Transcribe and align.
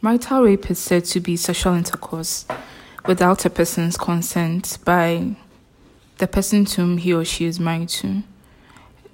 Marital 0.00 0.42
rape 0.42 0.70
is 0.70 0.78
said 0.78 1.04
to 1.06 1.18
be 1.18 1.36
sexual 1.36 1.74
intercourse 1.74 2.46
without 3.06 3.44
a 3.44 3.50
person's 3.50 3.96
consent 3.96 4.78
by 4.84 5.34
the 6.18 6.28
person 6.28 6.64
to 6.66 6.82
whom 6.82 6.98
he 6.98 7.12
or 7.12 7.24
she 7.24 7.46
is 7.46 7.58
married 7.58 7.88
to. 7.88 8.22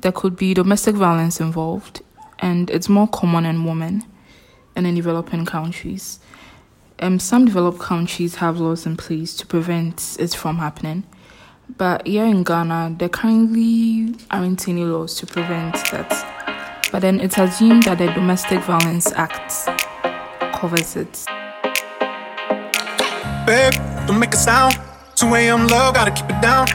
There 0.02 0.12
could 0.12 0.36
be 0.36 0.52
domestic 0.52 0.94
violence 0.94 1.40
involved, 1.40 2.02
and 2.38 2.68
it's 2.68 2.90
more 2.90 3.08
common 3.08 3.46
in 3.46 3.64
women 3.64 4.04
and 4.76 4.86
in 4.86 4.94
developing 4.94 5.46
countries. 5.46 6.20
Um, 6.98 7.18
some 7.18 7.46
developed 7.46 7.78
countries 7.78 8.34
have 8.36 8.60
laws 8.60 8.84
in 8.84 8.98
place 8.98 9.34
to 9.36 9.46
prevent 9.46 10.18
it 10.20 10.34
from 10.34 10.58
happening, 10.58 11.04
but 11.78 12.06
here 12.06 12.26
in 12.26 12.42
Ghana, 12.42 12.96
there 12.98 13.08
currently 13.08 14.14
aren't 14.30 14.68
any 14.68 14.84
laws 14.84 15.14
to 15.14 15.26
prevent 15.26 15.76
that. 15.92 16.90
But 16.92 17.00
then 17.00 17.20
it's 17.20 17.38
assumed 17.38 17.84
that 17.84 17.96
the 17.96 18.12
Domestic 18.12 18.60
Violence 18.60 19.10
Act 19.12 19.70
covers 20.64 20.96
it. 20.96 21.12
Babe, 23.46 23.74
don't 24.06 24.18
make 24.18 24.32
a 24.32 24.36
sound. 24.36 24.74
2 25.14 25.34
a.m. 25.34 25.66
low, 25.66 25.92
gotta 25.92 26.10
keep 26.10 26.24
it 26.30 26.40
down. 26.40 26.66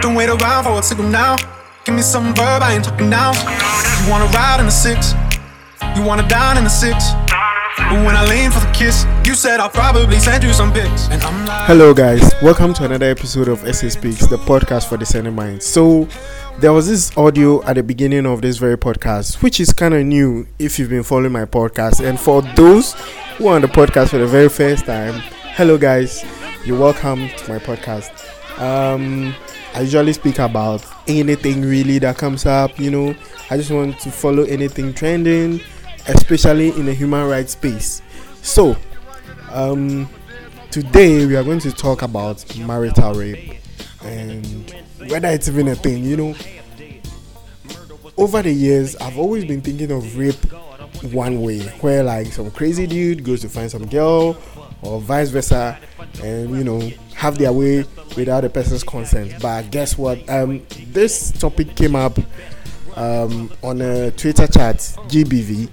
Don't 0.00 0.16
wait 0.16 0.28
around 0.28 0.64
for 0.64 0.76
a 0.76 0.82
signal 0.82 1.08
now. 1.08 1.36
Give 1.84 1.94
me 1.94 2.02
some 2.02 2.34
verb, 2.34 2.62
I 2.62 2.74
ain't 2.74 2.84
talking 2.84 3.08
now. 3.08 3.30
You 4.02 4.10
wanna 4.10 4.26
ride 4.34 4.58
in 4.58 4.66
the 4.66 4.72
six, 4.72 5.14
you 5.94 6.02
wanna 6.02 6.26
dine 6.26 6.56
in 6.58 6.64
the 6.64 6.74
six. 6.84 7.12
But 7.78 8.04
when 8.04 8.16
I 8.16 8.26
lean 8.28 8.50
for 8.50 8.58
the 8.58 8.72
kiss, 8.72 9.06
you 9.24 9.34
said 9.34 9.60
I'll 9.60 9.70
probably 9.70 10.18
send 10.18 10.42
you 10.42 10.52
some 10.52 10.72
pics. 10.72 11.08
And 11.08 11.22
I'm 11.22 11.46
like, 11.46 11.66
Hello, 11.68 11.94
guys. 11.94 12.34
Welcome 12.42 12.74
to 12.74 12.84
another 12.86 13.06
episode 13.06 13.46
of 13.46 13.60
SA 13.60 13.88
Speaks, 13.88 14.26
the 14.26 14.36
podcast 14.36 14.88
for 14.88 14.96
the 14.96 15.04
discerning 15.04 15.36
minds. 15.36 15.64
So, 15.64 16.08
there 16.60 16.72
was 16.72 16.88
this 16.88 17.16
audio 17.16 17.62
at 17.64 17.74
the 17.74 17.82
beginning 17.84 18.26
of 18.26 18.42
this 18.42 18.56
very 18.56 18.76
podcast, 18.76 19.42
which 19.44 19.60
is 19.60 19.72
kind 19.72 19.94
of 19.94 20.04
new 20.04 20.44
if 20.58 20.76
you've 20.76 20.90
been 20.90 21.04
following 21.04 21.30
my 21.30 21.44
podcast. 21.44 22.04
And 22.04 22.18
for 22.18 22.42
those 22.42 22.94
who 23.36 23.46
are 23.46 23.54
on 23.54 23.62
the 23.62 23.68
podcast 23.68 24.08
for 24.08 24.18
the 24.18 24.26
very 24.26 24.48
first 24.48 24.84
time, 24.84 25.14
hello, 25.54 25.78
guys. 25.78 26.24
You're 26.64 26.78
welcome 26.78 27.28
to 27.28 27.52
my 27.52 27.60
podcast. 27.60 28.10
Um, 28.60 29.36
I 29.72 29.82
usually 29.82 30.12
speak 30.12 30.40
about 30.40 30.84
anything 31.06 31.62
really 31.62 32.00
that 32.00 32.18
comes 32.18 32.44
up, 32.44 32.76
you 32.76 32.90
know. 32.90 33.14
I 33.50 33.56
just 33.56 33.70
want 33.70 34.00
to 34.00 34.10
follow 34.10 34.42
anything 34.42 34.92
trending, 34.92 35.60
especially 36.08 36.70
in 36.70 36.86
the 36.86 36.94
human 36.94 37.28
rights 37.28 37.52
space. 37.52 38.02
So, 38.42 38.76
um, 39.52 40.08
today 40.72 41.24
we 41.24 41.36
are 41.36 41.44
going 41.44 41.60
to 41.60 41.70
talk 41.70 42.02
about 42.02 42.44
marital 42.58 43.14
rape 43.14 43.60
and 44.02 44.74
whether 45.06 45.28
it's 45.28 45.48
even 45.48 45.68
a 45.68 45.74
thing, 45.74 46.04
you 46.04 46.16
know. 46.16 46.34
Over 48.18 48.42
the 48.42 48.52
years, 48.52 48.96
I've 48.96 49.16
always 49.16 49.44
been 49.44 49.60
thinking 49.60 49.92
of 49.92 50.18
rape 50.18 50.34
one 51.12 51.40
way, 51.40 51.60
where 51.80 52.02
like 52.02 52.26
some 52.32 52.50
crazy 52.50 52.84
dude 52.84 53.22
goes 53.22 53.42
to 53.42 53.48
find 53.48 53.70
some 53.70 53.86
girl, 53.86 54.36
or 54.82 55.00
vice 55.00 55.30
versa, 55.30 55.78
and 56.20 56.50
you 56.50 56.64
know 56.64 56.80
have 57.14 57.38
their 57.38 57.52
way 57.52 57.84
without 58.16 58.40
the 58.40 58.50
person's 58.50 58.82
consent. 58.82 59.40
But 59.40 59.70
guess 59.70 59.96
what? 59.96 60.28
Um, 60.28 60.66
this 60.88 61.30
topic 61.30 61.76
came 61.76 61.94
up 61.94 62.18
um, 62.96 63.52
on 63.62 63.80
a 63.80 64.10
Twitter 64.10 64.48
chat, 64.48 64.76
GBV. 64.76 65.68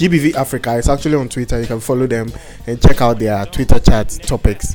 GBV 0.00 0.34
Africa. 0.34 0.78
It's 0.78 0.88
actually 0.88 1.14
on 1.14 1.28
Twitter. 1.28 1.60
You 1.60 1.66
can 1.66 1.78
follow 1.78 2.08
them 2.08 2.32
and 2.66 2.82
check 2.82 3.00
out 3.02 3.20
their 3.20 3.46
Twitter 3.46 3.78
chat 3.78 4.08
topics. 4.22 4.74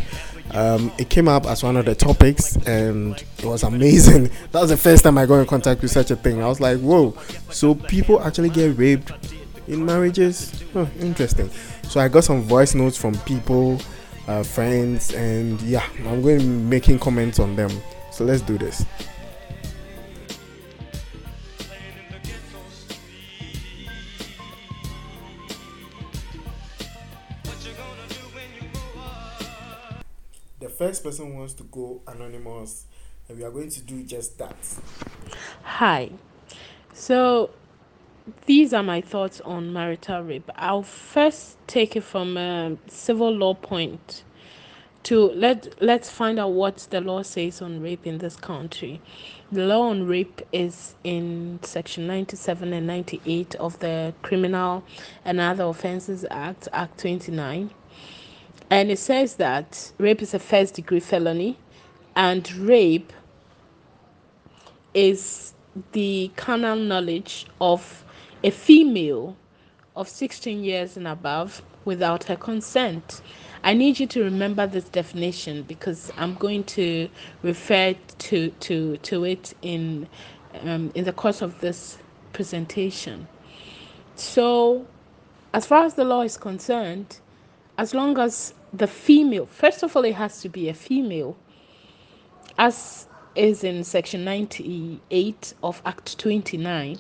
Um, 0.56 0.90
it 0.98 1.10
came 1.10 1.28
up 1.28 1.46
as 1.48 1.64
one 1.64 1.76
of 1.76 1.84
the 1.84 1.94
topics 1.94 2.56
and 2.66 3.22
it 3.40 3.44
was 3.44 3.64
amazing. 3.64 4.30
That 4.54 4.62
was 4.62 4.70
the 4.70 4.78
first 4.78 5.04
time 5.04 5.18
I 5.18 5.26
got 5.26 5.40
in 5.40 5.46
contact 5.46 5.82
with 5.82 5.92
such 5.92 6.12
a 6.12 6.16
thing. 6.16 6.42
I 6.42 6.48
was 6.48 6.62
like, 6.62 6.80
whoa, 6.80 7.14
so 7.50 7.76
people 7.76 8.22
actually 8.24 8.50
get 8.50 8.78
raped 8.78 9.12
in 9.68 9.86
marriages? 9.86 10.64
Interesting. 11.02 11.50
So 11.84 12.00
I 12.00 12.08
got 12.08 12.24
some 12.24 12.42
voice 12.42 12.74
notes 12.74 12.96
from 12.98 13.18
people, 13.20 13.82
uh, 14.28 14.44
friends, 14.44 15.14
and 15.14 15.62
yeah, 15.62 15.84
I'm 16.06 16.22
going 16.22 16.40
to 16.40 16.46
be 16.46 16.50
making 16.50 17.00
comments 17.00 17.40
on 17.40 17.58
them. 17.58 17.72
So 18.12 18.24
let's 18.24 18.42
do 18.42 18.58
this. 18.58 18.86
First 30.78 31.04
person 31.04 31.36
wants 31.36 31.54
to 31.56 31.64
go 31.64 32.02
anonymous, 32.08 32.86
and 33.28 33.38
we 33.38 33.44
are 33.44 33.52
going 33.52 33.70
to 33.70 33.82
do 33.82 34.04
just 34.04 34.38
that. 34.38 34.56
Hi. 35.64 36.12
So 36.94 37.52
these 38.46 38.74
are 38.74 38.84
my 38.84 39.02
thoughts 39.02 39.42
on 39.42 39.74
marital 39.74 40.22
rape. 40.22 40.50
I'll 40.56 40.84
first 40.84 41.58
take 41.68 41.96
it 41.96 42.04
from 42.04 42.38
a 42.38 42.78
civil 42.88 43.32
law 43.32 43.54
point 43.54 44.24
to 45.04 45.30
let 45.34 45.76
let's 45.82 46.10
find 46.10 46.40
out 46.40 46.54
what 46.54 46.78
the 46.90 47.00
law 47.00 47.22
says 47.22 47.62
on 47.62 47.80
rape 47.82 48.08
in 48.08 48.18
this 48.18 48.36
country. 48.36 49.00
The 49.52 49.64
law 49.64 49.90
on 49.90 50.08
rape 50.08 50.42
is 50.52 50.96
in 51.04 51.60
section 51.62 52.08
97 52.08 52.74
and 52.74 52.88
98 52.88 53.54
of 53.56 53.78
the 53.80 54.14
Criminal 54.24 54.84
and 55.24 55.40
Other 55.40 55.66
Offences 55.66 56.26
Act, 56.32 56.68
Act 56.74 57.00
29. 57.00 57.70
And 58.70 58.92
it 58.92 59.00
says 59.00 59.36
that 59.36 59.92
rape 59.98 60.22
is 60.22 60.34
a 60.34 60.40
first 60.40 60.76
degree 60.76 61.00
felony 61.00 61.58
and 62.16 62.52
rape 62.56 63.14
is 64.94 65.54
the 65.92 66.32
carnal 66.36 66.76
knowledge 66.76 67.46
of 67.62 68.04
a 68.44 68.50
female 68.50 69.36
of 69.96 70.08
16 70.08 70.64
years 70.64 70.98
and 70.98 71.08
above 71.08 71.62
without 71.86 72.24
her 72.26 72.36
consent. 72.36 73.22
I 73.64 73.74
need 73.74 74.00
you 74.00 74.08
to 74.08 74.24
remember 74.24 74.68
this 74.68 74.86
definition 74.86 75.64
because 75.64 76.12
I'm 76.18 76.36
going 76.36 76.64
to 76.66 77.10
refer 77.44 77.96
to 78.20 78.50
to 78.50 78.98
to 78.98 79.24
it 79.26 79.54
in 79.62 80.08
um, 80.62 80.92
in 80.96 81.04
the 81.04 81.14
course 81.14 81.42
of 81.42 81.60
this 81.62 81.98
presentation. 82.34 83.28
So, 84.16 84.86
as 85.54 85.66
far 85.66 85.84
as 85.84 85.96
the 85.96 86.04
law 86.04 86.22
is 86.22 86.38
concerned, 86.38 87.20
as 87.78 87.94
long 87.94 88.18
as 88.18 88.54
the 88.74 88.88
female, 88.88 89.46
first 89.46 89.84
of 89.84 89.96
all, 89.96 90.06
it 90.06 90.16
has 90.16 90.42
to 90.42 90.50
be 90.50 90.70
a 90.70 90.74
female, 90.74 91.38
as 92.58 93.08
is 93.36 93.64
in 93.64 93.84
section 93.84 94.24
98 94.24 95.54
of 95.62 95.82
Act 95.86 96.18
29. 96.18 96.98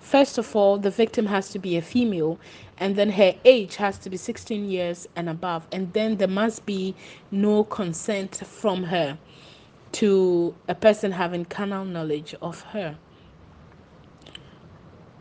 First 0.00 0.38
of 0.38 0.56
all, 0.56 0.78
the 0.78 0.90
victim 0.90 1.26
has 1.26 1.50
to 1.50 1.58
be 1.58 1.76
a 1.76 1.82
female, 1.82 2.38
and 2.78 2.96
then 2.96 3.10
her 3.10 3.34
age 3.44 3.76
has 3.76 3.98
to 3.98 4.10
be 4.10 4.16
16 4.16 4.68
years 4.70 5.06
and 5.16 5.28
above, 5.28 5.66
and 5.70 5.92
then 5.92 6.16
there 6.16 6.28
must 6.28 6.66
be 6.66 6.94
no 7.30 7.64
consent 7.64 8.36
from 8.36 8.84
her 8.84 9.18
to 9.92 10.54
a 10.68 10.74
person 10.74 11.12
having 11.12 11.44
carnal 11.44 11.84
knowledge 11.84 12.34
of 12.42 12.60
her. 12.62 12.96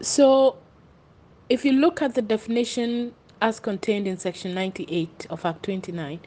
So, 0.02 0.58
if 1.50 1.66
you 1.66 1.74
look 1.74 2.02
at 2.02 2.16
the 2.16 2.22
definition 2.22 3.14
as 3.42 3.60
contained 3.60 4.08
in 4.08 4.18
section 4.18 4.54
98 4.54 5.28
of 5.30 5.46
Act 5.46 5.64
29, 5.64 6.20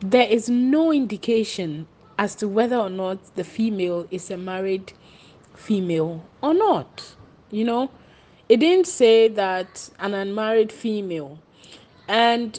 there 0.00 0.28
is 0.28 0.48
no 0.48 0.92
indication 0.92 1.86
as 2.18 2.34
to 2.36 2.48
whether 2.48 2.76
or 2.76 2.90
not 2.90 3.34
the 3.36 3.44
female 3.44 4.06
is 4.10 4.30
a 4.30 4.36
married 4.36 4.92
female 5.54 6.24
or 6.42 6.54
not. 6.54 7.14
You 7.50 7.64
know, 7.64 7.90
it 8.48 8.58
didn't 8.58 8.86
say 8.86 9.28
that 9.28 9.90
an 9.98 10.14
unmarried 10.14 10.72
female. 10.72 11.38
And 12.08 12.58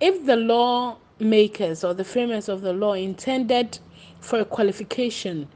if 0.00 0.24
the 0.26 0.36
law 0.36 0.96
makers 1.18 1.84
or 1.84 1.94
the 1.94 2.04
framers 2.04 2.48
of 2.48 2.62
the 2.62 2.72
law 2.72 2.94
intended 2.94 3.78
for 4.20 4.40
a 4.40 4.44
qualification 4.44 5.48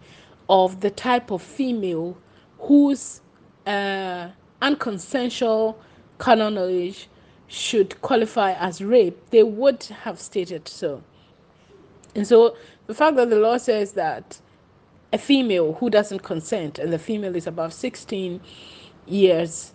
of 0.48 0.80
the 0.80 0.90
type 0.90 1.30
of 1.30 1.42
female 1.42 2.16
whose 2.58 3.20
uh, 3.66 4.28
unconsensual 4.62 5.76
carnal 6.18 6.50
knowledge 6.50 7.08
should 7.48 8.00
qualify 8.02 8.52
as 8.52 8.82
rape, 8.82 9.18
they 9.30 9.42
would 9.42 9.82
have 9.84 10.20
stated 10.20 10.68
so. 10.68 11.02
And 12.14 12.26
so 12.26 12.56
the 12.86 12.94
fact 12.94 13.16
that 13.16 13.30
the 13.30 13.36
law 13.36 13.56
says 13.56 13.92
that 13.92 14.40
a 15.12 15.18
female 15.18 15.72
who 15.74 15.88
doesn't 15.90 16.22
consent 16.22 16.78
and 16.78 16.92
the 16.92 16.98
female 16.98 17.34
is 17.34 17.46
above 17.46 17.72
16 17.72 18.40
years, 19.06 19.72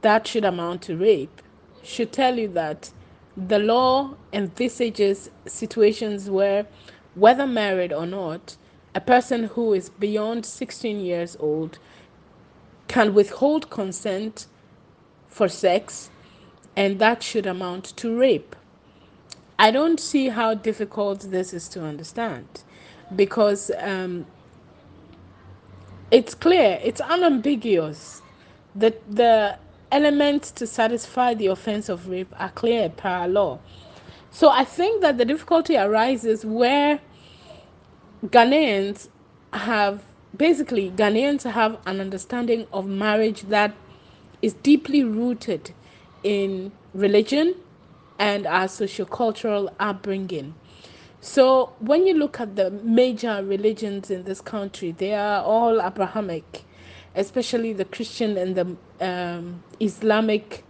that 0.00 0.26
should 0.26 0.44
amount 0.44 0.82
to 0.82 0.96
rape, 0.96 1.42
should 1.82 2.12
tell 2.12 2.38
you 2.38 2.48
that 2.48 2.90
the 3.36 3.58
law 3.58 4.14
envisages 4.32 5.30
situations 5.46 6.30
where, 6.30 6.66
whether 7.14 7.46
married 7.46 7.92
or 7.92 8.06
not, 8.06 8.56
a 8.94 9.00
person 9.00 9.44
who 9.44 9.74
is 9.74 9.90
beyond 9.90 10.46
16 10.46 11.00
years 11.00 11.36
old 11.40 11.78
can 12.88 13.12
withhold 13.12 13.68
consent 13.70 14.46
for 15.28 15.48
sex, 15.48 16.10
and 16.76 16.98
that 16.98 17.22
should 17.22 17.46
amount 17.46 17.84
to 17.96 18.16
rape. 18.16 18.56
I 19.58 19.70
don't 19.70 20.00
see 20.00 20.28
how 20.28 20.54
difficult 20.54 21.20
this 21.30 21.54
is 21.54 21.68
to 21.70 21.84
understand 21.84 22.46
because 23.14 23.70
um, 23.78 24.26
it's 26.10 26.34
clear, 26.34 26.80
it's 26.82 27.00
unambiguous 27.00 28.20
that 28.74 29.00
the 29.14 29.56
elements 29.92 30.50
to 30.50 30.66
satisfy 30.66 31.34
the 31.34 31.46
offense 31.46 31.88
of 31.88 32.08
rape 32.08 32.32
are 32.38 32.50
clear 32.50 32.88
per 32.88 33.26
law. 33.28 33.60
So 34.30 34.50
I 34.50 34.64
think 34.64 35.00
that 35.02 35.16
the 35.18 35.24
difficulty 35.24 35.76
arises 35.76 36.44
where 36.44 36.98
Ghanaians 38.26 39.08
have 39.52 40.02
basically 40.36 40.90
Ghanaians 40.90 41.48
have 41.48 41.78
an 41.86 42.00
understanding 42.00 42.66
of 42.72 42.86
marriage 42.86 43.42
that 43.42 43.72
is 44.42 44.54
deeply 44.54 45.04
rooted 45.04 45.72
in 46.24 46.72
religion 46.94 47.54
and 48.18 48.46
our 48.46 48.66
sociocultural 48.66 49.72
upbringing. 49.78 50.54
So 51.20 51.72
when 51.78 52.06
you 52.06 52.14
look 52.14 52.40
at 52.40 52.56
the 52.56 52.70
major 52.70 53.42
religions 53.44 54.10
in 54.10 54.24
this 54.24 54.40
country, 54.40 54.92
they 54.92 55.14
are 55.14 55.42
all 55.42 55.80
Abrahamic, 55.80 56.64
especially 57.14 57.72
the 57.72 57.84
Christian 57.84 58.36
and 58.36 58.56
the 58.56 58.76
um, 59.00 59.62
Islamic 59.80 60.64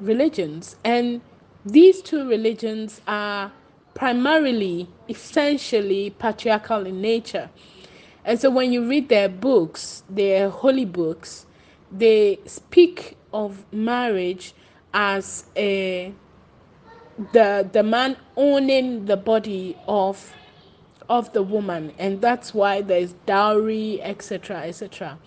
religions. 0.00 0.76
And 0.84 1.20
these 1.64 2.02
two 2.02 2.28
religions 2.28 3.00
are 3.06 3.52
primarily, 3.94 4.88
essentially 5.08 6.10
patriarchal 6.10 6.86
in 6.86 7.00
nature. 7.00 7.50
And 8.24 8.40
so 8.40 8.50
when 8.50 8.72
you 8.72 8.88
read 8.88 9.08
their 9.08 9.28
books, 9.28 10.02
their 10.08 10.48
holy 10.50 10.84
books, 10.84 11.46
they 11.90 12.40
speak 12.46 13.16
of 13.32 13.64
marriage 13.72 14.54
as 14.94 15.44
a 15.56 16.12
the 17.32 17.68
the 17.72 17.82
man 17.82 18.16
owning 18.36 19.06
the 19.06 19.16
body 19.16 19.76
of 19.86 20.32
of 21.08 21.32
the 21.32 21.42
woman. 21.42 21.92
And 21.98 22.20
that's 22.20 22.54
why 22.54 22.80
there's 22.80 23.12
dowry 23.26 24.00
etc 24.02 24.62
etc 24.62 25.18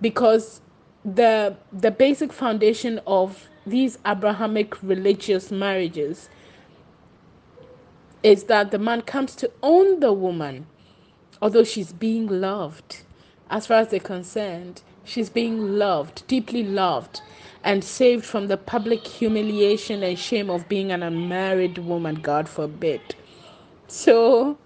because 0.00 0.60
the 1.04 1.56
the 1.72 1.90
basic 1.90 2.32
foundation 2.32 3.00
of 3.06 3.48
these 3.66 3.98
abrahamic 4.06 4.82
religious 4.82 5.50
marriages 5.50 6.28
is 8.22 8.44
that 8.44 8.70
the 8.70 8.78
man 8.78 9.02
comes 9.02 9.34
to 9.36 9.50
own 9.62 10.00
the 10.00 10.12
woman 10.12 10.66
although 11.42 11.64
she's 11.64 11.92
being 11.92 12.26
loved. 12.26 13.02
As 13.50 13.66
far 13.66 13.78
as 13.78 13.88
they're 13.88 14.00
concerned 14.00 14.82
she's 15.04 15.28
being 15.28 15.78
loved 15.78 16.26
deeply 16.26 16.62
loved 16.62 17.20
and 17.64 17.82
saved 17.82 18.24
from 18.24 18.48
the 18.48 18.58
public 18.58 19.06
humiliation 19.06 20.02
and 20.02 20.18
shame 20.18 20.50
of 20.50 20.68
being 20.68 20.92
an 20.92 21.02
unmarried 21.02 21.78
woman, 21.78 22.16
God 22.16 22.48
forbid. 22.48 23.00
So 23.88 24.58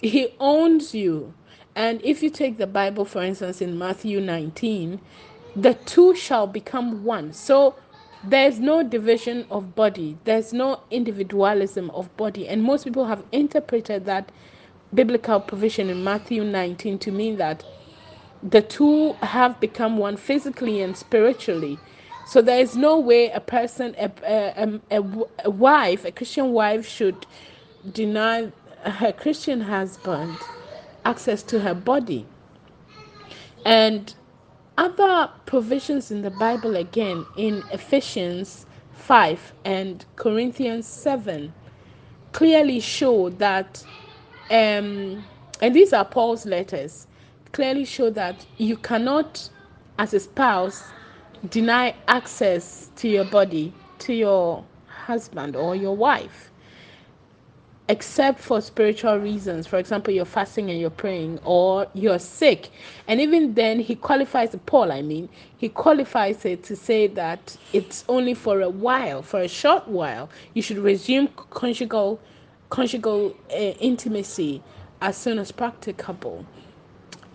he 0.00 0.28
owns 0.38 0.94
you. 0.94 1.32
And 1.74 2.00
if 2.04 2.22
you 2.22 2.30
take 2.30 2.58
the 2.58 2.66
Bible, 2.66 3.04
for 3.06 3.22
instance, 3.22 3.60
in 3.62 3.78
Matthew 3.78 4.20
19, 4.20 5.00
the 5.56 5.74
two 5.74 6.14
shall 6.14 6.46
become 6.46 7.02
one. 7.02 7.32
So 7.32 7.74
there's 8.22 8.60
no 8.60 8.82
division 8.82 9.46
of 9.50 9.74
body, 9.74 10.18
there's 10.24 10.52
no 10.52 10.80
individualism 10.90 11.90
of 11.90 12.14
body. 12.16 12.46
And 12.46 12.62
most 12.62 12.84
people 12.84 13.06
have 13.06 13.24
interpreted 13.32 14.04
that 14.04 14.30
biblical 14.92 15.40
provision 15.40 15.90
in 15.90 16.04
Matthew 16.04 16.44
19 16.44 16.98
to 17.00 17.10
mean 17.10 17.36
that 17.38 17.64
the 18.44 18.62
two 18.62 19.14
have 19.22 19.58
become 19.60 19.98
one 19.98 20.16
physically 20.18 20.82
and 20.82 20.96
spiritually. 20.96 21.80
So 22.26 22.42
there 22.42 22.60
is 22.60 22.76
no 22.76 22.98
way 23.00 23.30
a 23.30 23.40
person, 23.40 23.96
a, 23.98 24.12
a, 24.24 24.80
a, 24.90 25.04
a 25.46 25.50
wife, 25.50 26.04
a 26.04 26.12
Christian 26.12 26.52
wife, 26.52 26.86
should 26.86 27.26
deny 27.92 28.52
her 28.84 29.12
Christian 29.12 29.62
husband 29.62 30.50
access 31.06 31.42
to 31.44 31.60
her 31.60 31.74
body. 31.74 32.26
And 33.64 34.14
other 34.78 35.30
provisions 35.46 36.10
in 36.10 36.22
the 36.22 36.30
Bible, 36.30 36.76
again, 36.76 37.26
in 37.36 37.64
Ephesians 37.72 38.66
5 38.92 39.54
and 39.64 40.04
Corinthians 40.16 40.86
7, 40.86 41.54
clearly 42.32 42.80
show 42.80 43.30
that, 43.30 43.84
um, 44.50 45.24
and 45.62 45.74
these 45.74 45.94
are 45.94 46.04
Paul's 46.04 46.46
letters 46.46 47.06
clearly 47.54 47.84
show 47.84 48.10
that 48.10 48.44
you 48.58 48.76
cannot, 48.76 49.48
as 49.98 50.12
a 50.12 50.18
spouse, 50.20 50.92
deny 51.50 51.94
access 52.08 52.90
to 52.96 53.08
your 53.08 53.24
body 53.24 53.72
to 54.00 54.12
your 54.12 54.64
husband 54.88 55.54
or 55.54 55.76
your 55.76 55.96
wife 55.96 56.50
except 57.88 58.40
for 58.40 58.60
spiritual 58.60 59.18
reasons. 59.18 59.66
For 59.66 59.78
example 59.78 60.12
you're 60.12 60.24
fasting 60.24 60.70
and 60.70 60.80
you're 60.80 60.90
praying 60.90 61.38
or 61.44 61.86
you're 61.94 62.18
sick. 62.18 62.70
And 63.06 63.20
even 63.20 63.54
then 63.54 63.78
he 63.78 63.94
qualifies 63.94 64.56
paul 64.66 64.90
i 64.90 65.02
mean 65.02 65.28
he 65.56 65.68
qualifies 65.68 66.44
it 66.44 66.64
to 66.64 66.74
say 66.74 67.06
that 67.08 67.56
it's 67.72 68.04
only 68.08 68.34
for 68.34 68.62
a 68.62 68.68
while 68.70 69.22
for 69.22 69.40
a 69.42 69.48
short 69.48 69.86
while 69.86 70.28
you 70.54 70.62
should 70.62 70.78
resume 70.78 71.28
conjugal 71.50 72.20
conjugal 72.70 73.36
uh, 73.50 73.54
intimacy 73.54 74.62
as 75.02 75.16
soon 75.16 75.38
as 75.38 75.52
practicable 75.52 76.44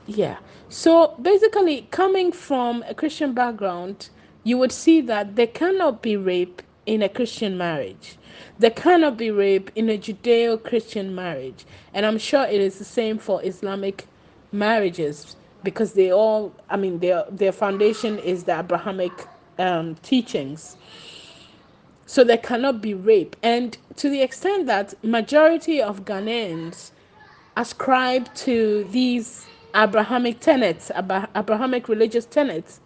yeah. 0.10 0.38
So 0.70 1.16
basically, 1.22 1.88
coming 1.92 2.32
from 2.32 2.84
a 2.88 2.94
Christian 2.94 3.34
background, 3.34 4.10
you 4.44 4.58
would 4.58 4.72
see 4.72 5.02
that 5.02 5.36
there 5.36 5.48
cannot 5.48 6.02
be 6.02 6.18
rape 6.18 6.62
in 6.86 7.04
a 7.04 7.10
Christian 7.10 7.58
marriage. 7.58 8.18
There 8.58 8.72
cannot 8.72 9.18
be 9.18 9.30
rape 9.32 9.72
in 9.76 9.90
a 9.90 9.98
Judeo 9.98 10.62
Christian 10.64 11.14
marriage. 11.14 11.66
And 11.94 12.06
I'm 12.06 12.18
sure 12.18 12.44
it 12.44 12.60
is 12.60 12.80
the 12.80 12.86
same 12.86 13.20
for 13.20 13.44
Islamic 13.44 14.08
marriages 14.52 15.36
because 15.64 15.94
they 15.94 16.12
all, 16.12 16.54
I 16.70 16.78
mean, 16.78 17.00
their, 17.00 17.26
their 17.30 17.52
foundation 17.52 18.18
is 18.20 18.46
the 18.46 18.58
Abrahamic 18.60 19.28
um, 19.60 19.96
teachings. 19.96 20.78
So 22.06 22.24
there 22.24 22.38
cannot 22.38 22.82
be 22.82 22.96
rape. 22.96 23.36
And 23.44 23.78
to 23.98 24.10
the 24.10 24.22
extent 24.22 24.66
that 24.66 24.96
majority 25.04 25.82
of 25.82 26.06
Ghanaians 26.06 26.92
ascribe 27.56 28.34
to 28.36 28.88
these 28.92 29.46
Abrahamic 29.76 30.40
tenets, 30.40 30.92
Abrahamic 31.36 31.88
religious 31.90 32.26
tenets, 32.26 32.80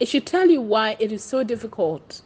it 0.00 0.08
should 0.08 0.26
tell 0.26 0.48
you 0.48 0.60
why 0.60 0.96
it 0.98 1.12
is 1.12 1.22
so 1.24 1.44
difficult 1.44 2.22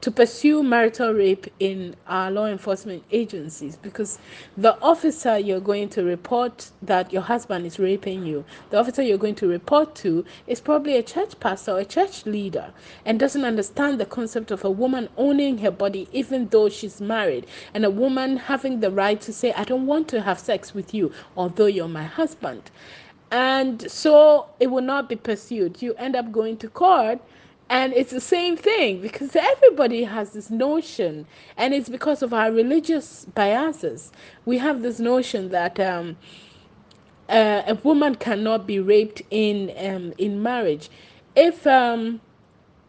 to 0.00 0.10
pursue 0.10 0.62
marital 0.62 1.12
rape 1.12 1.46
in 1.58 1.96
our 2.06 2.30
law 2.30 2.46
enforcement 2.46 3.02
agencies 3.10 3.76
because 3.76 4.18
the 4.56 4.78
officer 4.80 5.38
you're 5.38 5.60
going 5.60 5.88
to 5.88 6.04
report 6.04 6.70
that 6.82 7.12
your 7.12 7.22
husband 7.22 7.66
is 7.66 7.78
raping 7.78 8.24
you, 8.24 8.44
the 8.70 8.78
officer 8.78 9.02
you're 9.02 9.18
going 9.18 9.34
to 9.34 9.48
report 9.48 9.94
to 9.94 10.24
is 10.46 10.60
probably 10.60 10.96
a 10.96 11.02
church 11.02 11.38
pastor 11.40 11.72
or 11.72 11.78
a 11.80 11.84
church 11.84 12.26
leader 12.26 12.72
and 13.04 13.18
doesn't 13.18 13.44
understand 13.44 13.98
the 13.98 14.06
concept 14.06 14.50
of 14.50 14.64
a 14.64 14.70
woman 14.70 15.08
owning 15.16 15.58
her 15.58 15.70
body 15.70 16.08
even 16.12 16.48
though 16.48 16.68
she's 16.68 17.00
married 17.00 17.46
and 17.74 17.84
a 17.84 17.90
woman 17.90 18.36
having 18.36 18.80
the 18.80 18.90
right 18.90 19.20
to 19.20 19.32
say, 19.32 19.52
I 19.54 19.64
don't 19.64 19.86
want 19.86 20.08
to 20.08 20.22
have 20.22 20.38
sex 20.38 20.74
with 20.74 20.94
you, 20.94 21.12
although 21.36 21.66
you're 21.66 21.88
my 21.88 22.04
husband. 22.04 22.70
And 23.30 23.90
so 23.90 24.46
it 24.60 24.68
will 24.68 24.82
not 24.82 25.08
be 25.08 25.16
pursued. 25.16 25.82
You 25.82 25.94
end 25.94 26.14
up 26.14 26.30
going 26.30 26.58
to 26.58 26.68
court 26.68 27.20
and 27.68 27.92
it's 27.94 28.12
the 28.12 28.20
same 28.20 28.56
thing 28.56 29.00
because 29.00 29.34
everybody 29.34 30.04
has 30.04 30.30
this 30.30 30.50
notion, 30.50 31.26
and 31.56 31.74
it's 31.74 31.88
because 31.88 32.22
of 32.22 32.32
our 32.32 32.52
religious 32.52 33.26
biases. 33.34 34.12
We 34.44 34.58
have 34.58 34.82
this 34.82 35.00
notion 35.00 35.50
that 35.50 35.80
um, 35.80 36.16
uh, 37.28 37.62
a 37.66 37.74
woman 37.82 38.14
cannot 38.14 38.66
be 38.66 38.78
raped 38.78 39.22
in 39.30 39.72
um, 39.78 40.12
in 40.18 40.42
marriage. 40.42 40.90
If 41.34 41.66
um, 41.66 42.20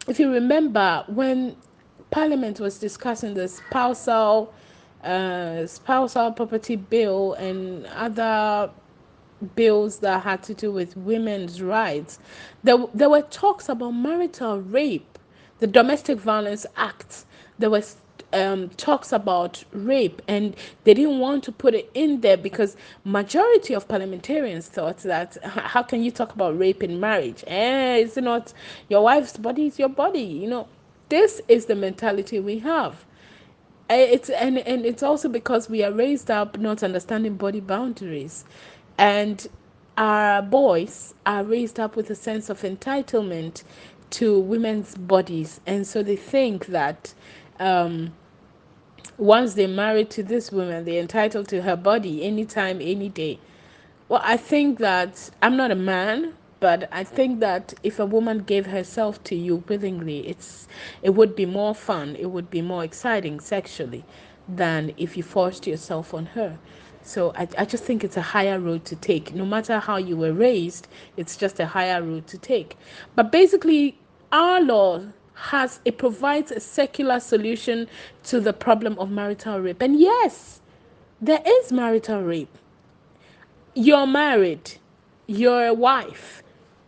if 0.08 0.20
you 0.20 0.32
remember 0.32 1.04
when 1.08 1.56
Parliament 2.12 2.60
was 2.60 2.78
discussing 2.78 3.34
the 3.34 3.48
spousal 3.48 4.54
uh, 5.04 5.66
spousal 5.66 6.32
property 6.32 6.76
bill 6.76 7.34
and 7.34 7.86
other 7.88 8.70
bills 9.56 10.00
that 10.00 10.24
had 10.24 10.44
to 10.44 10.54
do 10.54 10.72
with 10.72 10.96
women's 10.98 11.62
rights, 11.62 12.20
there, 12.64 12.78
there 12.94 13.10
were 13.10 13.22
talks 13.24 13.70
about 13.70 13.92
marital 13.92 14.62
rape, 14.62 15.20
the 15.60 15.68
Domestic 15.68 16.20
Violence 16.20 16.66
Act. 16.76 17.26
There 17.60 17.70
was 17.70 17.98
um, 18.34 18.70
talks 18.70 19.12
about 19.12 19.64
rape, 19.72 20.22
and 20.28 20.56
they 20.84 20.94
didn't 20.94 21.20
want 21.20 21.44
to 21.46 21.52
put 21.52 21.74
it 21.74 21.90
in 21.94 22.22
there 22.22 22.38
because 22.38 22.76
majority 23.06 23.74
of 23.74 23.88
parliamentarians 23.88 24.68
thought 24.68 24.98
that 25.00 25.38
how 25.44 25.84
can 25.84 26.04
you 26.04 26.12
talk 26.12 26.34
about 26.34 26.58
rape 26.58 26.84
in 26.84 27.00
marriage? 27.00 27.44
Eh, 27.48 27.98
it's 27.98 28.18
not 28.18 28.54
your 28.90 29.04
wife's 29.04 29.38
body 29.38 29.68
it's 29.68 29.80
your 29.80 29.90
body. 29.90 30.22
You 30.22 30.50
know, 30.50 30.68
this 31.10 31.42
is 31.48 31.66
the 31.66 31.76
mentality 31.76 32.40
we 32.40 32.60
have. 32.60 33.06
Eh, 33.90 33.96
it's 34.12 34.30
and 34.30 34.58
and 34.60 34.86
it's 34.86 35.04
also 35.04 35.30
because 35.30 35.70
we 35.70 35.84
are 35.84 35.92
raised 35.92 36.30
up 36.30 36.58
not 36.58 36.84
understanding 36.84 37.36
body 37.36 37.62
boundaries 37.62 38.44
and 38.98 39.48
our 39.98 40.42
boys 40.42 41.14
are 41.26 41.44
raised 41.44 41.80
up 41.80 41.96
with 41.96 42.10
a 42.10 42.16
sense 42.16 42.50
of 42.50 42.62
entitlement 42.62 43.64
to 44.12 44.40
women's 44.40 44.96
bodies 44.96 45.62
and 45.68 45.88
so 45.88 46.04
they 46.04 46.16
think 46.16 46.68
that 46.68 47.14
um, 47.60 48.14
once 49.18 49.56
they're 49.56 49.68
married 49.68 50.10
to 50.12 50.24
this 50.24 50.52
woman 50.52 50.86
they're 50.86 51.02
entitled 51.02 51.48
to 51.48 51.62
her 51.62 51.76
body 51.76 52.24
anytime 52.24 52.80
any 52.82 53.10
day 53.10 53.40
well 54.10 54.22
i 54.24 54.38
think 54.38 54.80
that 54.80 55.30
i'm 55.42 55.58
not 55.58 55.72
a 55.72 55.76
man 55.76 56.34
but 56.60 56.90
I 56.92 57.04
think 57.04 57.40
that 57.42 57.74
if 57.84 58.00
a 58.00 58.06
woman 58.06 58.40
gave 58.40 58.66
herself 58.68 59.24
to 59.26 59.36
you 59.36 59.64
willingly, 59.68 60.28
it's 60.28 60.68
it 61.02 61.12
would 61.12 61.36
be 61.36 61.46
more 61.46 61.76
fun, 61.76 62.16
it 62.18 62.28
would 62.28 62.50
be 62.50 62.62
more 62.62 62.84
exciting 62.84 63.40
sexually 63.40 64.04
than 64.48 64.94
if 64.98 65.16
you 65.18 65.24
forced 65.24 65.68
yourself 65.68 66.14
on 66.14 66.28
her. 66.28 66.58
So 67.08 67.32
I, 67.38 67.48
I 67.58 67.64
just 67.64 67.86
think 67.86 68.04
it's 68.04 68.18
a 68.18 68.22
higher 68.22 68.60
road 68.60 68.84
to 68.84 68.96
take. 68.98 69.34
No 69.34 69.46
matter 69.46 69.80
how 69.80 69.96
you 69.96 70.18
were 70.18 70.34
raised, 70.34 70.90
it's 71.16 71.38
just 71.38 71.58
a 71.58 71.66
higher 71.66 72.04
road 72.04 72.28
to 72.28 72.38
take. 72.38 72.76
But 73.16 73.32
basically, 73.32 73.98
our 74.34 74.60
law 74.60 75.04
has 75.36 75.80
it 75.86 75.98
provides 75.98 76.52
a 76.52 76.60
secular 76.60 77.22
solution 77.22 77.88
to 78.24 78.42
the 78.42 78.52
problem 78.52 79.00
of 79.00 79.10
marital 79.10 79.62
rape. 79.62 79.82
And 79.82 79.98
yes, 79.98 80.60
there 81.22 81.42
is 81.48 81.72
marital 81.72 82.24
rape. 82.24 82.58
You're 83.74 84.08
married, 84.08 84.74
you're 85.28 85.68
a 85.68 85.74
wife, 85.74 86.44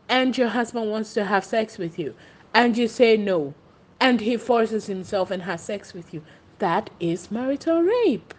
and 0.09 0.37
your 0.37 0.49
husband 0.49 0.91
wants 0.91 1.13
to 1.13 1.23
have 1.23 1.45
sex 1.45 1.77
with 1.77 1.97
you, 1.97 2.13
and 2.53 2.77
you 2.77 2.89
say 2.89 3.15
no, 3.15 3.53
and 4.01 4.19
he 4.19 4.35
forces 4.35 4.85
himself 4.85 5.31
and 5.31 5.43
has 5.43 5.63
sex 5.63 5.93
with 5.93 6.13
you. 6.13 6.21
That 6.57 6.89
is 6.99 7.31
marital 7.31 7.81
rape. 7.83 8.33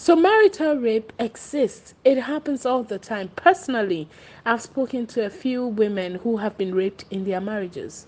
So, 0.00 0.14
marital 0.14 0.76
rape 0.76 1.12
exists. 1.18 1.92
It 2.04 2.18
happens 2.18 2.64
all 2.64 2.84
the 2.84 3.00
time. 3.00 3.30
Personally, 3.34 4.08
I've 4.46 4.62
spoken 4.62 5.08
to 5.08 5.26
a 5.26 5.30
few 5.30 5.66
women 5.66 6.14
who 6.14 6.36
have 6.36 6.56
been 6.56 6.72
raped 6.72 7.04
in 7.10 7.24
their 7.24 7.40
marriages. 7.40 8.06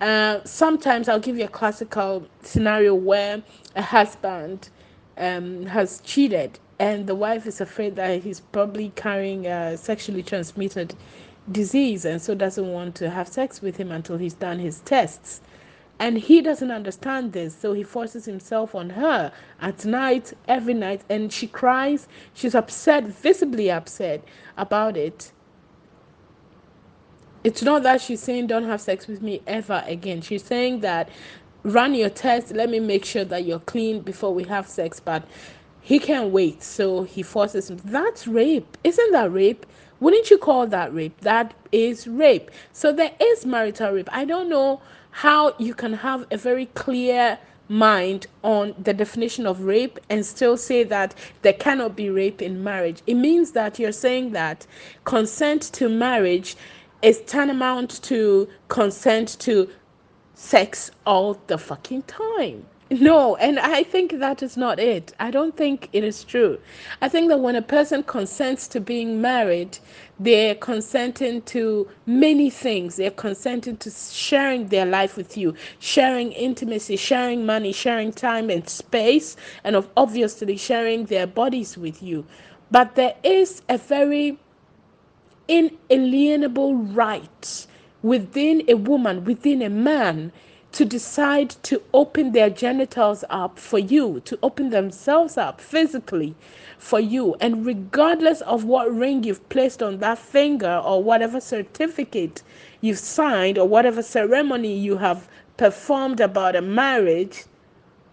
Uh, 0.00 0.40
sometimes 0.44 1.10
I'll 1.10 1.20
give 1.20 1.36
you 1.36 1.44
a 1.44 1.48
classical 1.48 2.26
scenario 2.40 2.94
where 2.94 3.42
a 3.76 3.82
husband 3.82 4.70
um, 5.18 5.66
has 5.66 6.00
cheated 6.00 6.58
and 6.78 7.06
the 7.06 7.14
wife 7.14 7.46
is 7.46 7.60
afraid 7.60 7.96
that 7.96 8.22
he's 8.22 8.40
probably 8.40 8.90
carrying 8.96 9.46
a 9.46 9.76
sexually 9.76 10.22
transmitted 10.22 10.94
disease 11.52 12.06
and 12.06 12.22
so 12.22 12.34
doesn't 12.34 12.72
want 12.72 12.94
to 12.94 13.10
have 13.10 13.28
sex 13.28 13.60
with 13.60 13.76
him 13.76 13.92
until 13.92 14.16
he's 14.16 14.32
done 14.32 14.58
his 14.58 14.80
tests. 14.80 15.42
And 16.00 16.16
he 16.18 16.40
doesn't 16.40 16.70
understand 16.70 17.34
this, 17.34 17.54
so 17.54 17.74
he 17.74 17.82
forces 17.82 18.24
himself 18.24 18.74
on 18.74 18.90
her 18.90 19.30
at 19.60 19.84
night, 19.84 20.32
every 20.48 20.72
night, 20.72 21.02
and 21.10 21.30
she 21.30 21.46
cries. 21.46 22.08
She's 22.32 22.54
upset, 22.54 23.04
visibly 23.04 23.70
upset 23.70 24.24
about 24.56 24.96
it. 24.96 25.30
It's 27.44 27.62
not 27.62 27.82
that 27.82 28.00
she's 28.00 28.20
saying, 28.20 28.46
Don't 28.46 28.64
have 28.64 28.80
sex 28.80 29.06
with 29.06 29.20
me 29.20 29.42
ever 29.46 29.84
again. 29.86 30.22
She's 30.22 30.42
saying 30.42 30.80
that 30.80 31.10
run 31.64 31.94
your 31.94 32.10
test, 32.10 32.52
let 32.52 32.70
me 32.70 32.80
make 32.80 33.04
sure 33.04 33.24
that 33.24 33.44
you're 33.44 33.60
clean 33.60 34.00
before 34.00 34.32
we 34.34 34.44
have 34.44 34.66
sex, 34.66 35.00
but 35.00 35.22
he 35.82 35.98
can't 35.98 36.30
wait, 36.30 36.62
so 36.62 37.02
he 37.02 37.22
forces 37.22 37.70
him. 37.70 37.78
That's 37.84 38.26
rape. 38.26 38.76
Isn't 38.84 39.12
that 39.12 39.32
rape? 39.32 39.66
Wouldn't 40.00 40.30
you 40.30 40.38
call 40.38 40.66
that 40.68 40.94
rape? 40.94 41.20
That 41.20 41.52
is 41.72 42.06
rape. 42.06 42.50
So 42.72 42.92
there 42.92 43.12
is 43.20 43.44
marital 43.44 43.92
rape. 43.92 44.08
I 44.12 44.24
don't 44.24 44.48
know 44.48 44.80
how 45.10 45.54
you 45.58 45.74
can 45.74 45.92
have 45.92 46.26
a 46.30 46.36
very 46.36 46.66
clear 46.66 47.38
mind 47.68 48.26
on 48.42 48.74
the 48.82 48.92
definition 48.92 49.46
of 49.46 49.60
rape 49.62 49.98
and 50.10 50.26
still 50.26 50.56
say 50.56 50.82
that 50.82 51.14
there 51.42 51.52
cannot 51.52 51.94
be 51.94 52.10
rape 52.10 52.42
in 52.42 52.64
marriage. 52.64 53.00
It 53.06 53.14
means 53.14 53.52
that 53.52 53.78
you're 53.78 53.92
saying 53.92 54.32
that 54.32 54.66
consent 55.04 55.62
to 55.74 55.88
marriage 55.88 56.56
is 57.02 57.20
tantamount 57.22 58.02
to 58.02 58.48
consent 58.68 59.38
to 59.40 59.70
sex 60.34 60.90
all 61.06 61.40
the 61.46 61.58
fucking 61.58 62.02
time. 62.02 62.66
No, 62.90 63.36
and 63.36 63.60
I 63.60 63.84
think 63.84 64.18
that 64.18 64.42
is 64.42 64.56
not 64.56 64.80
it. 64.80 65.12
I 65.20 65.30
don't 65.30 65.56
think 65.56 65.90
it 65.92 66.04
is 66.04 66.24
true. 66.24 66.58
I 67.02 67.08
think 67.08 67.28
that 67.28 67.40
when 67.40 67.56
a 67.56 67.62
person 67.62 68.02
consents 68.02 68.66
to 68.68 68.80
being 68.80 69.20
married, 69.20 69.78
they're 70.20 70.56
consenting 70.56 71.42
to 71.42 71.88
many 72.06 72.50
things. 72.50 72.96
They're 72.96 73.12
consenting 73.12 73.76
to 73.78 73.90
sharing 73.92 74.68
their 74.68 74.86
life 74.86 75.16
with 75.18 75.36
you, 75.36 75.54
sharing 75.80 76.32
intimacy, 76.32 76.96
sharing 76.96 77.46
money, 77.46 77.72
sharing 77.72 78.12
time 78.12 78.50
and 78.50 78.68
space, 78.68 79.36
and 79.64 79.76
of 79.76 79.88
obviously 79.96 80.56
sharing 80.56 81.06
their 81.06 81.28
bodies 81.28 81.78
with 81.78 82.02
you. 82.02 82.26
But 82.72 82.96
there 82.96 83.16
is 83.22 83.62
a 83.68 83.78
very 83.78 84.38
inalienable 85.48 86.76
right 86.76 87.66
within 88.02 88.64
a 88.68 88.74
woman, 88.74 89.24
within 89.24 89.62
a 89.62 89.70
man 89.70 90.32
to 90.72 90.84
decide 90.84 91.50
to 91.64 91.82
open 91.92 92.32
their 92.32 92.48
genitals 92.48 93.24
up 93.28 93.58
for 93.58 93.78
you, 93.78 94.20
to 94.20 94.38
open 94.42 94.70
themselves 94.70 95.36
up 95.36 95.60
physically 95.60 96.34
for 96.78 97.00
you. 97.00 97.34
And 97.40 97.66
regardless 97.66 98.40
of 98.42 98.64
what 98.64 98.94
ring 98.94 99.24
you've 99.24 99.46
placed 99.48 99.82
on 99.82 99.98
that 99.98 100.18
finger 100.18 100.80
or 100.84 101.02
whatever 101.02 101.40
certificate 101.40 102.42
you've 102.80 102.98
signed 102.98 103.58
or 103.58 103.66
whatever 103.66 104.02
ceremony 104.02 104.76
you 104.76 104.96
have 104.96 105.28
performed 105.56 106.20
about 106.20 106.54
a 106.54 106.62
marriage, 106.62 107.44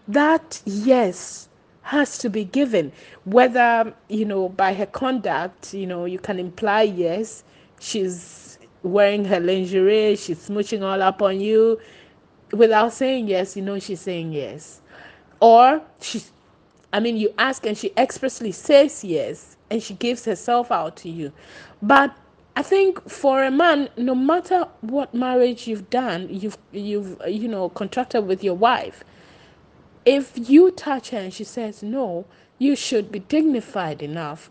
that 0.08 0.60
yes 0.64 1.48
has 1.82 2.18
to 2.18 2.28
be 2.28 2.44
given. 2.44 2.92
Whether, 3.24 3.94
you 4.08 4.24
know, 4.24 4.48
by 4.48 4.74
her 4.74 4.86
conduct, 4.86 5.72
you 5.72 5.86
know, 5.86 6.04
you 6.04 6.18
can 6.18 6.38
imply 6.38 6.82
yes, 6.82 7.44
she's 7.78 8.58
wearing 8.82 9.24
her 9.24 9.40
lingerie, 9.40 10.16
she's 10.16 10.48
smooching 10.48 10.82
all 10.82 11.02
up 11.02 11.22
on 11.22 11.40
you 11.40 11.80
without 12.52 12.92
saying 12.92 13.28
yes, 13.28 13.56
you 13.56 13.62
know 13.62 13.78
she's 13.78 14.00
saying 14.00 14.32
yes. 14.32 14.80
Or 15.40 15.82
she, 16.00 16.22
I 16.92 17.00
mean, 17.00 17.16
you 17.16 17.32
ask 17.38 17.66
and 17.66 17.76
she 17.76 17.92
expressly 17.96 18.52
says 18.52 19.04
yes 19.04 19.56
and 19.70 19.82
she 19.82 19.94
gives 19.94 20.24
herself 20.24 20.70
out 20.70 20.96
to 20.98 21.10
you. 21.10 21.32
But 21.82 22.16
I 22.56 22.62
think 22.62 23.08
for 23.08 23.44
a 23.44 23.50
man, 23.50 23.88
no 23.96 24.14
matter 24.14 24.66
what 24.80 25.14
marriage 25.14 25.68
you've 25.68 25.90
done, 25.90 26.28
you've 26.28 26.58
you've 26.72 27.20
you 27.28 27.46
know 27.48 27.68
contracted 27.68 28.26
with 28.26 28.42
your 28.42 28.54
wife, 28.54 29.04
if 30.04 30.32
you 30.36 30.70
touch 30.72 31.10
her 31.10 31.18
and 31.18 31.32
she 31.32 31.44
says 31.44 31.82
no, 31.82 32.24
you 32.58 32.74
should 32.74 33.12
be 33.12 33.20
dignified 33.20 34.02
enough. 34.02 34.50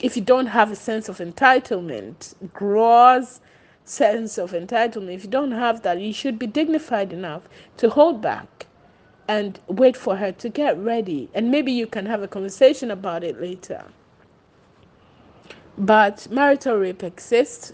If 0.00 0.16
you 0.16 0.22
don't 0.22 0.46
have 0.48 0.70
a 0.70 0.76
sense 0.76 1.08
of 1.08 1.18
entitlement, 1.18 2.34
gross 2.52 3.40
sense 3.88 4.38
of 4.38 4.52
entitlement, 4.52 5.14
if 5.14 5.24
you 5.24 5.30
don't 5.30 5.52
have 5.52 5.82
that, 5.82 6.00
you 6.00 6.12
should 6.12 6.38
be 6.38 6.46
dignified 6.46 7.12
enough 7.12 7.42
to 7.78 7.90
hold 7.90 8.20
back 8.20 8.66
and 9.28 9.58
wait 9.68 9.96
for 9.96 10.16
her 10.16 10.32
to 10.32 10.48
get 10.48 10.78
ready. 10.78 11.28
And 11.34 11.50
maybe 11.50 11.72
you 11.72 11.86
can 11.86 12.06
have 12.06 12.22
a 12.22 12.28
conversation 12.28 12.90
about 12.90 13.24
it 13.24 13.40
later. 13.40 13.84
But 15.78 16.28
marital 16.30 16.76
rape 16.76 17.02
exists. 17.02 17.72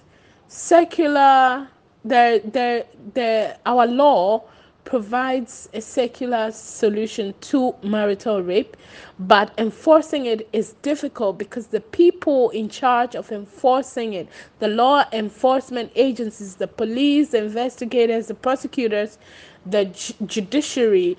Secular, 0.48 1.68
there, 2.04 2.40
there, 2.40 2.84
there, 3.14 3.58
our 3.64 3.86
law 3.86 4.44
provides 4.84 5.68
a 5.74 5.80
secular 5.80 6.50
solution 6.50 7.34
to 7.40 7.74
marital 7.82 8.42
rape, 8.42 8.76
but 9.18 9.52
enforcing 9.58 10.26
it 10.26 10.48
is 10.52 10.74
difficult 10.82 11.38
because 11.38 11.68
the 11.68 11.80
people 11.80 12.50
in 12.50 12.68
charge 12.68 13.14
of 13.14 13.30
enforcing 13.32 14.12
it, 14.14 14.28
the 14.58 14.68
law 14.68 15.04
enforcement 15.12 15.90
agencies, 15.94 16.56
the 16.56 16.66
police, 16.66 17.28
the 17.28 17.38
investigators, 17.44 18.26
the 18.26 18.34
prosecutors, 18.34 19.18
the 19.66 19.84
judiciary, 20.26 21.16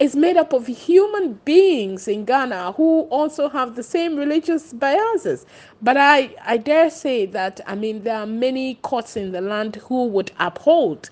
is 0.00 0.16
made 0.16 0.38
up 0.38 0.54
of 0.54 0.66
human 0.66 1.34
beings 1.44 2.08
in 2.08 2.24
Ghana 2.24 2.72
who 2.72 3.02
also 3.10 3.50
have 3.50 3.76
the 3.76 3.82
same 3.82 4.16
religious 4.16 4.72
biases. 4.72 5.44
But 5.82 5.98
I, 5.98 6.34
I 6.42 6.56
dare 6.56 6.88
say 6.88 7.26
that, 7.26 7.60
I 7.66 7.74
mean, 7.74 8.02
there 8.02 8.16
are 8.16 8.26
many 8.26 8.76
courts 8.76 9.16
in 9.16 9.32
the 9.32 9.42
land 9.42 9.76
who 9.76 10.06
would 10.06 10.32
uphold 10.38 11.10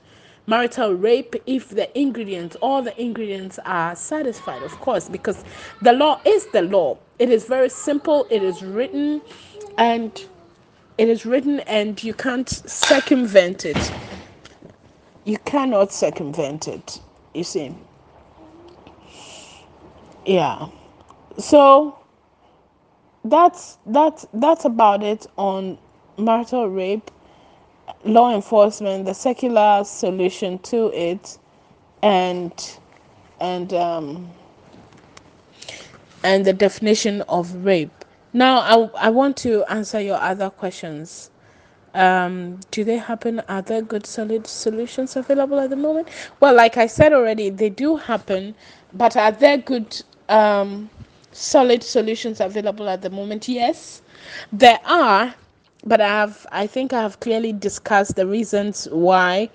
marital 0.49 0.95
rape 0.95 1.37
if 1.47 1.71
the 1.71 1.87
ingredients, 1.99 2.57
all 2.63 2.83
the 2.83 3.01
ingredients 3.01 3.61
are 3.67 3.97
satisfied, 3.97 4.65
of 4.65 4.81
course, 4.81 5.09
because 5.09 5.45
the 5.83 5.95
law 5.95 6.21
is 6.27 6.49
the 6.49 6.63
law. 6.63 6.99
It 7.21 7.31
is 7.31 7.47
very 7.47 7.71
simple, 7.71 8.27
it 8.31 8.43
is 8.43 8.63
written, 8.65 9.23
and 9.79 10.13
it 10.99 11.09
is 11.09 11.27
written, 11.27 11.61
and 11.63 12.03
you 12.03 12.15
can't 12.15 12.51
circumvent 12.51 13.67
it. 13.67 13.93
You 15.25 15.39
cannot 15.39 15.93
circumvent 15.93 16.69
it, 16.69 17.01
you 17.35 17.45
see. 17.45 17.75
Yeah. 20.27 20.69
So 21.39 21.99
that's 23.25 23.79
that's 23.87 24.27
that's 24.35 24.65
about 24.65 25.03
it 25.05 25.27
on 25.39 25.79
marital 26.19 26.69
rape 26.69 27.11
law 28.05 28.35
enforcement, 28.35 29.05
the 29.05 29.15
secular 29.15 29.83
solution 29.85 30.59
to 30.61 30.89
it, 30.95 31.39
and 32.03 32.79
and 33.41 33.73
um, 33.73 34.31
and 36.25 36.45
the 36.45 36.53
definition 36.53 37.23
of 37.23 37.55
rape. 37.65 37.91
Now, 38.33 38.59
I, 38.61 39.07
I 39.07 39.11
want 39.11 39.37
to 39.39 39.65
answer 39.65 40.01
your 40.01 40.19
other 40.19 40.51
questions. 40.51 41.31
Um, 41.95 42.61
do 42.71 42.85
they 42.85 42.99
happen? 42.99 43.41
Are 43.49 43.63
there 43.63 43.83
good 43.83 44.07
solid 44.07 44.47
solutions 44.47 45.17
available 45.17 45.59
at 45.59 45.71
the 45.71 45.77
moment? 45.77 46.09
Well, 46.39 46.55
like 46.55 46.77
I 46.77 46.87
said 46.87 47.13
already, 47.13 47.51
they 47.51 47.71
do 47.71 47.97
happen, 47.97 48.55
but 48.93 49.17
are 49.17 49.33
there 49.33 49.57
good 49.57 50.01
um, 50.29 50.91
solid 51.33 51.83
solutions 51.83 52.41
available 52.41 52.89
at 52.89 53.03
the 53.03 53.11
moment? 53.11 53.49
Yes, 53.49 54.03
there 54.53 54.79
are 54.85 55.35
but 55.85 56.01
I 56.01 56.09
have 56.09 56.47
I 56.53 56.67
think 56.67 56.93
I 56.93 57.03
have 57.03 57.21
clearly 57.21 57.53
discussed 57.53 58.17
the 58.17 58.27
reasons 58.27 58.89
why 58.91 59.51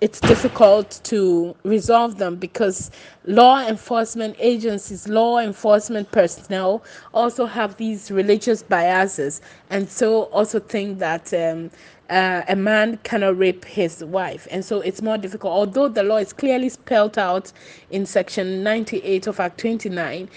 it's 0.00 0.20
difficult 0.20 1.00
to 1.04 1.54
resolve 1.62 2.18
them 2.18 2.34
because 2.36 2.90
law 3.24 3.64
enforcement 3.64 4.34
agencies, 4.40 5.08
law 5.08 5.38
enforcement 5.38 6.10
personnel 6.10 6.82
also 7.14 7.46
have 7.46 7.76
these 7.76 8.10
religious 8.10 8.64
biases, 8.64 9.40
and 9.70 9.88
so 9.88 10.24
also 10.24 10.58
think 10.58 10.98
that 10.98 11.32
um, 11.34 11.70
uh, 12.10 12.42
a 12.48 12.56
man 12.56 12.98
cannot 13.04 13.38
rape 13.38 13.64
his 13.64 14.02
wife, 14.04 14.48
and 14.50 14.64
so 14.64 14.80
it's 14.80 15.02
more 15.02 15.18
difficult. 15.18 15.52
Although 15.52 15.88
the 15.88 16.02
law 16.02 16.16
is 16.16 16.32
clearly 16.32 16.68
spelled 16.68 17.16
out 17.16 17.52
in 17.90 18.04
Section 18.04 18.64
98 18.64 19.28
of 19.28 19.38
Act 19.38 19.60
29, 19.60 20.28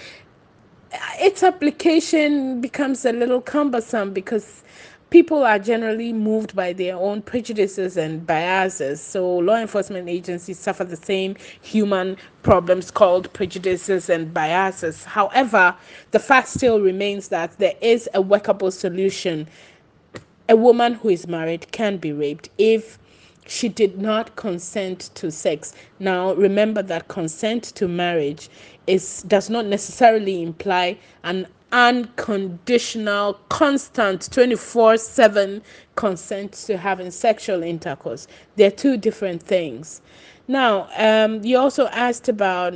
its 1.19 1.41
application 1.43 2.61
becomes 2.61 3.03
a 3.05 3.11
little 3.11 3.41
cumbersome 3.41 4.13
because 4.13 4.63
people 5.15 5.45
are 5.45 5.57
generally 5.57 6.11
moved 6.11 6.53
by 6.57 6.73
their 6.73 6.93
own 6.97 7.21
prejudices 7.21 7.95
and 7.95 8.27
biases. 8.27 8.99
So, 8.99 9.37
law 9.37 9.55
enforcement 9.55 10.09
agencies 10.09 10.59
suffer 10.59 10.83
the 10.83 10.97
same 10.97 11.37
human 11.61 12.17
problems 12.43 12.91
called 12.91 13.31
prejudices 13.31 14.09
and 14.09 14.33
biases. 14.33 15.05
However, 15.05 15.73
the 16.11 16.19
fact 16.19 16.49
still 16.49 16.81
remains 16.81 17.29
that 17.29 17.57
there 17.59 17.75
is 17.79 18.09
a 18.13 18.21
workable 18.21 18.71
solution. 18.71 19.47
A 20.49 20.57
woman 20.57 20.95
who 20.95 21.07
is 21.07 21.29
married 21.29 21.71
can 21.71 21.95
be 21.95 22.11
raped 22.11 22.49
if 22.57 22.99
she 23.47 23.69
did 23.69 23.97
not 23.97 24.35
consent 24.35 25.11
to 25.15 25.31
sex. 25.31 25.73
Now, 25.97 26.33
remember 26.33 26.81
that 26.81 27.07
consent 27.07 27.63
to 27.75 27.87
marriage 27.87 28.49
is 28.85 29.23
does 29.23 29.49
not 29.49 29.65
necessarily 29.65 30.43
imply 30.43 30.97
an 31.23 31.47
unconditional, 31.75 33.33
constant, 33.49 34.31
24 34.31 34.97
7 34.97 35.61
consent 35.97 36.53
to 36.53 36.77
having 36.77 37.11
sexual 37.11 37.63
intercourse. 37.63 38.27
They're 38.55 38.71
two 38.71 38.97
different 38.97 39.43
things. 39.43 40.01
Now, 40.47 40.87
um, 40.97 41.43
you 41.43 41.57
also 41.57 41.87
asked 41.87 42.29
about 42.29 42.75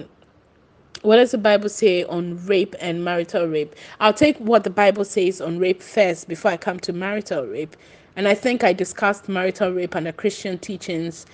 what 1.02 1.16
does 1.16 1.32
the 1.32 1.38
Bible 1.38 1.70
say 1.70 2.04
on 2.04 2.46
rape 2.46 2.76
and 2.82 3.06
marital 3.06 3.48
rape? 3.48 3.74
I'll 4.02 4.14
take 4.14 4.38
what 4.40 4.66
the 4.66 4.70
Bible 4.70 5.06
says 5.06 5.40
on 5.40 5.58
rape 5.58 5.82
first 5.82 6.28
before 6.28 6.52
I 6.52 6.58
come 6.58 6.78
to 6.82 6.92
marital 6.92 7.46
rape. 7.46 7.78
And 8.18 8.28
I 8.28 8.34
think 8.36 8.66
I 8.66 8.74
discussed 8.74 9.30
marital 9.30 9.72
rape 9.72 9.96
under 9.96 10.12
Christian 10.12 10.58
teachings 10.60 11.26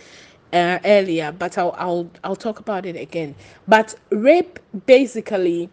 uh, 0.54 0.78
earlier, 0.86 1.32
but 1.32 1.58
I'll, 1.58 1.74
I'll 1.80 2.12
I'll 2.24 2.36
talk 2.36 2.60
about 2.60 2.86
it 2.86 2.96
again. 2.96 3.36
But 3.68 3.96
rape 4.12 4.60
basically 4.86 5.72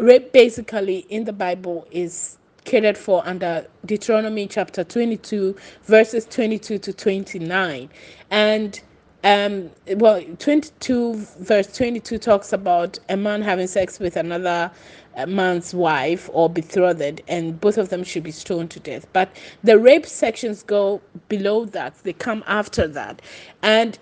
rape 0.00 0.32
basically 0.32 1.00
in 1.10 1.24
the 1.24 1.32
Bible 1.32 1.86
is 1.90 2.38
catered 2.64 2.96
for 2.98 3.26
under 3.26 3.66
Deuteronomy 3.86 4.46
chapter 4.46 4.84
22, 4.84 5.56
verses 5.84 6.26
22 6.26 6.78
to 6.78 6.92
29. 6.92 7.88
And 8.30 8.80
um 9.22 9.70
well 9.96 10.22
22 10.38 11.14
verse 11.40 11.76
22 11.76 12.16
talks 12.16 12.54
about 12.54 12.98
a 13.10 13.16
man 13.18 13.42
having 13.42 13.66
sex 13.66 13.98
with 13.98 14.16
another 14.16 14.70
uh, 15.14 15.26
man's 15.26 15.74
wife 15.74 16.30
or 16.32 16.48
betrothed 16.48 17.20
and 17.28 17.60
both 17.60 17.76
of 17.76 17.90
them 17.90 18.02
should 18.02 18.22
be 18.22 18.30
stoned 18.30 18.70
to 18.70 18.80
death. 18.80 19.06
But 19.12 19.36
the 19.62 19.78
rape 19.78 20.06
sections 20.06 20.62
go 20.62 21.02
below 21.28 21.66
that. 21.66 21.96
They 22.02 22.14
come 22.14 22.42
after 22.46 22.88
that. 22.88 23.20
And 23.62 23.98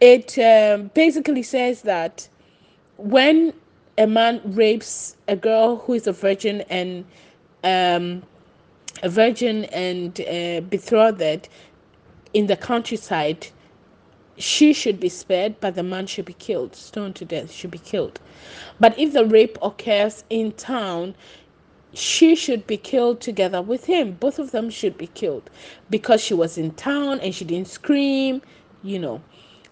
it 0.00 0.38
um, 0.38 0.90
basically 0.94 1.42
says 1.42 1.82
that 1.82 2.28
when 2.96 3.52
a 3.98 4.06
man 4.06 4.40
rapes 4.44 5.16
a 5.28 5.36
girl 5.36 5.76
who 5.76 5.94
is 5.94 6.06
a 6.06 6.12
virgin 6.12 6.62
and 6.62 7.04
um, 7.62 8.22
a 9.02 9.08
virgin 9.08 9.64
and 9.66 10.20
uh, 10.20 10.60
betrothed 10.68 11.48
in 12.32 12.46
the 12.46 12.56
countryside, 12.56 13.48
she 14.36 14.72
should 14.72 14.98
be 14.98 15.08
spared, 15.08 15.60
but 15.60 15.74
the 15.74 15.82
man 15.82 16.06
should 16.06 16.24
be 16.24 16.32
killed, 16.34 16.74
stoned 16.74 17.14
to 17.16 17.24
death, 17.24 17.52
should 17.52 17.70
be 17.70 17.78
killed. 17.78 18.20
But 18.80 18.98
if 18.98 19.12
the 19.12 19.24
rape 19.24 19.58
occurs 19.62 20.24
in 20.30 20.52
town, 20.52 21.14
she 21.92 22.34
should 22.34 22.66
be 22.66 22.76
killed 22.76 23.20
together 23.20 23.62
with 23.62 23.84
him. 23.84 24.12
Both 24.18 24.40
of 24.40 24.50
them 24.50 24.70
should 24.70 24.98
be 24.98 25.06
killed 25.06 25.48
because 25.90 26.20
she 26.20 26.34
was 26.34 26.58
in 26.58 26.72
town 26.72 27.20
and 27.20 27.32
she 27.34 27.44
didn't 27.44 27.68
scream, 27.68 28.42
you 28.82 28.98
know. 28.98 29.22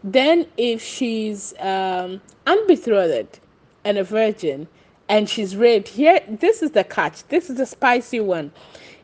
Then, 0.04 0.46
if 0.56 0.82
she's 0.82 1.54
um, 1.60 2.20
unbetrothed 2.46 3.38
and 3.84 3.98
a 3.98 4.04
virgin 4.04 4.66
and 5.08 5.28
she's 5.28 5.56
raped, 5.56 5.88
here, 5.88 6.20
this 6.28 6.62
is 6.62 6.72
the 6.72 6.82
catch. 6.82 7.22
This 7.28 7.48
is 7.48 7.56
the 7.56 7.66
spicy 7.66 8.18
one. 8.18 8.52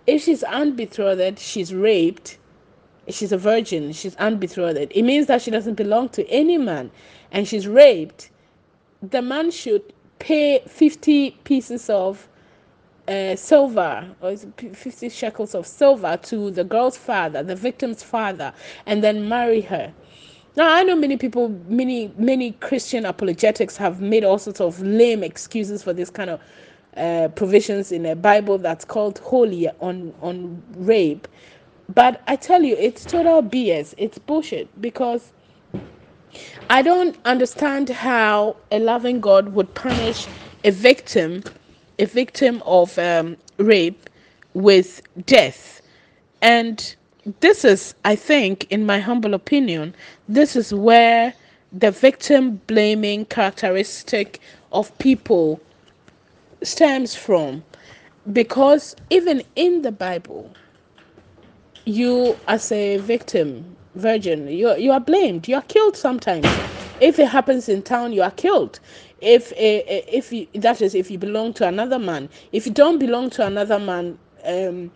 If 0.09 0.23
she's 0.25 0.43
unbetrothed, 0.43 1.39
she's 1.39 1.73
raped, 1.73 2.39
she's 3.09 3.31
a 3.31 3.39
virgin, 3.39 3.93
she's 3.93 4.17
unbetrothed. 4.17 4.91
It 4.91 5.03
means 5.03 5.27
that 5.27 5.43
she 5.43 5.51
doesn't 5.53 5.75
belong 5.75 6.09
to 6.11 6.29
any 6.29 6.59
man 6.59 6.91
and 7.31 7.47
she's 7.47 7.69
raped. 7.69 8.31
The 9.03 9.23
man 9.23 9.53
should 9.53 9.93
pay 10.19 10.63
50 10.67 11.31
pieces 11.45 11.89
of 11.89 12.29
uh, 13.07 13.37
silver 13.37 14.09
or 14.21 14.37
50 14.37 15.09
shekels 15.11 15.55
of 15.55 15.67
silver 15.67 16.17
to 16.25 16.51
the 16.51 16.65
girl's 16.65 16.97
father, 16.97 17.43
the 17.43 17.55
victim's 17.55 18.03
father, 18.03 18.53
and 18.87 19.05
then 19.05 19.29
marry 19.29 19.61
her. 19.61 19.95
Now 20.59 20.75
I 20.75 20.83
know 20.83 20.97
many 20.97 21.17
people, 21.17 21.51
many 21.69 22.13
many 22.19 22.51
Christian 22.51 23.07
apologetics 23.07 23.77
have 23.77 24.01
made 24.01 24.25
all 24.25 24.41
sorts 24.41 24.61
of 24.61 24.81
lame 24.83 25.23
excuses 25.23 25.85
for 25.85 25.93
this 25.93 26.11
kind 26.11 26.31
of 26.31 26.41
uh, 26.97 27.29
provisions 27.37 27.93
in 27.93 28.05
a 28.05 28.17
Bible 28.17 28.59
that's 28.59 28.85
called 28.85 29.21
holy 29.21 29.69
on 29.81 30.13
on 30.21 30.61
rape, 30.75 31.29
but 31.95 32.23
I 32.27 32.35
tell 32.35 32.65
you, 32.65 32.75
it's 32.75 33.05
total 33.05 33.41
BS. 33.41 33.95
It's 33.99 34.19
bullshit 34.19 34.69
because 34.83 35.31
I 36.69 36.83
don't 36.83 37.17
understand 37.25 37.89
how 37.89 38.57
a 38.73 38.81
loving 38.81 39.21
God 39.21 39.51
would 39.51 39.73
punish 39.75 40.27
a 40.65 40.73
victim, 40.73 41.45
a 42.01 42.05
victim 42.05 42.65
of 42.67 42.99
um, 42.99 43.37
rape, 43.59 44.11
with 44.55 45.03
death, 45.25 45.83
and 46.43 46.97
this 47.41 47.65
is, 47.65 47.95
I 48.05 48.17
think, 48.17 48.67
in 48.71 48.87
my 48.87 49.01
humble 49.01 49.35
opinion, 49.35 49.95
this 50.29 50.57
is 50.57 50.75
where 50.75 51.35
the 51.73 51.91
victim 51.93 52.57
blaming 52.69 53.27
characteristic 53.27 54.41
of 54.73 54.97
people 54.99 55.63
stems 56.63 57.15
from. 57.15 57.65
Because 58.33 58.97
even 59.11 59.43
in 59.57 59.83
the 59.83 59.93
Bible, 59.93 60.57
you, 61.87 62.41
as 62.49 62.73
a 62.73 62.99
victim, 62.99 63.77
virgin, 63.95 64.49
you, 64.49 64.75
you 64.77 64.93
are 64.93 65.01
blamed. 65.01 65.49
You 65.49 65.57
are 65.57 65.63
killed 65.63 65.97
sometimes. 65.97 66.61
If 67.01 67.19
it 67.19 67.29
happens 67.29 67.69
in 67.69 67.83
town, 67.83 68.13
you 68.13 68.23
are 68.23 68.31
killed. 68.33 68.81
If 69.21 69.53
if 69.57 70.33
you, 70.33 70.49
that 70.57 70.83
is 70.83 70.95
if 70.95 71.11
you 71.11 71.19
belong 71.19 71.55
to 71.55 71.69
another 71.69 71.99
man. 71.99 72.31
If 72.53 72.67
you 72.67 72.73
don't 72.73 72.99
belong 72.99 73.31
to 73.33 73.47
another 73.47 73.79
man, 73.79 74.19
um, 74.45 74.93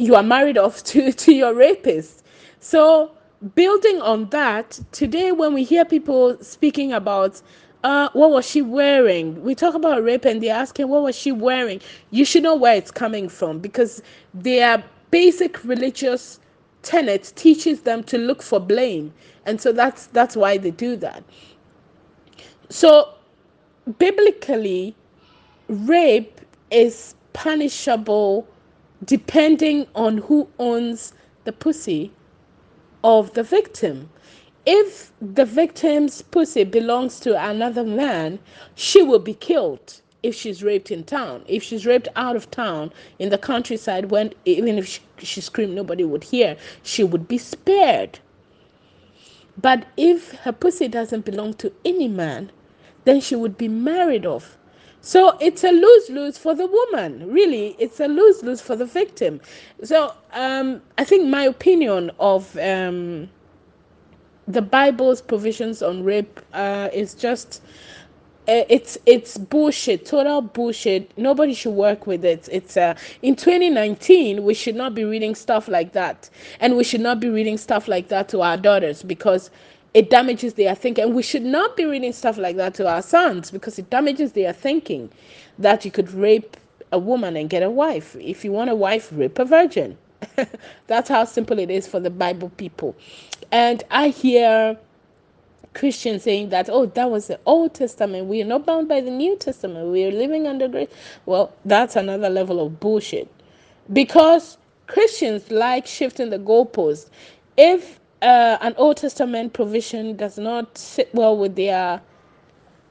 you 0.00 0.14
are 0.14 0.22
married 0.22 0.58
off 0.58 0.82
to, 0.84 1.12
to 1.12 1.32
your 1.32 1.54
rapist. 1.54 2.24
So, 2.60 3.12
building 3.54 4.00
on 4.00 4.28
that, 4.30 4.80
today 4.92 5.32
when 5.32 5.54
we 5.54 5.64
hear 5.64 5.84
people 5.84 6.36
speaking 6.42 6.92
about 6.92 7.40
uh, 7.82 8.10
what 8.12 8.30
was 8.30 8.46
she 8.48 8.60
wearing? 8.60 9.42
We 9.42 9.54
talk 9.54 9.74
about 9.74 10.02
rape 10.04 10.26
and 10.26 10.42
they're 10.42 10.54
asking 10.54 10.88
what 10.88 11.02
was 11.02 11.16
she 11.16 11.32
wearing? 11.32 11.80
You 12.10 12.24
should 12.24 12.42
know 12.42 12.54
where 12.54 12.74
it's 12.74 12.90
coming 12.90 13.28
from 13.28 13.58
because 13.58 14.02
their 14.34 14.84
basic 15.10 15.64
religious 15.64 16.40
tenet 16.82 17.32
teaches 17.36 17.80
them 17.82 18.04
to 18.04 18.18
look 18.18 18.42
for 18.42 18.60
blame. 18.60 19.12
And 19.46 19.60
so 19.60 19.72
that's 19.72 20.06
that's 20.08 20.36
why 20.36 20.58
they 20.58 20.70
do 20.70 20.96
that. 20.96 21.24
So 22.68 23.14
biblically, 23.98 24.94
rape 25.68 26.40
is 26.70 27.14
punishable 27.32 28.46
depending 29.04 29.86
on 29.94 30.18
who 30.18 30.48
owns 30.58 31.12
the 31.44 31.52
pussy 31.52 32.12
of 33.02 33.32
the 33.34 33.42
victim. 33.42 34.10
If 34.66 35.12
the 35.20 35.44
victim's 35.44 36.22
pussy 36.22 36.64
belongs 36.64 37.18
to 37.20 37.42
another 37.42 37.84
man, 37.84 38.38
she 38.74 39.02
will 39.02 39.18
be 39.18 39.34
killed 39.34 40.00
if 40.22 40.34
she's 40.34 40.62
raped 40.62 40.90
in 40.90 41.04
town. 41.04 41.44
If 41.48 41.62
she's 41.62 41.86
raped 41.86 42.08
out 42.14 42.36
of 42.36 42.50
town 42.50 42.92
in 43.18 43.30
the 43.30 43.38
countryside, 43.38 44.10
when 44.10 44.34
even 44.44 44.78
if 44.78 44.86
she, 44.86 45.00
she 45.18 45.40
screamed, 45.40 45.74
nobody 45.74 46.04
would 46.04 46.24
hear, 46.24 46.56
she 46.82 47.02
would 47.02 47.26
be 47.26 47.38
spared. 47.38 48.18
But 49.60 49.86
if 49.96 50.32
her 50.32 50.52
pussy 50.52 50.88
doesn't 50.88 51.24
belong 51.24 51.54
to 51.54 51.72
any 51.84 52.08
man, 52.08 52.50
then 53.04 53.20
she 53.20 53.36
would 53.36 53.56
be 53.56 53.68
married 53.68 54.26
off 54.26 54.58
so 55.00 55.36
it's 55.40 55.64
a 55.64 55.70
lose 55.72 56.10
lose 56.10 56.38
for 56.38 56.54
the 56.54 56.66
woman. 56.66 57.30
Really, 57.32 57.76
it's 57.78 58.00
a 58.00 58.06
lose 58.06 58.42
lose 58.42 58.60
for 58.60 58.76
the 58.76 58.84
victim. 58.86 59.40
So 59.82 60.12
um, 60.32 60.82
I 60.98 61.04
think 61.04 61.26
my 61.28 61.44
opinion 61.44 62.10
of 62.18 62.56
um, 62.58 63.28
the 64.46 64.62
Bible's 64.62 65.22
provisions 65.22 65.82
on 65.82 66.04
rape 66.04 66.40
uh, 66.52 66.88
is 66.92 67.14
just 67.14 67.62
uh, 68.48 68.64
it's 68.68 68.98
it's 69.06 69.38
bullshit 69.38 70.04
total 70.06 70.40
bullshit 70.40 71.16
nobody 71.16 71.54
should 71.54 71.74
work 71.74 72.06
with 72.06 72.24
it 72.24 72.48
it's 72.50 72.76
uh 72.76 72.94
in 73.22 73.36
2019 73.36 74.42
we 74.42 74.54
should 74.54 74.74
not 74.74 74.94
be 74.94 75.04
reading 75.04 75.34
stuff 75.34 75.68
like 75.68 75.92
that 75.92 76.28
and 76.58 76.76
we 76.76 76.82
should 76.82 77.02
not 77.02 77.20
be 77.20 77.28
reading 77.28 77.58
stuff 77.58 77.86
like 77.86 78.08
that 78.08 78.28
to 78.28 78.40
our 78.40 78.56
daughters 78.56 79.02
because 79.02 79.50
it 79.94 80.10
damages 80.10 80.54
their 80.54 80.74
thinking 80.74 81.04
and 81.04 81.14
we 81.14 81.22
should 81.22 81.42
not 81.42 81.76
be 81.76 81.84
reading 81.84 82.12
stuff 82.12 82.38
like 82.38 82.56
that 82.56 82.74
to 82.74 82.88
our 82.88 83.02
sons 83.02 83.50
because 83.50 83.78
it 83.78 83.90
damages 83.90 84.32
their 84.32 84.52
thinking 84.52 85.10
that 85.58 85.84
you 85.84 85.90
could 85.90 86.10
rape 86.12 86.56
a 86.92 86.98
woman 86.98 87.36
and 87.36 87.50
get 87.50 87.62
a 87.62 87.70
wife 87.70 88.16
if 88.16 88.44
you 88.44 88.52
want 88.52 88.70
a 88.70 88.74
wife 88.74 89.10
rape 89.12 89.38
a 89.38 89.44
virgin 89.44 89.96
that's 90.86 91.08
how 91.08 91.24
simple 91.24 91.58
it 91.58 91.70
is 91.70 91.86
for 91.86 92.00
the 92.00 92.10
bible 92.10 92.50
people 92.56 92.96
and 93.52 93.84
i 93.90 94.08
hear 94.08 94.76
Christians 95.74 96.24
saying 96.24 96.48
that, 96.50 96.68
oh, 96.68 96.86
that 96.86 97.10
was 97.10 97.28
the 97.28 97.38
Old 97.46 97.74
Testament. 97.74 98.26
We 98.26 98.42
are 98.42 98.46
not 98.46 98.66
bound 98.66 98.88
by 98.88 99.00
the 99.00 99.10
New 99.10 99.36
Testament. 99.36 99.88
We 99.90 100.04
are 100.04 100.10
living 100.10 100.46
under 100.46 100.68
grace. 100.68 100.88
Well, 101.26 101.52
that's 101.64 101.96
another 101.96 102.28
level 102.28 102.60
of 102.64 102.80
bullshit. 102.80 103.28
Because 103.92 104.58
Christians 104.88 105.50
like 105.50 105.86
shifting 105.86 106.30
the 106.30 106.38
goalposts. 106.38 107.08
If 107.56 107.99
uh, 108.22 108.58
an 108.60 108.74
Old 108.76 108.98
Testament 108.98 109.52
provision 109.52 110.16
does 110.16 110.38
not 110.38 110.78
sit 110.78 111.10
well 111.14 111.36
with 111.36 111.56
their 111.56 112.02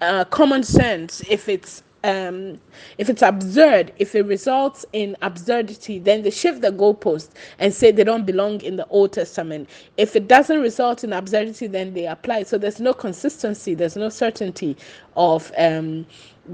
uh, 0.02 0.26
common 0.26 0.64
sense, 0.64 1.22
if 1.30 1.50
it's 1.50 1.84
um, 2.04 2.62
if 2.98 3.10
it's 3.10 3.22
absurd, 3.22 3.94
if 3.98 4.16
it 4.16 4.24
results 4.26 4.86
in 4.94 5.18
absurdity, 5.22 6.00
then 6.00 6.24
they 6.24 6.32
shift 6.32 6.62
the 6.62 6.72
goalpost 6.72 7.32
and 7.60 7.74
say 7.74 7.92
they 7.92 8.06
don't 8.06 8.26
belong 8.26 8.62
in 8.62 8.78
the 8.78 8.88
Old 8.88 9.14
Testament. 9.14 9.70
If 9.98 10.16
it 10.16 10.28
doesn't 10.28 10.62
result 10.62 11.04
in 11.04 11.14
absurdity, 11.14 11.68
then 11.68 11.94
they 11.94 12.08
apply. 12.08 12.44
So 12.44 12.58
there's 12.58 12.80
no 12.80 12.94
consistency, 12.94 13.76
there's 13.76 13.98
no 13.98 14.10
certainty 14.10 14.78
of 15.18 15.52
um, 15.58 16.06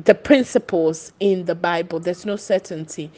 the 0.06 0.16
principles 0.16 1.14
in 1.20 1.46
the 1.46 1.56
Bible. 1.56 2.00
There's 2.00 2.26
no 2.26 2.38
certainty 2.38 3.12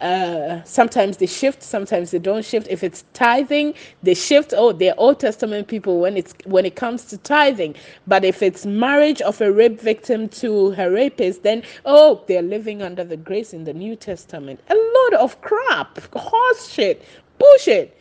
uh, 0.00 0.62
sometimes 0.64 1.16
they 1.18 1.26
shift, 1.26 1.62
sometimes 1.62 2.10
they 2.10 2.18
don't 2.18 2.44
shift. 2.44 2.66
If 2.68 2.84
it's 2.84 3.04
tithing, 3.14 3.74
they 4.02 4.14
shift. 4.14 4.52
Oh, 4.56 4.72
they're 4.72 4.94
Old 4.98 5.20
Testament 5.20 5.68
people 5.68 6.00
when 6.00 6.16
it's 6.16 6.34
when 6.44 6.64
it 6.66 6.76
comes 6.76 7.04
to 7.06 7.18
tithing. 7.18 7.74
But 8.06 8.24
if 8.24 8.42
it's 8.42 8.66
marriage 8.66 9.22
of 9.22 9.40
a 9.40 9.52
rape 9.52 9.80
victim 9.80 10.28
to 10.30 10.70
her 10.72 10.90
rapist, 10.90 11.42
then 11.42 11.62
oh, 11.84 12.22
they're 12.26 12.42
living 12.42 12.82
under 12.82 13.04
the 13.04 13.16
grace 13.16 13.52
in 13.54 13.64
the 13.64 13.72
New 13.72 13.96
Testament. 13.96 14.60
A 14.68 14.74
lot 14.74 15.20
of 15.20 15.40
crap, 15.40 15.98
horse 16.14 16.68
shit, 16.68 17.04
bullshit. 17.38 17.96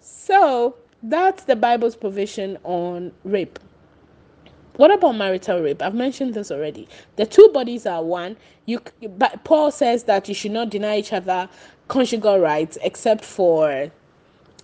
So 0.00 0.76
that's 1.02 1.44
the 1.44 1.56
Bible's 1.56 1.96
provision 1.96 2.58
on 2.64 3.12
rape. 3.24 3.58
What 4.76 4.90
about 4.90 5.12
marital 5.12 5.60
rape? 5.62 5.80
I've 5.82 5.94
mentioned 5.94 6.34
this 6.34 6.50
already. 6.50 6.88
The 7.16 7.26
two 7.26 7.48
bodies 7.52 7.86
are 7.86 8.02
one. 8.02 8.36
You, 8.66 8.80
but 9.16 9.42
Paul 9.44 9.70
says 9.70 10.04
that 10.04 10.28
you 10.28 10.34
should 10.34 10.52
not 10.52 10.70
deny 10.70 10.98
each 10.98 11.12
other 11.12 11.48
conjugal 11.88 12.38
rights 12.38 12.76
except 12.82 13.24
for 13.24 13.90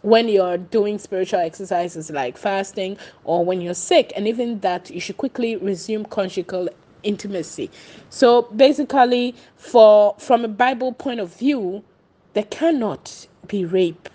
when 0.03 0.29
you're 0.29 0.59
doing 0.59 0.99
spiritual 0.99 1.41
exercises 1.41 2.11
like 2.11 2.37
fasting 2.37 2.99
or 3.25 3.45
when 3.45 3.61
you're 3.61 3.73
sick, 3.75 4.13
and 4.17 4.27
even 4.27 4.59
that 4.61 4.91
you 4.91 5.01
should 5.01 5.17
quickly 5.17 5.57
resume 5.57 6.05
conjugal 6.07 6.69
intimacy. 7.05 7.71
So 8.11 8.43
basically, 8.43 9.35
for 9.57 10.15
from 10.19 10.45
a 10.45 10.49
Bible 10.49 10.93
point 10.93 11.21
of 11.21 11.35
view, 11.35 11.85
there 12.35 12.45
cannot 12.45 13.27
be 13.47 13.65
rape 13.65 14.09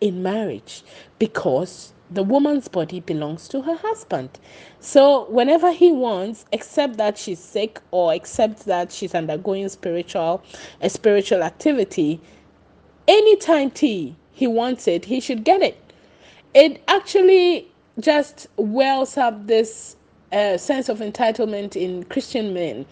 in 0.00 0.22
marriage 0.22 0.82
because 1.18 1.92
the 2.10 2.22
woman's 2.22 2.68
body 2.68 3.00
belongs 3.00 3.48
to 3.48 3.62
her 3.62 3.76
husband. 3.76 4.30
So 4.80 5.28
whenever 5.30 5.72
he 5.72 5.92
wants, 5.92 6.46
except 6.52 6.96
that 6.96 7.18
she's 7.18 7.38
sick 7.38 7.80
or 7.90 8.14
except 8.14 8.64
that 8.66 8.92
she's 8.92 9.14
undergoing 9.14 9.68
spiritual 9.68 10.42
a 10.80 10.88
spiritual 10.88 11.42
activity, 11.42 12.20
anytime 13.06 13.70
T 13.70 14.16
he 14.32 14.46
wants 14.46 14.86
it, 14.88 15.04
he 15.04 15.20
should 15.20 15.44
get 15.44 15.62
it. 15.62 15.76
It 16.54 16.82
actually 16.88 17.70
just 18.00 18.46
wells 18.56 19.16
up 19.16 19.46
this 19.46 19.96
uh, 20.32 20.56
sense 20.56 20.88
of 20.88 21.00
entitlement 21.00 21.74
in 21.76 22.04
Christian 22.04 22.54
men. 22.54 22.86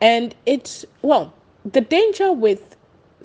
And 0.00 0.34
it's, 0.44 0.84
well, 1.02 1.32
the 1.72 1.80
danger 1.80 2.32
with 2.32 2.75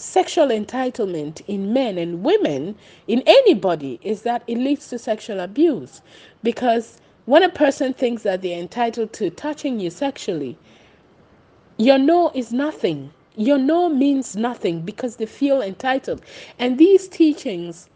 sexual 0.01 0.47
entitlement 0.47 1.41
in 1.47 1.73
men 1.73 1.97
and 1.97 2.23
women, 2.23 2.75
in 3.07 3.23
anybody, 3.25 3.99
is 4.03 4.23
that 4.23 4.43
it 4.47 4.57
leads 4.57 4.87
to 4.89 4.99
sexual 4.99 5.39
abuse. 5.39 6.01
Because 6.43 6.99
when 7.25 7.43
a 7.43 7.49
person 7.49 7.93
thinks 7.93 8.23
that 8.23 8.41
they're 8.41 8.59
entitled 8.59 9.13
to 9.13 9.29
touching 9.29 9.79
you 9.79 9.89
sexually, 9.89 10.57
your 11.77 11.97
no 11.97 12.31
is 12.33 12.51
nothing. 12.51 13.11
Your 13.35 13.57
no 13.57 13.89
means 13.89 14.35
nothing 14.35 14.81
because 14.81 15.15
they 15.15 15.25
feel 15.25 15.61
entitled. 15.61 16.21
And 16.59 16.77
these 16.77 17.07
teachings 17.07 17.89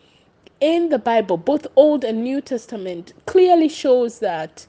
in 0.62 0.89
the 0.89 1.00
Bible, 1.00 1.38
both 1.38 1.68
Old 1.76 2.04
and 2.04 2.24
New 2.24 2.41
Testament, 2.41 3.13
clearly 3.26 3.68
shows 3.68 4.20
that 4.20 4.65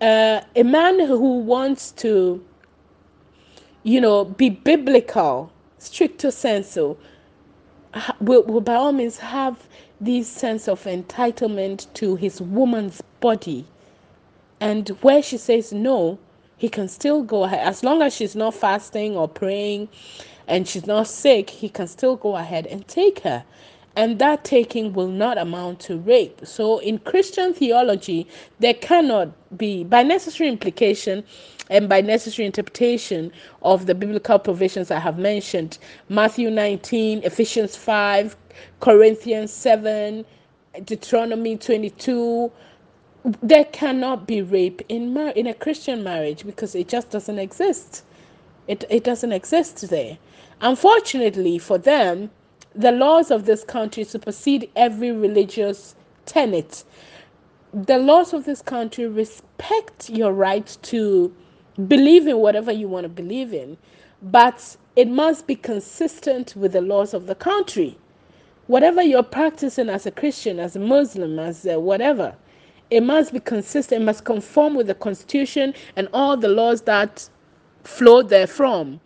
uh, 0.00 0.40
a 0.54 0.62
man 0.62 1.00
who 1.00 1.38
wants 1.38 1.90
to, 1.92 2.44
you 3.82 4.00
know, 4.00 4.24
be 4.24 4.50
biblical 4.50 5.50
stricto 5.84 6.32
sensu 6.32 6.96
will, 8.20 8.42
will 8.44 8.60
by 8.60 8.74
all 8.74 8.92
means 8.92 9.18
have 9.18 9.68
this 10.00 10.26
sense 10.28 10.68
of 10.68 10.82
entitlement 10.84 11.92
to 11.94 12.16
his 12.16 12.40
woman's 12.40 13.02
body. 13.20 13.66
And 14.60 14.88
where 15.02 15.22
she 15.22 15.36
says 15.36 15.72
no 15.72 16.18
he 16.56 16.68
can 16.68 16.88
still 16.88 17.22
go 17.22 17.44
ahead. 17.44 17.60
As 17.60 17.84
long 17.84 18.00
as 18.00 18.14
she's 18.14 18.34
not 18.34 18.54
fasting 18.54 19.16
or 19.16 19.28
praying 19.28 19.88
and 20.48 20.66
she's 20.66 20.86
not 20.86 21.06
sick 21.06 21.50
he 21.50 21.68
can 21.68 21.86
still 21.86 22.16
go 22.16 22.36
ahead 22.36 22.66
and 22.66 22.86
take 22.88 23.20
her. 23.20 23.44
And 23.96 24.18
that 24.18 24.42
taking 24.44 24.92
will 24.92 25.08
not 25.08 25.38
amount 25.38 25.78
to 25.80 25.98
rape. 25.98 26.40
So, 26.44 26.78
in 26.78 26.98
Christian 26.98 27.54
theology, 27.54 28.26
there 28.58 28.74
cannot 28.74 29.28
be, 29.56 29.84
by 29.84 30.02
necessary 30.02 30.48
implication 30.50 31.22
and 31.70 31.88
by 31.88 32.00
necessary 32.00 32.46
interpretation 32.46 33.32
of 33.62 33.86
the 33.86 33.94
biblical 33.94 34.38
provisions 34.38 34.90
I 34.90 34.98
have 34.98 35.18
mentioned 35.18 35.78
Matthew 36.08 36.50
19, 36.50 37.22
Ephesians 37.24 37.76
5, 37.76 38.36
Corinthians 38.80 39.52
7, 39.52 40.24
Deuteronomy 40.84 41.56
22. 41.56 42.52
There 43.42 43.64
cannot 43.66 44.26
be 44.26 44.42
rape 44.42 44.82
in 44.88 45.14
mar- 45.14 45.30
in 45.30 45.46
a 45.46 45.54
Christian 45.54 46.02
marriage 46.04 46.44
because 46.46 46.74
it 46.74 46.88
just 46.88 47.10
doesn't 47.10 47.38
exist. 47.38 48.04
It, 48.68 48.84
it 48.90 49.04
doesn't 49.04 49.32
exist 49.32 49.88
there. 49.90 50.18
Unfortunately 50.60 51.58
for 51.58 51.78
them, 51.78 52.30
the 52.74 52.92
laws 52.92 53.30
of 53.30 53.46
this 53.46 53.64
country 53.64 54.04
supersede 54.04 54.70
every 54.76 55.12
religious 55.12 55.94
tenet. 56.26 56.84
The 57.72 57.98
laws 57.98 58.32
of 58.34 58.44
this 58.44 58.62
country 58.62 59.06
respect 59.06 60.10
your 60.10 60.32
right 60.32 60.76
to 60.82 61.34
believe 61.88 62.26
in 62.26 62.38
whatever 62.38 62.72
you 62.72 62.88
want 62.88 63.04
to 63.04 63.08
believe 63.08 63.52
in, 63.52 63.76
but 64.22 64.76
it 64.96 65.08
must 65.08 65.46
be 65.46 65.56
consistent 65.56 66.54
with 66.56 66.72
the 66.72 66.80
laws 66.80 67.14
of 67.14 67.26
the 67.26 67.34
country. 67.34 67.98
Whatever 68.66 69.02
you're 69.02 69.22
practicing 69.22 69.88
as 69.90 70.06
a 70.06 70.10
Christian, 70.10 70.58
as 70.58 70.76
a 70.76 70.80
Muslim, 70.80 71.38
as 71.38 71.66
a 71.66 71.78
whatever, 71.78 72.34
it 72.90 73.02
must 73.02 73.32
be 73.32 73.40
consistent, 73.40 74.02
it 74.02 74.04
must 74.04 74.24
conform 74.24 74.74
with 74.74 74.86
the 74.86 74.94
Constitution 74.94 75.74
and 75.96 76.08
all 76.12 76.36
the 76.36 76.48
laws 76.48 76.82
that 76.82 77.28
flow 77.84 78.22
therefrom. 78.22 79.00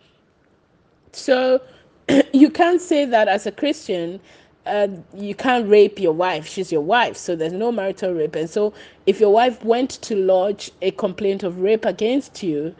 So, 1.11 1.61
you 2.33 2.49
can't 2.49 2.81
say 2.81 3.05
that 3.05 3.27
as 3.27 3.47
a 3.47 3.51
Christian. 3.51 4.19
Uh, 4.65 4.87
you 5.15 5.33
can't 5.33 5.67
rape 5.67 5.99
your 5.99 6.13
wife. 6.13 6.45
She's 6.47 6.71
your 6.71 6.81
wife, 6.81 7.17
so 7.17 7.35
there's 7.35 7.53
no 7.53 7.71
marital 7.71 8.13
rape. 8.13 8.35
And 8.35 8.49
so, 8.49 8.73
if 9.07 9.19
your 9.19 9.31
wife 9.31 9.63
went 9.63 9.89
to 10.03 10.15
lodge 10.15 10.69
a 10.81 10.91
complaint 10.91 11.43
of 11.43 11.59
rape 11.59 11.85
against 11.85 12.43
you 12.43 12.75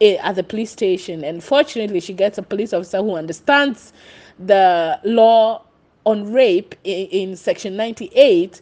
eh, 0.00 0.16
at 0.22 0.34
the 0.34 0.42
police 0.42 0.70
station, 0.72 1.22
and 1.22 1.44
fortunately, 1.44 2.00
she 2.00 2.14
gets 2.14 2.38
a 2.38 2.42
police 2.42 2.72
officer 2.72 2.98
who 2.98 3.14
understands 3.14 3.92
the 4.38 4.98
law 5.04 5.62
on 6.06 6.32
rape 6.32 6.74
in, 6.84 7.06
in 7.08 7.36
Section 7.36 7.76
98, 7.76 8.60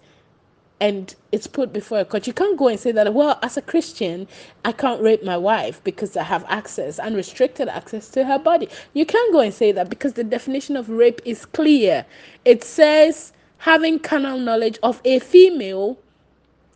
and 0.81 1.15
it's 1.33 1.47
put 1.47 1.73
before 1.73 2.01
a 2.01 2.05
court. 2.05 2.27
You 2.27 2.33
can't 2.33 2.57
go 2.57 2.69
and 2.69 2.79
say 2.79 2.93
that, 2.93 3.13
well, 3.13 3.39
as 3.43 3.57
a 3.57 3.63
Christian, 3.63 4.29
I 4.65 4.73
can't 4.73 5.03
rape 5.03 5.25
my 5.25 5.37
wife 5.37 5.83
because 5.83 6.17
I 6.17 6.23
have 6.23 6.45
access, 6.49 6.99
unrestricted 6.99 7.69
access 7.69 8.09
to 8.11 8.25
her 8.25 8.39
body. 8.39 8.69
You 8.95 9.05
can't 9.05 9.33
go 9.33 9.41
and 9.41 9.53
say 9.53 9.73
that 9.73 9.91
because 9.91 10.13
the 10.13 10.25
definition 10.25 10.77
of 10.77 10.89
rape 10.89 11.21
is 11.25 11.45
clear. 11.47 12.07
It 12.45 12.63
says 12.63 13.33
having 13.59 13.99
carnal 13.99 14.39
knowledge 14.39 14.79
of 14.83 15.01
a 15.05 15.19
female 15.19 15.99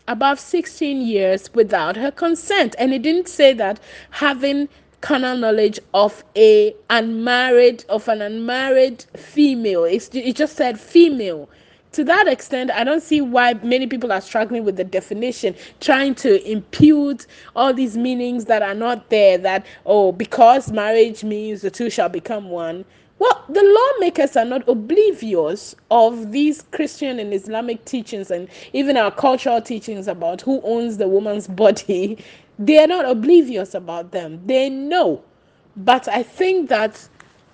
above 0.08 0.40
16 0.40 1.00
years 1.00 1.52
without 1.54 1.96
her 1.96 2.10
consent. 2.10 2.74
And 2.78 2.92
it 2.92 3.02
didn't 3.02 3.28
say 3.28 3.52
that 3.54 3.78
having 4.10 4.68
carnal 5.00 5.36
knowledge 5.36 5.78
of 5.94 6.24
a 6.36 6.74
unmarried 6.90 7.84
of 7.88 8.08
an 8.08 8.22
unmarried 8.22 9.04
female. 9.16 9.84
It's, 9.84 10.08
it 10.12 10.34
just 10.36 10.56
said 10.56 10.78
female 10.80 11.48
to 11.92 12.04
that 12.04 12.26
extent, 12.26 12.70
I 12.70 12.84
don't 12.84 13.02
see 13.02 13.20
why 13.20 13.54
many 13.54 13.86
people 13.86 14.12
are 14.12 14.20
struggling 14.20 14.64
with 14.64 14.76
the 14.76 14.84
definition, 14.84 15.54
trying 15.80 16.14
to 16.16 16.42
impute 16.50 17.26
all 17.54 17.72
these 17.74 17.96
meanings 17.96 18.46
that 18.46 18.62
are 18.62 18.74
not 18.74 19.10
there. 19.10 19.38
That, 19.38 19.66
oh, 19.86 20.12
because 20.12 20.72
marriage 20.72 21.22
means 21.22 21.62
the 21.62 21.70
two 21.70 21.90
shall 21.90 22.08
become 22.08 22.48
one. 22.50 22.84
Well, 23.18 23.44
the 23.48 23.62
lawmakers 23.62 24.36
are 24.36 24.44
not 24.44 24.68
oblivious 24.68 25.76
of 25.90 26.32
these 26.32 26.62
Christian 26.72 27.20
and 27.20 27.32
Islamic 27.32 27.84
teachings 27.84 28.32
and 28.32 28.48
even 28.72 28.96
our 28.96 29.12
cultural 29.12 29.62
teachings 29.62 30.08
about 30.08 30.40
who 30.40 30.60
owns 30.62 30.96
the 30.96 31.08
woman's 31.08 31.46
body. 31.46 32.18
They 32.58 32.78
are 32.78 32.86
not 32.86 33.06
oblivious 33.06 33.74
about 33.74 34.12
them. 34.12 34.40
They 34.46 34.68
know. 34.68 35.22
But 35.76 36.06
I 36.06 36.22
think 36.22 36.68
that 36.68 37.08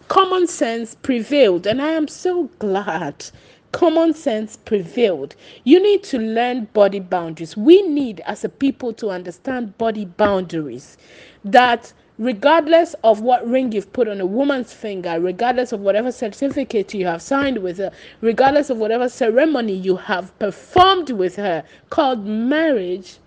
common 0.09 0.46
sense 0.46 0.96
prevailed, 0.96 1.66
and 1.66 1.81
I 1.81 1.90
am 1.90 2.09
so 2.09 2.44
glad 2.59 3.24
common 3.73 4.15
sense 4.15 4.57
prevailed. 4.57 5.35
You 5.65 5.81
need 5.83 6.03
to 6.05 6.19
learn 6.19 6.67
body 6.73 7.01
boundaries. 7.01 7.57
We 7.57 7.83
need, 7.83 8.21
as 8.21 8.45
a 8.45 8.49
people, 8.49 8.93
to 8.95 9.11
understand 9.11 9.77
body 9.79 10.05
boundaries. 10.05 10.97
That 11.45 11.93
regardless 12.19 12.95
of 13.05 13.21
what 13.21 13.49
ring 13.49 13.71
you've 13.73 13.93
put 13.93 14.09
on 14.09 14.21
a 14.21 14.27
woman's 14.27 14.73
finger, 14.73 15.21
regardless 15.21 15.73
of 15.73 15.81
whatever 15.81 16.11
certificate 16.11 16.93
you 16.93 17.07
have 17.07 17.23
signed 17.23 17.59
with 17.59 17.79
her, 17.79 17.93
regardless 18.21 18.71
of 18.71 18.79
whatever 18.79 19.09
ceremony 19.09 19.73
you 19.73 19.97
have 19.97 20.37
performed 20.39 21.11
with 21.11 21.37
her 21.37 21.63
called 21.91 22.27
marriage, 22.27 23.19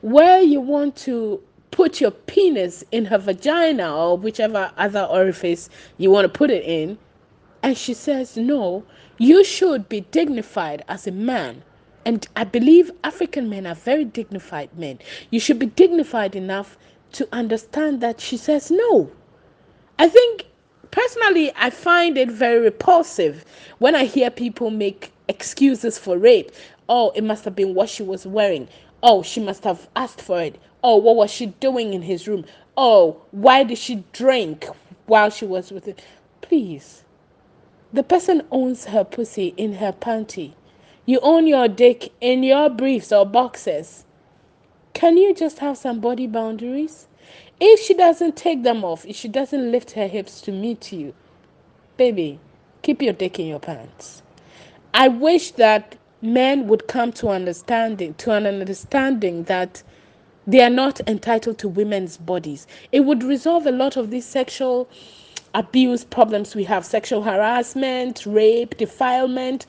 where 0.00 0.42
you 0.42 0.60
want 0.60 0.96
to 0.96 1.40
put 1.70 2.00
your 2.00 2.10
penis 2.10 2.84
in 2.92 3.04
her 3.04 3.18
vagina 3.18 3.96
or 3.96 4.18
whichever 4.18 4.70
other 4.76 5.04
orifice 5.04 5.70
you 5.98 6.10
want 6.10 6.24
to 6.24 6.28
put 6.28 6.50
it 6.50 6.64
in, 6.64 6.98
and 7.62 7.78
she 7.78 7.94
says 7.94 8.36
no, 8.36 8.84
you 9.18 9.44
should 9.44 9.88
be 9.88 10.00
dignified 10.00 10.84
as 10.88 11.06
a 11.06 11.12
man. 11.12 11.62
And 12.04 12.26
I 12.36 12.44
believe 12.44 12.90
African 13.04 13.48
men 13.48 13.66
are 13.66 13.74
very 13.74 14.04
dignified 14.04 14.76
men. 14.76 14.98
You 15.30 15.40
should 15.40 15.58
be 15.58 15.66
dignified 15.66 16.34
enough 16.34 16.76
to 17.12 17.28
understand 17.32 18.00
that 18.00 18.20
she 18.20 18.36
says 18.36 18.70
no. 18.70 19.10
I 19.98 20.08
think 20.08 20.46
personally, 20.90 21.52
I 21.56 21.70
find 21.70 22.18
it 22.18 22.30
very 22.30 22.58
repulsive 22.60 23.44
when 23.78 23.94
I 23.94 24.04
hear 24.04 24.30
people 24.30 24.70
make 24.70 25.12
excuses 25.28 25.98
for 25.98 26.18
rape. 26.18 26.50
Oh, 26.88 27.12
it 27.14 27.24
must 27.24 27.44
have 27.44 27.54
been 27.54 27.74
what 27.74 27.88
she 27.88 28.02
was 28.02 28.26
wearing. 28.26 28.68
Oh, 29.02 29.22
she 29.22 29.40
must 29.40 29.64
have 29.64 29.88
asked 29.96 30.20
for 30.20 30.40
it. 30.42 30.58
Oh, 30.82 30.96
what 30.96 31.16
was 31.16 31.30
she 31.30 31.46
doing 31.46 31.94
in 31.94 32.02
his 32.02 32.26
room? 32.26 32.44
Oh, 32.76 33.22
why 33.30 33.64
did 33.64 33.78
she 33.78 34.04
drink 34.12 34.66
while 35.06 35.30
she 35.30 35.44
was 35.44 35.70
with 35.70 35.86
him? 35.86 35.96
Please. 36.40 37.01
The 37.94 38.02
person 38.02 38.42
owns 38.50 38.86
her 38.86 39.04
pussy 39.04 39.52
in 39.58 39.74
her 39.74 39.92
panty. 39.92 40.52
You 41.04 41.20
own 41.20 41.46
your 41.46 41.68
dick 41.68 42.10
in 42.22 42.42
your 42.42 42.70
briefs 42.70 43.12
or 43.12 43.26
boxes. 43.26 44.06
Can 44.94 45.18
you 45.18 45.34
just 45.34 45.58
have 45.58 45.76
some 45.76 46.00
body 46.00 46.26
boundaries? 46.26 47.06
If 47.60 47.80
she 47.80 47.92
doesn't 47.92 48.36
take 48.36 48.62
them 48.62 48.82
off, 48.82 49.04
if 49.04 49.16
she 49.16 49.28
doesn't 49.28 49.70
lift 49.70 49.90
her 49.92 50.06
hips 50.06 50.40
to 50.42 50.52
meet 50.52 50.90
you, 50.92 51.12
baby, 51.98 52.38
keep 52.80 53.02
your 53.02 53.12
dick 53.12 53.38
in 53.38 53.46
your 53.46 53.60
pants. 53.60 54.22
I 54.94 55.08
wish 55.08 55.52
that 55.52 55.96
men 56.22 56.68
would 56.68 56.88
come 56.88 57.12
to 57.12 57.28
understanding 57.28 58.14
to 58.14 58.32
an 58.32 58.46
understanding 58.46 59.44
that 59.44 59.82
they 60.46 60.62
are 60.62 60.70
not 60.70 61.00
entitled 61.06 61.58
to 61.58 61.68
women's 61.68 62.16
bodies. 62.16 62.66
It 62.90 63.00
would 63.00 63.22
resolve 63.22 63.66
a 63.66 63.72
lot 63.72 63.96
of 63.96 64.10
these 64.10 64.24
sexual 64.24 64.88
abuse 65.54 66.04
problems 66.04 66.54
we 66.54 66.64
have 66.64 66.84
sexual 66.84 67.22
harassment, 67.22 68.24
rape, 68.26 68.76
defilement. 68.78 69.66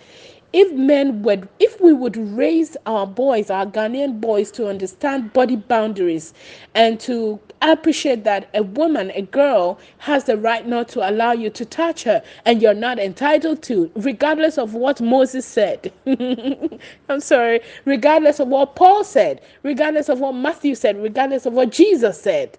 If 0.54 0.72
men 0.74 1.24
would 1.24 1.50
if 1.60 1.82
we 1.82 1.94
would 1.94 2.16
raise 2.16 2.78
our 2.86 3.08
boys 3.08 3.50
our 3.50 3.66
ghanaian 3.66 4.22
boys 4.22 4.52
to 4.52 4.68
understand 4.70 5.34
body 5.34 5.56
boundaries 5.56 6.34
and 6.76 7.00
to 7.02 7.40
appreciate 7.62 8.24
that 8.26 8.50
a 8.54 8.64
woman 8.64 9.12
a 9.16 9.24
girl 9.24 9.80
has 10.00 10.26
the 10.26 10.38
right 10.38 10.68
not 10.68 10.90
to 10.90 11.10
allow 11.10 11.32
you 11.34 11.50
to 11.50 11.66
touch 11.66 12.04
her 12.04 12.22
and 12.46 12.62
you're 12.62 12.74
not 12.76 13.00
entitled 13.00 13.64
to 13.64 13.92
regardless 13.96 14.58
of 14.60 14.76
what 14.76 15.02
moses 15.02 15.46
said. 15.46 15.92
I'm 17.10 17.20
sorry. 17.20 17.62
Regardless 17.86 18.40
of 18.40 18.48
what 18.48 18.76
paul 18.76 19.04
said 19.04 19.42
regardless 19.64 20.10
of 20.10 20.20
what 20.20 20.34
matthew 20.34 20.76
said 20.76 21.02
regardless 21.02 21.46
of 21.48 21.54
what 21.54 21.72
jesus 21.72 22.22
said 22.22 22.58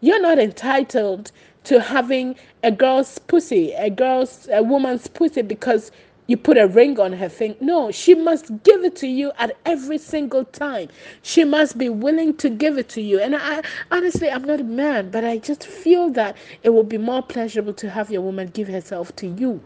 you're 0.00 0.20
not 0.22 0.38
entitled 0.38 1.32
to 1.64 1.80
having 1.80 2.36
a 2.62 2.70
girl's 2.70 3.18
pussy 3.18 3.72
a 3.72 3.90
girl's 3.90 4.48
a 4.52 4.62
woman's 4.62 5.06
pussy 5.08 5.42
because 5.42 5.90
you 6.30 6.36
put 6.36 6.56
a 6.56 6.68
ring 6.68 7.00
on 7.00 7.12
her 7.14 7.28
thing. 7.28 7.56
No, 7.60 7.90
she 7.90 8.14
must 8.14 8.62
give 8.62 8.84
it 8.84 8.94
to 8.96 9.08
you 9.08 9.32
at 9.36 9.56
every 9.66 9.98
single 9.98 10.44
time. 10.44 10.88
She 11.22 11.42
must 11.42 11.76
be 11.76 11.88
willing 11.88 12.36
to 12.36 12.48
give 12.48 12.78
it 12.78 12.88
to 12.90 13.00
you. 13.00 13.18
And 13.18 13.34
I 13.34 13.62
honestly, 13.90 14.30
I'm 14.30 14.44
not 14.44 14.60
a 14.60 14.64
man, 14.64 15.10
but 15.10 15.24
I 15.24 15.38
just 15.38 15.64
feel 15.66 16.08
that 16.10 16.36
it 16.62 16.70
would 16.72 16.88
be 16.88 16.98
more 16.98 17.20
pleasurable 17.20 17.74
to 17.74 17.90
have 17.90 18.12
your 18.12 18.22
woman 18.22 18.46
give 18.46 18.68
herself 18.68 19.14
to 19.16 19.26
you. 19.26 19.60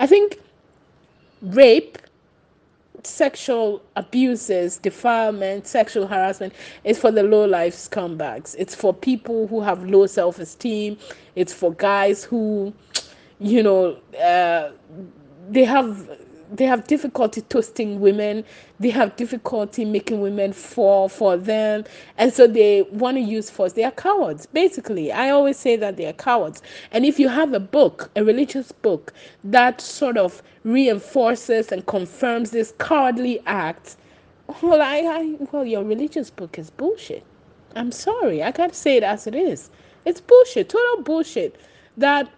I 0.00 0.08
think 0.08 0.40
rape, 1.42 1.96
sexual 3.06 3.82
abuses, 3.96 4.78
defilement, 4.78 5.66
sexual 5.66 6.06
harassment 6.06 6.52
is 6.84 6.98
for 6.98 7.10
the 7.10 7.22
low 7.22 7.44
life 7.44 7.74
scumbags. 7.74 8.54
It's 8.58 8.74
for 8.74 8.92
people 8.94 9.46
who 9.46 9.60
have 9.60 9.84
low 9.84 10.06
self 10.06 10.38
esteem. 10.38 10.96
It's 11.36 11.52
for 11.52 11.72
guys 11.74 12.24
who, 12.24 12.72
you 13.38 13.62
know, 13.62 13.98
uh, 14.22 14.70
they 15.48 15.64
have 15.64 16.08
they 16.52 16.64
have 16.66 16.86
difficulty 16.86 17.40
toasting 17.42 18.00
women. 18.00 18.44
They 18.78 18.90
have 18.90 19.16
difficulty 19.16 19.84
making 19.84 20.20
women 20.20 20.52
fall 20.52 21.08
for 21.08 21.36
them. 21.36 21.84
And 22.18 22.32
so 22.32 22.46
they 22.46 22.82
want 22.82 23.16
to 23.16 23.20
use 23.20 23.50
force. 23.50 23.72
They 23.72 23.84
are 23.84 23.90
cowards 23.90 24.46
basically. 24.46 25.12
I 25.12 25.30
always 25.30 25.56
say 25.58 25.76
that 25.76 25.96
they 25.96 26.06
are 26.06 26.12
cowards. 26.12 26.62
And 26.92 27.04
if 27.04 27.18
you 27.18 27.28
have 27.28 27.52
a 27.54 27.60
book 27.60 28.10
a 28.16 28.24
religious 28.24 28.72
book 28.72 29.12
that 29.44 29.80
sort 29.80 30.16
of 30.16 30.42
reinforces 30.64 31.70
and 31.72 31.86
confirms 31.86 32.50
this 32.50 32.72
cowardly 32.78 33.40
act 33.46 33.96
well 34.62 34.82
i, 34.82 34.98
I 34.98 35.36
well 35.52 35.64
your 35.64 35.84
religious 35.84 36.30
book 36.30 36.58
is 36.58 36.70
bullshit 36.70 37.24
i'm 37.76 37.92
sorry 37.92 38.42
i 38.42 38.50
gotta 38.50 38.74
say 38.74 38.96
it 38.96 39.02
as 39.02 39.26
it 39.26 39.34
is 39.34 39.70
it's 40.04 40.20
bullshit 40.20 40.68
total 40.68 41.02
bullshit 41.02 41.60
that 41.96 42.30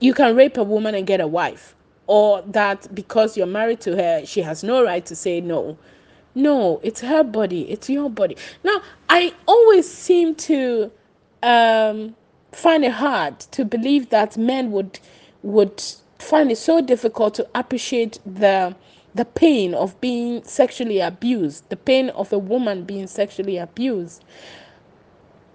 you 0.00 0.12
can 0.14 0.34
rape 0.34 0.56
a 0.56 0.64
woman 0.64 0.94
and 0.94 1.06
get 1.06 1.20
a 1.20 1.26
wife 1.26 1.76
or 2.06 2.42
that 2.48 2.92
because 2.94 3.36
you're 3.36 3.46
married 3.46 3.80
to 3.80 3.96
her, 3.96 4.26
she 4.26 4.42
has 4.42 4.62
no 4.62 4.84
right 4.84 5.06
to 5.06 5.14
say 5.16 5.40
no. 5.40 5.78
No, 6.34 6.80
it's 6.82 7.00
her 7.00 7.22
body, 7.22 7.70
it's 7.70 7.88
your 7.88 8.10
body. 8.10 8.36
Now, 8.64 8.82
I 9.08 9.32
always 9.46 9.90
seem 9.90 10.34
to 10.36 10.90
um, 11.42 12.16
find 12.52 12.84
it 12.84 12.92
hard 12.92 13.38
to 13.40 13.64
believe 13.64 14.10
that 14.10 14.36
men 14.36 14.72
would 14.72 14.98
would 15.42 15.82
find 16.22 16.50
it 16.50 16.58
so 16.58 16.80
difficult 16.80 17.34
to 17.34 17.48
appreciate 17.54 18.18
the 18.24 18.74
the 19.14 19.24
pain 19.26 19.74
of 19.74 20.00
being 20.00 20.42
sexually 20.42 20.98
abused, 21.00 21.68
the 21.68 21.76
pain 21.76 22.08
of 22.10 22.32
a 22.32 22.38
woman 22.38 22.84
being 22.84 23.06
sexually 23.06 23.58
abused. 23.58 24.24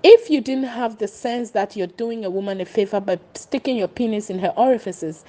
If 0.03 0.29
you 0.29 0.41
didn't 0.41 0.65
have 0.65 0.99
the 0.99 1.07
sense 1.07 1.51
that 1.51 1.75
you're 1.75 1.87
doing 1.87 2.23
a 2.23 2.29
woman 2.29 2.61
a 2.61 2.65
favor 2.65 2.99
by 2.99 3.19
sticking 3.33 3.77
your 3.77 3.87
penis 3.87 4.29
in 4.29 4.37
her 4.39 4.53
orifices, 4.55 5.25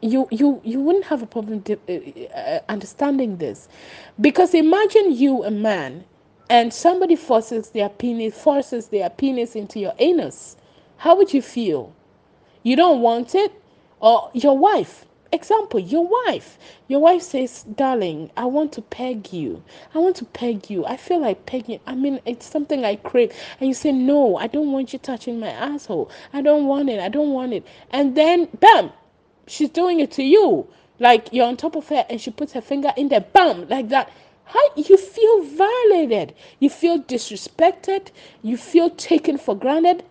you 0.00 0.26
you 0.32 0.60
you 0.64 0.80
wouldn't 0.80 1.04
have 1.04 1.22
a 1.22 1.26
problem 1.26 1.62
uh, 1.70 1.92
uh, 2.36 2.60
understanding 2.68 3.36
this. 3.36 3.68
Because 4.20 4.52
imagine 4.52 5.12
you 5.12 5.44
a 5.44 5.50
man 5.50 6.04
and 6.50 6.74
somebody 6.74 7.14
forces 7.14 7.70
their 7.70 7.88
penis 7.88 8.36
forces 8.36 8.88
their 8.88 9.10
penis 9.10 9.54
into 9.54 9.78
your 9.78 9.94
anus. 10.00 10.56
How 10.96 11.16
would 11.16 11.32
you 11.32 11.40
feel? 11.40 11.94
You 12.64 12.74
don't 12.74 13.00
want 13.00 13.34
it 13.36 13.61
or 14.02 14.30
your 14.34 14.58
wife. 14.58 15.06
Example 15.32 15.80
your 15.80 16.06
wife. 16.06 16.58
Your 16.88 17.00
wife 17.00 17.22
says 17.22 17.62
darling 17.74 18.30
i 18.36 18.44
want 18.44 18.72
to 18.74 18.82
peg 18.82 19.32
you. 19.32 19.62
I 19.94 19.98
want 19.98 20.16
to 20.16 20.26
peg 20.26 20.68
you. 20.68 20.84
I 20.84 20.98
feel 20.98 21.20
like 21.20 21.46
pegging 21.46 21.80
i 21.86 21.94
mean 21.94 22.20
it's 22.26 22.44
something 22.44 22.84
i 22.84 22.96
crave. 22.96 23.32
And 23.60 23.68
you 23.68 23.74
say 23.74 23.92
no 23.92 24.36
i 24.36 24.46
don't 24.46 24.72
want 24.72 24.92
you 24.92 24.98
touching 24.98 25.40
my 25.40 25.48
asshole. 25.48 26.10
I 26.34 26.42
don't 26.42 26.66
want 26.66 26.90
it. 26.90 27.00
I 27.00 27.08
don't 27.08 27.30
want 27.32 27.54
it. 27.54 27.66
And 27.90 28.14
then 28.14 28.48
bam 28.60 28.92
she's 29.46 29.70
doing 29.70 30.00
it 30.00 30.10
to 30.12 30.22
you. 30.22 30.66
Like 30.98 31.32
you're 31.32 31.46
on 31.46 31.56
top 31.56 31.76
of 31.76 31.88
her 31.88 32.04
and 32.10 32.20
she 32.20 32.30
puts 32.30 32.52
her 32.52 32.60
finger 32.60 32.92
in 32.96 33.08
there, 33.08 33.20
bam, 33.20 33.68
like 33.68 33.88
that. 33.88 34.10
How 34.44 34.60
you 34.76 34.96
feel 34.96 35.42
violated, 35.42 36.34
you 36.58 36.68
feel 36.68 37.00
disrespected, 37.00 38.08
you 38.42 38.56
feel 38.56 38.90
taken 38.90 39.38
for 39.38 39.56
granted, 39.56 40.04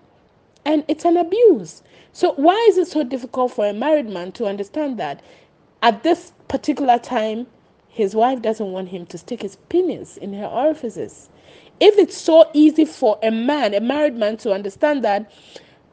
and 0.66 0.84
it's 0.88 1.06
an 1.06 1.18
abuse. 1.18 1.84
So 2.14 2.34
why 2.34 2.66
is 2.70 2.78
it 2.78 2.88
so 2.88 3.04
difficult 3.04 3.54
for 3.54 3.66
a 3.66 3.74
married 3.74 4.10
man 4.10 4.34
to 4.34 4.46
understand 4.46 4.98
that 5.00 5.22
at 5.82 6.04
this 6.04 6.34
particular 6.50 7.00
time 7.00 7.48
his 7.88 8.14
wife 8.16 8.42
doesn't 8.42 8.72
want 8.72 8.90
him 8.90 9.06
to 9.08 9.18
stick 9.18 9.42
his 9.42 9.56
penis 9.70 10.18
in 10.18 10.34
her 10.34 10.46
orifices? 10.46 11.30
If 11.80 11.98
it's 11.98 12.18
so 12.18 12.50
easy 12.54 12.84
for 12.86 13.18
a 13.24 13.32
man, 13.32 13.74
a 13.74 13.80
married 13.80 14.16
man, 14.16 14.36
to 14.38 14.52
understand 14.52 15.04
that 15.06 15.32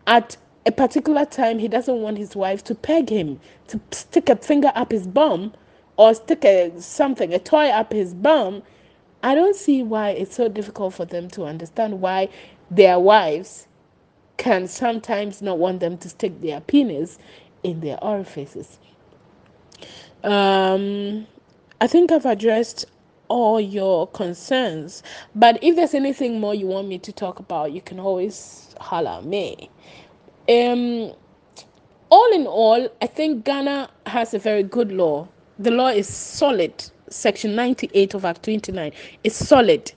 at 0.08 0.36
a 0.66 0.72
particular 0.72 1.24
time 1.24 1.60
he 1.60 1.68
doesn't 1.68 2.02
want 2.02 2.18
his 2.18 2.34
wife 2.34 2.64
to 2.64 2.74
peg 2.74 3.08
him, 3.08 3.40
to 3.68 3.80
stick 3.92 4.28
a 4.28 4.36
finger 4.36 4.72
up 4.74 4.90
his 4.90 5.06
bum 5.06 5.54
or 5.96 6.14
stick 6.14 6.44
a 6.44 6.72
something, 6.80 7.32
a 7.32 7.38
toy 7.38 7.68
up 7.68 7.92
his 7.92 8.12
bum, 8.12 8.62
I 9.22 9.36
don't 9.36 9.56
see 9.56 9.84
why 9.84 10.10
it's 10.10 10.34
so 10.34 10.48
difficult 10.48 10.94
for 10.94 11.04
them 11.04 11.28
to 11.30 11.44
understand 11.44 12.00
why 12.00 12.28
their 12.70 12.98
wives 12.98 13.67
can 14.38 14.66
sometimes 14.66 15.42
not 15.42 15.58
want 15.58 15.80
them 15.80 15.98
to 15.98 16.08
stick 16.08 16.40
their 16.40 16.60
penis 16.62 17.18
in 17.62 17.80
their 17.80 18.02
orifices. 18.02 18.78
Um, 20.24 21.26
I 21.80 21.86
think 21.86 22.10
I've 22.10 22.26
addressed 22.26 22.86
all 23.28 23.60
your 23.60 24.06
concerns, 24.08 25.02
but 25.34 25.62
if 25.62 25.76
there's 25.76 25.94
anything 25.94 26.40
more 26.40 26.54
you 26.54 26.66
want 26.66 26.88
me 26.88 26.98
to 26.98 27.12
talk 27.12 27.38
about, 27.38 27.72
you 27.72 27.82
can 27.82 28.00
always 28.00 28.74
holler 28.80 29.20
me. 29.22 29.68
Um, 30.48 31.12
all 32.10 32.32
in 32.32 32.46
all, 32.46 32.88
I 33.02 33.06
think 33.06 33.44
Ghana 33.44 33.90
has 34.06 34.32
a 34.32 34.38
very 34.38 34.62
good 34.62 34.92
law. 34.92 35.28
The 35.58 35.70
law 35.70 35.88
is 35.88 36.08
solid. 36.08 36.72
Section 37.10 37.54
98 37.54 38.14
of 38.14 38.24
Act 38.24 38.44
29 38.44 38.92
is 39.24 39.34
solid 39.34 39.92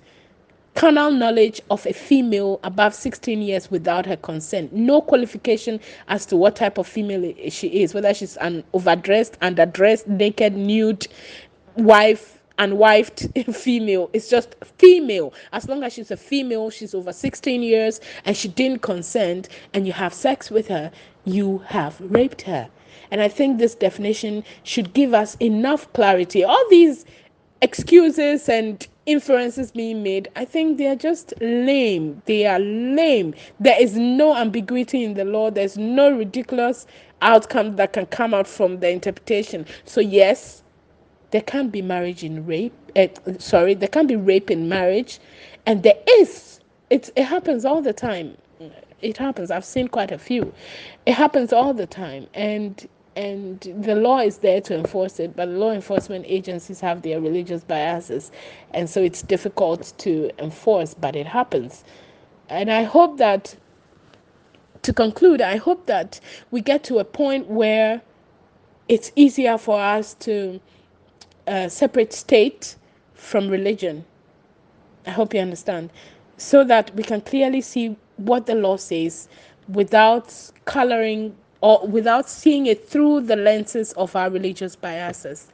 carnal 0.76 1.12
knowledge 1.12 1.62
of 1.70 1.86
a 1.86 1.94
female 1.94 2.60
above 2.64 2.94
16 2.94 3.42
years 3.42 3.70
without 3.70 4.06
her 4.06 4.16
consent. 4.18 4.74
No 4.74 5.02
qualification 5.02 5.80
as 6.08 6.26
to 6.28 6.38
what 6.38 6.56
type 6.56 6.78
of 6.78 6.88
female 6.88 7.34
she 7.50 7.68
is, 7.82 7.94
whether 7.94 8.14
she's 8.14 8.38
an 8.38 8.64
overdressed, 8.74 9.40
underdressed, 9.42 10.08
naked, 10.08 10.56
nude, 10.56 11.08
wife, 11.76 12.40
unwifed 12.58 13.28
female. 13.54 14.10
It's 14.14 14.30
just 14.30 14.56
female. 14.78 15.34
As 15.52 15.68
long 15.68 15.84
as 15.84 15.94
she's 15.94 16.12
a 16.12 16.18
female, 16.18 16.70
she's 16.70 16.94
over 16.94 17.12
16 17.12 17.62
years 17.64 18.00
and 18.26 18.38
she 18.38 18.48
didn't 18.48 18.82
consent, 18.82 19.50
and 19.74 19.86
you 19.86 19.94
have 19.94 20.14
sex 20.14 20.50
with 20.52 20.68
her, 20.68 20.92
you 21.26 21.60
have 21.60 22.00
raped 22.00 22.44
her. 22.44 22.70
And 23.10 23.22
I 23.22 23.28
think 23.28 23.58
this 23.58 23.76
definition 23.76 24.44
should 24.64 24.94
give 24.94 25.14
us 25.14 25.36
enough 25.36 25.92
clarity. 25.94 26.44
All 26.44 26.64
these 26.70 27.06
excuses 27.62 28.50
and 28.50 28.88
inferences 29.06 29.72
being 29.72 30.04
made, 30.04 30.30
I 30.36 30.46
think 30.46 30.78
they 30.78 30.88
are 30.88 30.96
just 30.96 31.34
lame. 31.42 32.22
They 32.26 32.46
are 32.46 32.60
lame. 32.60 33.34
There 33.60 33.80
is 33.82 33.96
no 33.96 34.36
ambiguity 34.36 35.04
in 35.04 35.14
the 35.14 35.26
law, 35.26 35.52
there's 35.52 35.78
no 35.78 36.12
ridiculous 36.16 36.88
outcome 37.22 37.76
that 37.76 37.94
can 37.94 38.06
come 38.08 38.34
out 38.34 38.48
from 38.48 38.80
the 38.80 38.90
interpretation. 38.90 39.66
So, 39.86 40.02
yes, 40.02 40.64
there 41.32 41.42
can 41.42 41.70
be 41.70 41.82
marriage 41.82 42.24
in 42.24 42.46
rape. 42.46 42.74
Uh, 42.96 43.08
sorry, 43.40 43.74
there 43.74 43.90
can 43.90 44.08
be 44.08 44.16
rape 44.16 44.52
in 44.52 44.68
marriage, 44.68 45.20
and 45.66 45.84
there 45.84 45.98
is. 46.08 46.60
It, 46.90 47.10
it 47.16 47.24
happens 47.24 47.64
all 47.64 47.82
the 47.82 47.94
time. 47.94 48.38
It 49.02 49.18
happens. 49.18 49.50
I've 49.50 49.66
seen 49.66 49.88
quite 49.88 50.12
a 50.12 50.18
few. 50.18 50.54
It 51.06 51.14
happens 51.14 51.54
all 51.54 51.74
the 51.74 51.88
time, 51.88 52.28
and 52.34 52.88
and 53.16 53.60
the 53.82 53.96
law 53.96 54.20
is 54.20 54.38
there 54.40 54.62
to 54.62 54.76
enforce 54.76 55.20
it, 55.20 55.36
but 55.36 55.50
law 55.50 55.72
enforcement 55.72 56.26
agencies 56.28 56.80
have 56.80 57.02
their 57.02 57.20
religious 57.22 57.64
biases, 57.64 58.32
and 58.74 58.90
so 58.90 59.02
it's 59.02 59.22
difficult 59.22 59.94
to 60.00 60.32
enforce, 60.40 60.94
but 60.94 61.16
it 61.16 61.28
happens. 61.28 61.84
And 62.50 62.72
I 62.72 62.84
hope 62.84 63.18
that, 63.18 63.56
to 64.84 64.94
conclude, 64.94 65.42
I 65.42 65.58
hope 65.58 65.88
that 65.88 66.20
we 66.52 66.62
get 66.62 66.84
to 66.86 67.00
a 67.00 67.06
point 67.06 67.48
where 67.48 68.02
it's 68.88 69.12
easier 69.16 69.58
for 69.58 69.80
us 69.80 70.14
to 70.16 70.62
uh, 71.48 71.70
separate 71.70 72.14
state 72.14 72.76
from 73.14 73.50
religion. 73.50 74.06
I 75.06 75.12
hope 75.12 75.34
you 75.34 75.42
understand, 75.42 75.92
so 76.38 76.64
that 76.64 76.96
we 76.96 77.04
can 77.04 77.22
clearly 77.22 77.62
see 77.62 77.98
what 78.18 78.46
the 78.46 78.56
law 78.56 78.78
says 78.78 79.28
without 79.68 80.34
coloring 80.66 81.36
or 81.62 81.88
without 81.88 82.30
seeing 82.30 82.66
it 82.68 82.88
through 82.88 83.22
the 83.22 83.36
lenses 83.36 83.94
of 83.94 84.16
our 84.16 84.30
religious 84.30 84.76
biases. 84.76 85.48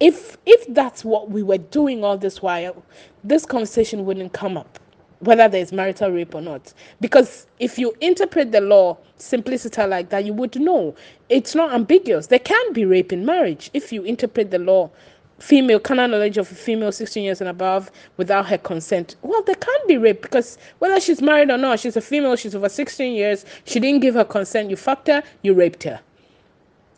If 0.00 0.36
if 0.46 0.66
that's 0.74 1.04
what 1.04 1.30
we 1.30 1.42
were 1.42 1.58
doing 1.58 2.04
all 2.04 2.18
this 2.18 2.42
while, 2.42 2.82
this 3.24 3.46
conversation 3.46 4.04
wouldn't 4.04 4.32
come 4.32 4.56
up, 4.56 4.78
whether 5.20 5.48
there's 5.48 5.72
marital 5.72 6.10
rape 6.10 6.34
or 6.34 6.42
not. 6.42 6.72
Because 7.00 7.46
if 7.60 7.78
you 7.78 7.94
interpret 8.00 8.52
the 8.52 8.60
law 8.60 8.98
simplicity 9.16 9.82
like 9.84 10.10
that, 10.10 10.24
you 10.24 10.34
would 10.34 10.58
know 10.60 10.94
it's 11.30 11.54
not 11.54 11.72
ambiguous. 11.72 12.26
There 12.26 12.38
can 12.38 12.72
be 12.72 12.84
rape 12.84 13.12
in 13.12 13.24
marriage 13.24 13.70
if 13.72 13.92
you 13.92 14.02
interpret 14.02 14.50
the 14.50 14.58
law 14.58 14.90
female 15.38 15.78
carnal 15.78 16.08
knowledge 16.08 16.38
of 16.38 16.50
a 16.50 16.54
female 16.54 16.92
16 16.92 17.22
years 17.22 17.40
and 17.40 17.50
above 17.50 17.90
without 18.16 18.46
her 18.46 18.58
consent? 18.58 19.16
Well 19.22 19.42
there 19.42 19.54
can't 19.54 19.88
be 19.88 19.96
rape 19.96 20.22
because 20.22 20.58
whether 20.78 21.00
she's 21.00 21.22
married 21.22 21.50
or 21.50 21.58
not 21.58 21.80
she's 21.80 21.96
a 21.96 22.00
female 22.00 22.36
she's 22.36 22.54
over 22.54 22.68
16 22.68 23.14
years 23.14 23.44
she 23.64 23.80
didn't 23.80 24.00
give 24.00 24.14
her 24.14 24.24
consent 24.24 24.70
you 24.70 24.76
fucked 24.76 25.08
her 25.08 25.22
you 25.42 25.54
raped 25.54 25.82
her. 25.84 26.00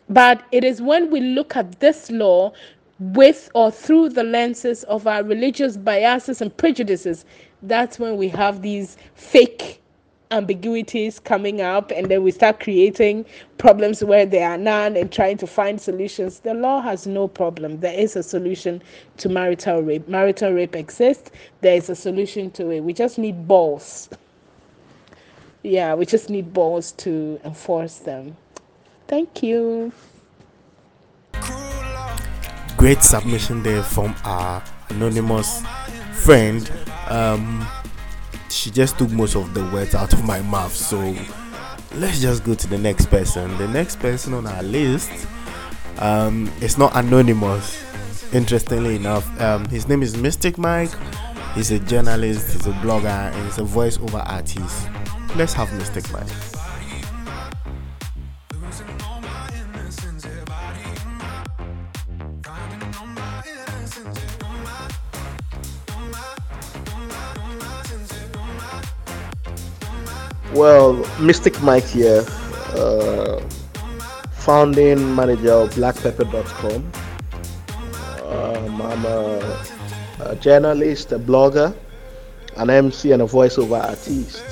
But 0.09 0.43
it 0.51 0.63
is 0.63 0.81
when 0.81 1.11
we 1.11 1.19
look 1.21 1.55
at 1.55 1.79
this 1.79 2.09
law 2.09 2.53
with 2.99 3.49
or 3.55 3.71
through 3.71 4.09
the 4.09 4.23
lenses 4.23 4.83
of 4.85 5.07
our 5.07 5.23
religious 5.23 5.77
biases 5.77 6.41
and 6.41 6.55
prejudices 6.57 7.25
that's 7.63 7.99
when 7.99 8.17
we 8.17 8.27
have 8.29 8.61
these 8.61 8.97
fake 9.15 9.81
ambiguities 10.31 11.19
coming 11.19 11.59
up 11.61 11.91
and 11.91 12.09
then 12.09 12.23
we 12.23 12.31
start 12.31 12.59
creating 12.59 13.25
problems 13.57 14.03
where 14.03 14.25
there 14.25 14.47
are 14.47 14.57
none 14.57 14.95
and 14.95 15.11
trying 15.11 15.37
to 15.37 15.47
find 15.47 15.81
solutions. 15.81 16.39
The 16.39 16.53
law 16.53 16.81
has 16.81 17.07
no 17.07 17.27
problem. 17.27 17.79
There 17.79 17.97
is 17.97 18.15
a 18.15 18.21
solution 18.21 18.81
to 19.17 19.29
marital 19.29 19.81
rape. 19.81 20.07
Marital 20.07 20.51
rape 20.53 20.75
exists. 20.75 21.31
There 21.61 21.75
is 21.75 21.89
a 21.89 21.95
solution 21.95 22.51
to 22.51 22.69
it. 22.69 22.81
We 22.81 22.93
just 22.93 23.17
need 23.17 23.47
balls. 23.47 24.09
Yeah 25.63 25.95
we 25.95 26.05
just 26.05 26.29
need 26.29 26.53
balls 26.53 26.91
to 26.93 27.39
enforce 27.43 27.97
them. 27.97 28.37
Thank 29.07 29.41
you. 29.41 29.91
Great 32.77 33.01
submission 33.01 33.63
there 33.63 33.83
from 33.83 34.15
our 34.23 34.63
anonymous 34.89 35.63
friend. 36.13 36.71
Um 37.07 37.67
she 38.51 38.69
just 38.71 38.97
took 38.97 39.09
most 39.11 39.35
of 39.35 39.53
the 39.53 39.63
words 39.65 39.95
out 39.95 40.13
of 40.13 40.25
my 40.25 40.41
mouth. 40.41 40.73
So 40.73 41.15
let's 41.95 42.21
just 42.21 42.43
go 42.43 42.53
to 42.53 42.67
the 42.67 42.77
next 42.77 43.07
person. 43.07 43.55
The 43.57 43.67
next 43.67 43.99
person 43.99 44.33
on 44.33 44.47
our 44.47 44.63
list 44.63 45.27
um, 45.97 46.51
is 46.61 46.77
not 46.77 46.95
anonymous. 46.95 47.85
Interestingly 48.33 48.95
enough, 48.95 49.25
um, 49.41 49.65
his 49.69 49.87
name 49.87 50.03
is 50.03 50.15
Mystic 50.15 50.57
Mike. 50.57 50.91
He's 51.55 51.71
a 51.71 51.79
journalist, 51.79 52.53
he's 52.53 52.67
a 52.67 52.71
blogger, 52.73 53.05
and 53.05 53.45
he's 53.45 53.57
a 53.57 53.61
voiceover 53.61 54.23
artist. 54.27 54.87
Let's 55.35 55.53
have 55.53 55.73
Mystic 55.73 56.11
Mike. 56.11 56.58
Well, 70.53 71.05
Mystic 71.19 71.61
Mike 71.61 71.85
here, 71.85 72.25
uh, 72.73 73.39
founding 74.31 75.15
manager 75.15 75.51
of 75.51 75.69
blackpepper.com. 75.75 76.91
Um, 78.25 78.81
I'm 78.81 79.05
a, 79.05 79.65
a, 80.21 80.35
journalist, 80.37 81.11
a 81.11 81.19
blogger, 81.19 81.75
an 82.57 82.71
MC, 82.71 83.11
and 83.11 83.21
a 83.21 83.25
voiceover 83.25 83.79
artist. 83.79 84.43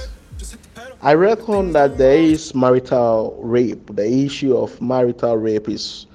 I 1.02 1.16
reckon 1.16 1.74
that 1.74 1.98
there 1.98 2.22
is 2.22 2.54
marital 2.54 3.36
rape. 3.42 3.96
The 3.96 4.08
issue 4.08 4.56
of 4.56 4.80
marital 4.80 5.36
rape 5.38 5.68
is 5.68 6.06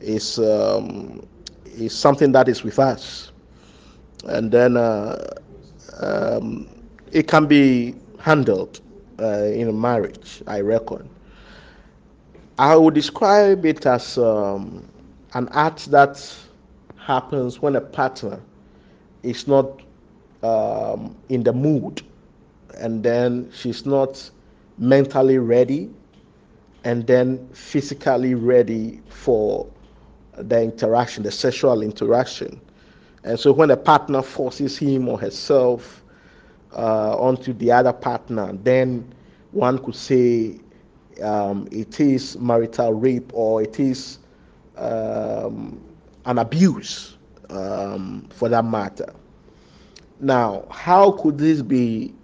is 0.00 0.40
um, 0.40 1.24
is 1.64 1.96
something 1.96 2.32
that 2.32 2.48
is 2.48 2.64
with 2.64 2.80
us, 2.80 3.30
and 4.24 4.50
then 4.50 4.76
uh, 4.76 5.24
um, 6.00 6.68
it 7.12 7.28
can 7.28 7.46
be 7.46 7.94
handled 8.18 8.81
uh, 9.22 9.44
in 9.44 9.80
marriage, 9.80 10.42
I 10.46 10.60
reckon. 10.60 11.08
I 12.58 12.76
would 12.76 12.94
describe 12.94 13.64
it 13.64 13.86
as 13.86 14.18
um, 14.18 14.88
an 15.34 15.48
act 15.52 15.90
that 15.90 16.34
happens 16.96 17.60
when 17.60 17.76
a 17.76 17.80
partner 17.80 18.40
is 19.22 19.48
not 19.48 19.80
um, 20.42 21.16
in 21.28 21.42
the 21.42 21.52
mood 21.52 22.02
and 22.78 23.02
then 23.02 23.50
she's 23.54 23.86
not 23.86 24.30
mentally 24.78 25.38
ready 25.38 25.90
and 26.84 27.06
then 27.06 27.48
physically 27.52 28.34
ready 28.34 29.00
for 29.08 29.66
the 30.36 30.62
interaction, 30.62 31.22
the 31.22 31.30
sexual 31.30 31.82
interaction. 31.82 32.60
And 33.24 33.38
so 33.38 33.52
when 33.52 33.70
a 33.70 33.76
partner 33.76 34.22
forces 34.22 34.76
him 34.76 35.08
or 35.08 35.18
herself 35.18 36.01
uh, 36.76 37.16
onto 37.18 37.52
the 37.52 37.70
other 37.72 37.92
partner, 37.92 38.52
then 38.62 39.12
one 39.52 39.78
could 39.78 39.94
say 39.94 40.58
um, 41.22 41.68
it 41.70 42.00
is 42.00 42.38
marital 42.38 42.92
rape 42.94 43.30
or 43.34 43.62
it 43.62 43.78
is 43.78 44.18
um, 44.76 45.80
an 46.24 46.38
abuse 46.38 47.16
um, 47.50 48.26
for 48.34 48.48
that 48.48 48.64
matter. 48.64 49.12
Now, 50.20 50.64
how 50.70 51.12
could 51.12 51.38
this 51.38 51.62
be 51.62 52.14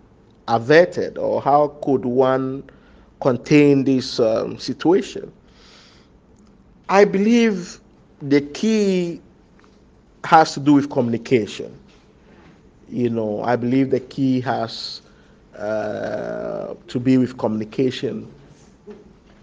averted 0.49 1.19
or 1.19 1.43
how 1.43 1.69
could 1.83 2.05
one 2.05 2.65
contain 3.21 3.85
this 3.85 4.21
um, 4.21 4.59
situation. 4.59 5.33
I 6.89 7.05
believe 7.05 7.81
the 8.23 8.41
key 8.41 9.21
has 10.25 10.55
to 10.55 10.61
do 10.61 10.75
with 10.75 10.91
communication. 10.91 11.77
You 12.89 13.11
know, 13.11 13.43
I 13.43 13.57
believe 13.57 13.91
the 13.91 14.01
key 14.01 14.41
has 14.41 15.03
uh, 15.57 16.75
to 16.87 17.01
be 17.01 17.19
with 17.19 17.37
communication. 17.37 18.33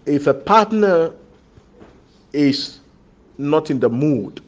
If 0.06 0.26
a 0.26 0.34
partner 0.34 1.12
is 2.32 2.80
not 3.38 3.70
in 3.70 3.80
the 3.80 3.88
mood 3.88 4.40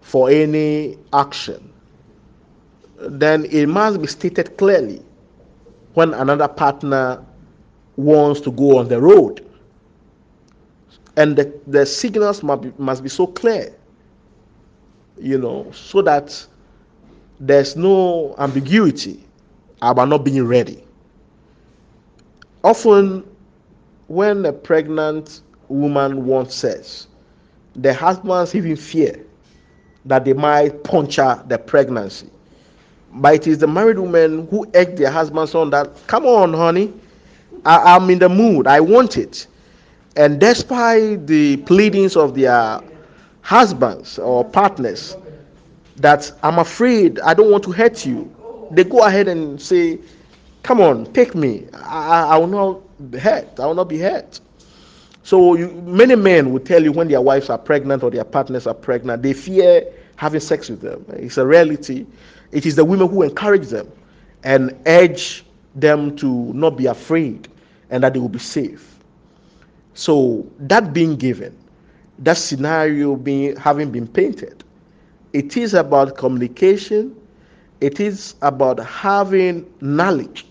for 0.00 0.28
any 0.30 0.98
action, 1.12 1.72
then 2.98 3.44
it 3.46 3.66
must 3.66 4.00
be 4.00 4.06
stated 4.06 4.56
clearly 4.56 5.02
when 5.94 6.14
another 6.14 6.48
partner 6.48 7.24
wants 7.96 8.40
to 8.40 8.50
go 8.50 8.78
on 8.78 8.88
the 8.88 9.00
road. 9.00 9.44
And 11.16 11.36
the, 11.36 11.52
the 11.68 11.86
signals 11.86 12.42
must 12.42 12.62
be, 12.62 12.72
must 12.78 13.02
be 13.04 13.08
so 13.08 13.26
clear, 13.26 13.72
you 15.16 15.38
know, 15.38 15.70
so 15.72 16.02
that 16.02 16.44
there's 17.40 17.76
no 17.76 18.34
ambiguity 18.38 19.22
about 19.82 20.08
not 20.08 20.24
being 20.24 20.44
ready. 20.46 20.82
Often, 22.62 23.24
when 24.08 24.44
a 24.46 24.52
pregnant 24.52 25.40
woman 25.68 26.26
wants 26.26 26.54
sex, 26.54 27.08
the 27.76 27.92
husbands 27.92 28.54
even 28.54 28.76
fear 28.76 29.24
that 30.04 30.24
they 30.24 30.32
might 30.32 30.84
puncture 30.84 31.42
the 31.48 31.58
pregnancy. 31.58 32.28
But 33.12 33.34
it 33.34 33.46
is 33.46 33.58
the 33.58 33.66
married 33.66 33.98
women 33.98 34.46
who 34.48 34.66
egg 34.74 34.96
their 34.96 35.10
husbands 35.10 35.54
on 35.54 35.70
that, 35.70 35.90
come 36.06 36.26
on, 36.26 36.52
honey, 36.52 36.92
I, 37.64 37.96
am 37.96 38.10
in 38.10 38.18
the 38.18 38.28
mood, 38.28 38.66
I 38.66 38.80
want 38.80 39.16
it. 39.16 39.46
And 40.16 40.40
despite 40.40 41.26
the 41.26 41.56
pleadings 41.58 42.16
of 42.16 42.34
their 42.34 42.80
husbands 43.42 44.18
or 44.18 44.44
partners 44.44 45.16
that 45.96 46.30
I'm 46.42 46.58
afraid 46.58 47.20
I 47.20 47.34
don't 47.34 47.50
want 47.50 47.64
to 47.64 47.72
hurt 47.72 48.04
you, 48.06 48.34
they 48.70 48.84
go 48.84 49.04
ahead 49.04 49.28
and 49.28 49.60
say, 49.60 49.98
Come 50.62 50.80
on, 50.80 51.12
take 51.12 51.34
me. 51.34 51.66
I, 51.74 52.28
I 52.34 52.36
will 52.38 52.46
not 52.46 53.10
be 53.10 53.18
hurt. 53.18 53.60
I 53.60 53.66
will 53.66 53.74
not 53.74 53.88
be 53.88 53.98
hurt. 53.98 54.40
So 55.22 55.54
you, 55.56 55.70
many 55.86 56.16
men 56.16 56.52
will 56.52 56.60
tell 56.60 56.82
you 56.82 56.90
when 56.90 57.08
their 57.08 57.20
wives 57.20 57.50
are 57.50 57.58
pregnant 57.58 58.02
or 58.02 58.10
their 58.10 58.24
partners 58.24 58.66
are 58.66 58.74
pregnant, 58.74 59.22
they 59.22 59.34
fear 59.34 59.84
having 60.16 60.40
sex 60.40 60.70
with 60.70 60.80
them. 60.80 61.04
It's 61.10 61.36
a 61.38 61.46
reality. 61.46 62.06
It 62.52 62.64
is 62.66 62.76
the 62.76 62.84
women 62.84 63.08
who 63.08 63.22
encourage 63.22 63.68
them 63.68 63.90
and 64.42 64.74
urge 64.86 65.44
them 65.74 66.16
to 66.16 66.52
not 66.54 66.76
be 66.76 66.86
afraid 66.86 67.48
and 67.90 68.02
that 68.02 68.14
they 68.14 68.18
will 68.20 68.28
be 68.28 68.38
safe. 68.38 68.98
So 69.94 70.46
that 70.60 70.92
being 70.92 71.16
given, 71.16 71.56
that 72.20 72.36
scenario 72.36 73.16
being 73.16 73.56
having 73.56 73.90
been 73.90 74.06
painted, 74.06 74.64
it 75.34 75.56
is 75.56 75.74
about 75.74 76.16
communication, 76.16 77.14
it 77.80 78.00
is 78.00 78.36
about 78.40 78.78
having 78.78 79.66
knowledge, 79.80 80.46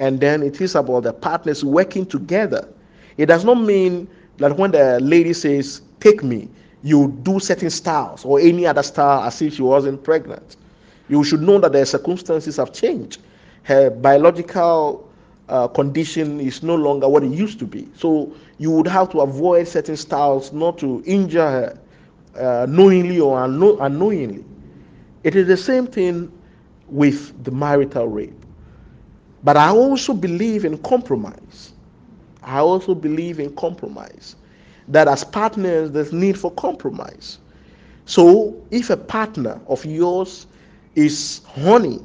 and 0.00 0.20
then 0.20 0.42
it 0.42 0.60
is 0.60 0.74
about 0.74 1.04
the 1.04 1.12
partners 1.12 1.64
working 1.64 2.04
together. 2.04 2.68
It 3.16 3.26
does 3.26 3.44
not 3.44 3.54
mean 3.54 4.08
that 4.38 4.56
when 4.58 4.72
the 4.72 4.98
lady 5.00 5.32
says, 5.32 5.80
Take 6.00 6.22
me, 6.24 6.48
you 6.82 7.16
do 7.22 7.40
certain 7.40 7.70
styles 7.70 8.24
or 8.24 8.40
any 8.40 8.66
other 8.66 8.82
style 8.82 9.22
as 9.24 9.40
if 9.40 9.54
she 9.54 9.62
wasn't 9.62 10.02
pregnant. 10.04 10.56
You 11.08 11.24
should 11.24 11.40
know 11.42 11.58
that 11.60 11.72
the 11.72 11.86
circumstances 11.86 12.56
have 12.58 12.72
changed. 12.72 13.20
Her 13.62 13.90
biological 13.90 15.08
uh, 15.48 15.68
condition 15.68 16.40
is 16.40 16.62
no 16.62 16.74
longer 16.74 17.08
what 17.08 17.22
it 17.24 17.30
used 17.30 17.58
to 17.60 17.64
be. 17.64 17.88
So 17.96 18.32
you 18.58 18.70
would 18.72 18.88
have 18.88 19.08
to 19.12 19.20
avoid 19.20 19.68
certain 19.68 19.96
styles 19.96 20.52
not 20.52 20.78
to 20.78 21.02
injure 21.06 21.48
her 21.48 21.78
uh, 22.38 22.66
knowingly 22.68 23.20
or 23.20 23.38
unknow- 23.38 23.78
unknowingly. 23.80 24.44
It 25.24 25.36
is 25.36 25.46
the 25.46 25.56
same 25.56 25.86
thing 25.86 26.32
with 26.88 27.44
the 27.44 27.50
marital 27.50 28.08
rape. 28.08 28.34
But 29.42 29.56
I 29.56 29.68
also 29.70 30.12
believe 30.14 30.64
in 30.64 30.78
compromise. 30.78 31.72
I 32.42 32.58
also 32.60 32.94
believe 32.94 33.40
in 33.40 33.54
compromise. 33.56 34.36
That 34.88 35.08
as 35.08 35.24
partners, 35.24 35.90
there's 35.90 36.12
need 36.12 36.38
for 36.38 36.50
compromise. 36.52 37.38
So 38.06 38.62
if 38.70 38.90
a 38.90 38.96
partner 38.96 39.60
of 39.68 39.84
yours 39.84 40.46
is 40.94 41.40
horny, 41.46 42.00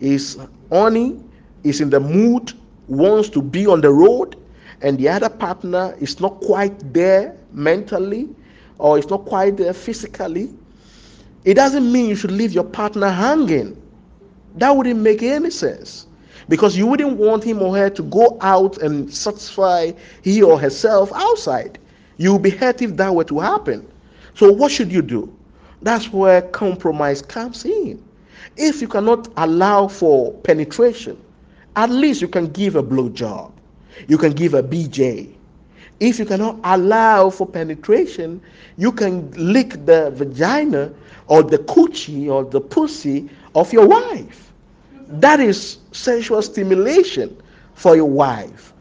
is 0.00 0.38
horny, 0.70 1.20
is 1.64 1.80
in 1.80 1.90
the 1.90 2.00
mood 2.00 2.52
wants 2.88 3.28
to 3.30 3.42
be 3.42 3.66
on 3.66 3.80
the 3.80 3.90
road 3.90 4.36
and 4.82 4.98
the 4.98 5.08
other 5.08 5.28
partner 5.28 5.94
is 6.00 6.20
not 6.20 6.40
quite 6.40 6.92
there 6.92 7.36
mentally 7.52 8.28
or 8.78 8.98
it's 8.98 9.08
not 9.08 9.24
quite 9.24 9.56
there 9.56 9.72
physically, 9.72 10.50
it 11.44 11.54
doesn't 11.54 11.90
mean 11.90 12.08
you 12.08 12.16
should 12.16 12.30
leave 12.30 12.52
your 12.52 12.64
partner 12.64 13.10
hanging. 13.10 13.80
That 14.56 14.76
wouldn't 14.76 15.00
make 15.00 15.22
any 15.22 15.50
sense. 15.50 16.06
Because 16.48 16.76
you 16.76 16.86
wouldn't 16.86 17.16
want 17.16 17.44
him 17.44 17.62
or 17.62 17.76
her 17.76 17.88
to 17.90 18.02
go 18.02 18.36
out 18.40 18.78
and 18.78 19.12
satisfy 19.12 19.92
he 20.22 20.42
or 20.42 20.58
herself 20.58 21.12
outside. 21.14 21.78
You'll 22.16 22.38
be 22.38 22.50
hurt 22.50 22.82
if 22.82 22.96
that 22.96 23.14
were 23.14 23.24
to 23.24 23.38
happen. 23.40 23.86
So, 24.34 24.52
what 24.52 24.70
should 24.70 24.92
you 24.92 25.02
do? 25.02 25.34
That's 25.82 26.12
where 26.12 26.42
compromise 26.42 27.22
comes 27.22 27.64
in. 27.64 28.02
If 28.56 28.80
you 28.80 28.88
cannot 28.88 29.28
allow 29.36 29.88
for 29.88 30.32
penetration, 30.32 31.20
at 31.76 31.90
least 31.90 32.20
you 32.20 32.28
can 32.28 32.48
give 32.48 32.76
a 32.76 32.82
blowjob. 32.82 33.52
You 34.08 34.18
can 34.18 34.32
give 34.32 34.54
a 34.54 34.62
BJ. 34.62 35.34
If 36.00 36.18
you 36.18 36.24
cannot 36.26 36.58
allow 36.64 37.30
for 37.30 37.46
penetration, 37.46 38.40
you 38.76 38.92
can 38.92 39.30
lick 39.32 39.84
the 39.86 40.10
vagina 40.12 40.92
or 41.28 41.42
the 41.42 41.58
coochie 41.58 42.28
or 42.28 42.44
the 42.44 42.60
pussy 42.60 43.28
of 43.54 43.72
your 43.72 43.86
wife. 43.86 44.52
That 45.08 45.40
is 45.40 45.78
sensual 45.92 46.42
stimulation 46.42 47.36
for 47.74 47.96
your 47.96 48.10
wife. 48.10 48.72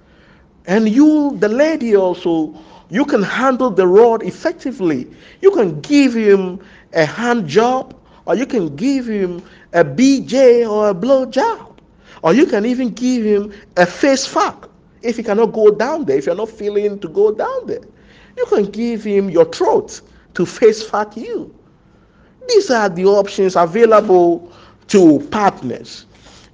And 0.67 0.87
you, 0.89 1.37
the 1.39 1.49
lady, 1.49 1.95
also, 1.95 2.55
you 2.89 3.05
can 3.05 3.23
handle 3.23 3.69
the 3.71 3.87
rod 3.87 4.23
effectively. 4.23 5.07
You 5.41 5.51
can 5.51 5.81
give 5.81 6.13
him 6.15 6.59
a 6.93 7.05
hand 7.05 7.47
job, 7.47 7.95
or 8.25 8.35
you 8.35 8.45
can 8.45 8.75
give 8.75 9.07
him 9.07 9.43
a 9.73 9.83
BJ 9.83 10.69
or 10.69 10.89
a 10.89 10.93
blow 10.93 11.25
job. 11.25 11.81
Or 12.23 12.33
you 12.33 12.45
can 12.47 12.65
even 12.65 12.89
give 12.91 13.23
him 13.23 13.53
a 13.77 13.85
face 13.85 14.25
fuck 14.25 14.70
if 15.01 15.17
you 15.17 15.23
cannot 15.23 15.47
go 15.47 15.71
down 15.71 16.05
there, 16.05 16.17
if 16.17 16.25
you're 16.25 16.35
not 16.35 16.49
feeling 16.49 16.99
to 16.99 17.07
go 17.07 17.31
down 17.31 17.67
there. 17.67 17.81
You 18.37 18.45
can 18.45 18.65
give 18.65 19.03
him 19.03 19.29
your 19.29 19.45
throat 19.45 20.01
to 20.35 20.45
face 20.45 20.83
fuck 20.83 21.17
you. 21.17 21.53
These 22.47 22.69
are 22.69 22.89
the 22.89 23.05
options 23.05 23.55
available 23.55 24.51
to 24.87 25.19
partners. 25.31 26.05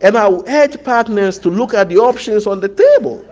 And 0.01 0.17
I 0.17 0.27
will 0.27 0.43
urge 0.47 0.81
partners 0.83 1.39
to 1.39 1.49
look 1.49 1.73
at 1.73 1.89
the 1.89 1.97
options 1.97 2.45
on 2.45 2.59
the 2.59 2.69
table. 2.69 3.25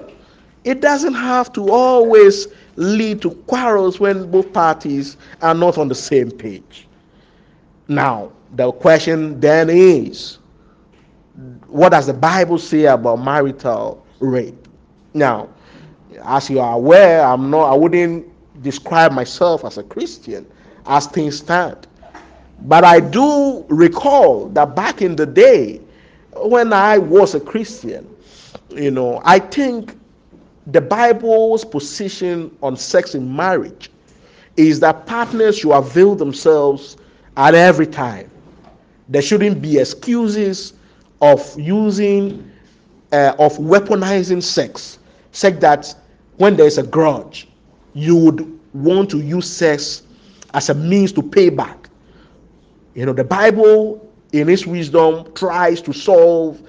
It 0.63 0.81
doesn't 0.81 1.13
have 1.13 1.53
to 1.53 1.69
always 1.69 2.47
lead 2.75 3.21
to 3.21 3.31
quarrels 3.31 3.99
when 3.99 4.29
both 4.31 4.51
parties 4.51 5.17
are 5.41 5.53
not 5.53 5.77
on 5.77 5.87
the 5.87 5.95
same 5.95 6.31
page. 6.31 6.87
Now, 7.87 8.31
the 8.55 8.71
question 8.71 9.39
then 9.39 9.69
is 9.69 10.39
what 11.67 11.89
does 11.89 12.07
the 12.07 12.13
Bible 12.13 12.57
say 12.57 12.85
about 12.85 13.17
marital 13.17 14.03
rape? 14.19 14.64
Now, 15.15 15.49
as 16.23 16.49
you 16.49 16.59
are 16.59 16.75
aware, 16.75 17.25
I'm 17.25 17.49
not 17.49 17.71
I 17.71 17.75
wouldn't 17.75 18.27
describe 18.61 19.11
myself 19.13 19.65
as 19.65 19.77
a 19.77 19.83
Christian 19.83 20.45
as 20.85 21.07
things 21.07 21.37
stand. 21.37 21.87
But 22.61 22.83
I 22.83 22.99
do 22.99 23.65
recall 23.69 24.47
that 24.49 24.75
back 24.75 25.01
in 25.01 25.15
the 25.15 25.25
day 25.25 25.81
when 26.35 26.73
I 26.73 26.97
was 26.97 27.33
a 27.35 27.39
Christian, 27.39 28.07
you 28.69 28.91
know, 28.91 29.21
I 29.25 29.39
think 29.39 29.97
the 30.67 30.81
Bible's 30.81 31.63
position 31.63 32.55
on 32.61 32.75
sex 32.75 33.15
in 33.15 33.33
marriage 33.35 33.91
is 34.57 34.79
that 34.81 35.05
partners 35.05 35.59
should 35.59 35.71
avail 35.71 36.15
themselves 36.15 36.97
at 37.37 37.55
every 37.55 37.87
time. 37.87 38.29
There 39.09 39.21
shouldn't 39.21 39.61
be 39.61 39.77
excuses 39.79 40.73
of 41.21 41.57
using, 41.59 42.49
uh, 43.11 43.33
of 43.37 43.57
weaponizing 43.57 44.41
sex, 44.41 44.99
such 45.35 45.59
that 45.59 45.93
when 46.37 46.55
there's 46.55 46.77
a 46.77 46.83
grudge, 46.83 47.47
you 47.93 48.15
would 48.15 48.59
want 48.73 49.09
to 49.09 49.19
use 49.19 49.49
sex 49.49 50.03
as 50.53 50.69
a 50.69 50.73
means 50.73 51.11
to 51.11 51.21
pay 51.21 51.49
back. 51.49 51.89
You 52.93 53.05
know, 53.05 53.13
the 53.13 53.25
Bible, 53.25 54.09
in 54.31 54.47
its 54.47 54.65
wisdom, 54.65 55.31
tries 55.33 55.81
to 55.81 55.93
solve 55.93 56.61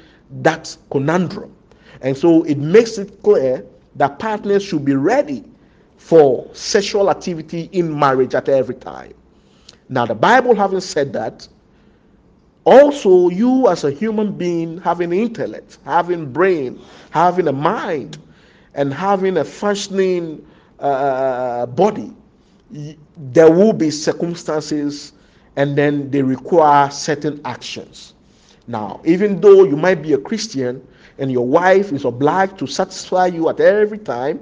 that 0.42 0.76
conundrum. 0.90 1.54
And 2.00 2.16
so 2.16 2.42
it 2.42 2.58
makes 2.58 2.98
it 2.98 3.22
clear 3.22 3.64
that 3.94 4.18
partners 4.18 4.64
should 4.64 4.84
be 4.84 4.94
ready 4.94 5.44
for 5.96 6.48
sexual 6.52 7.08
activity 7.08 7.68
in 7.72 7.96
marriage 7.96 8.34
at 8.34 8.48
every 8.48 8.74
time. 8.74 9.14
Now, 9.88 10.06
the 10.06 10.14
Bible 10.14 10.56
having 10.56 10.80
said 10.80 11.12
that, 11.12 11.46
also 12.64 13.28
you 13.28 13.68
as 13.68 13.84
a 13.84 13.92
human 13.92 14.32
being 14.32 14.78
having 14.78 15.12
intellect 15.12 15.78
having 15.84 16.32
brain 16.32 16.80
having 17.10 17.46
a 17.46 17.52
mind 17.52 18.18
and 18.76 18.92
having 18.92 19.38
a 19.38 19.44
functioning 19.44 20.46
uh, 20.78 21.66
body, 21.66 22.12
there 23.16 23.50
will 23.50 23.72
be 23.72 23.90
circumstances 23.90 25.14
and 25.56 25.76
then 25.76 26.10
they 26.10 26.22
require 26.22 26.90
certain 26.90 27.40
actions. 27.44 28.14
Now, 28.68 29.00
even 29.04 29.40
though 29.40 29.64
you 29.64 29.76
might 29.76 30.02
be 30.02 30.12
a 30.12 30.18
Christian 30.18 30.86
and 31.18 31.32
your 31.32 31.46
wife 31.46 31.92
is 31.92 32.04
obliged 32.04 32.58
to 32.58 32.66
satisfy 32.66 33.26
you 33.26 33.48
at 33.48 33.60
every 33.60 33.98
time, 33.98 34.38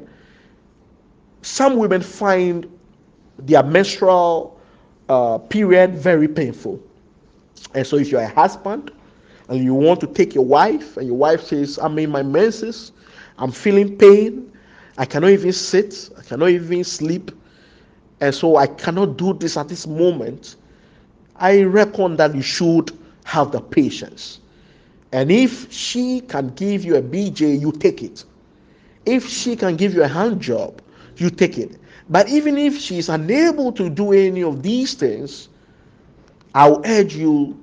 some 1.42 1.76
women 1.76 2.02
find 2.02 2.68
their 3.38 3.62
menstrual 3.62 4.58
uh, 5.08 5.38
period 5.38 5.96
very 5.96 6.26
painful. 6.26 6.80
And 7.74 7.86
so, 7.86 7.96
if 7.96 8.10
you're 8.10 8.22
a 8.22 8.28
husband 8.28 8.90
and 9.48 9.62
you 9.62 9.74
want 9.74 10.00
to 10.00 10.06
take 10.06 10.34
your 10.34 10.44
wife, 10.44 10.96
and 10.96 11.06
your 11.06 11.16
wife 11.16 11.42
says, 11.42 11.78
I'm 11.78 11.98
in 11.98 12.10
my 12.10 12.22
menses, 12.22 12.92
I'm 13.38 13.50
feeling 13.52 13.96
pain, 13.96 14.52
I 14.96 15.04
cannot 15.04 15.30
even 15.30 15.52
sit, 15.52 16.10
I 16.18 16.22
cannot 16.22 16.50
even 16.50 16.84
sleep, 16.84 17.30
and 18.20 18.34
so 18.34 18.56
I 18.56 18.66
cannot 18.66 19.16
do 19.16 19.32
this 19.34 19.56
at 19.56 19.68
this 19.68 19.86
moment, 19.86 20.56
I 21.36 21.62
reckon 21.62 22.16
that 22.16 22.34
you 22.34 22.42
should 22.42 22.96
have 23.24 23.50
the 23.50 23.60
patience. 23.60 24.40
And 25.12 25.30
if 25.30 25.70
she 25.72 26.20
can 26.20 26.48
give 26.54 26.84
you 26.84 26.96
a 26.96 27.02
BJ, 27.02 27.60
you 27.60 27.72
take 27.72 28.02
it. 28.02 28.24
If 29.04 29.26
she 29.28 29.56
can 29.56 29.76
give 29.76 29.94
you 29.94 30.02
a 30.02 30.08
hand 30.08 30.40
job, 30.40 30.80
you 31.16 31.30
take 31.30 31.58
it. 31.58 31.78
But 32.08 32.28
even 32.28 32.58
if 32.58 32.78
she 32.78 32.98
is 32.98 33.08
unable 33.08 33.72
to 33.72 33.88
do 33.88 34.12
any 34.12 34.42
of 34.42 34.62
these 34.62 34.94
things, 34.94 35.48
I'll 36.54 36.82
urge 36.84 37.14
you 37.16 37.60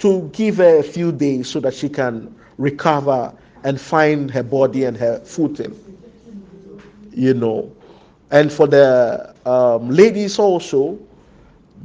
to 0.00 0.28
give 0.32 0.56
her 0.58 0.78
a 0.78 0.82
few 0.82 1.12
days 1.12 1.48
so 1.48 1.60
that 1.60 1.74
she 1.74 1.88
can 1.88 2.34
recover 2.58 3.32
and 3.64 3.80
find 3.80 4.30
her 4.30 4.42
body 4.42 4.84
and 4.84 4.96
her 4.96 5.18
footing. 5.20 5.74
You 7.12 7.34
know. 7.34 7.72
And 8.30 8.52
for 8.52 8.66
the 8.66 9.34
um, 9.46 9.90
ladies 9.90 10.38
also, 10.38 10.98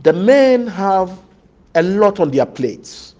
the 0.03 0.13
men 0.13 0.67
have 0.67 1.17
a 1.75 1.83
lot 1.83 2.19
on 2.19 2.31
their 2.31 2.45
plates. 2.45 3.15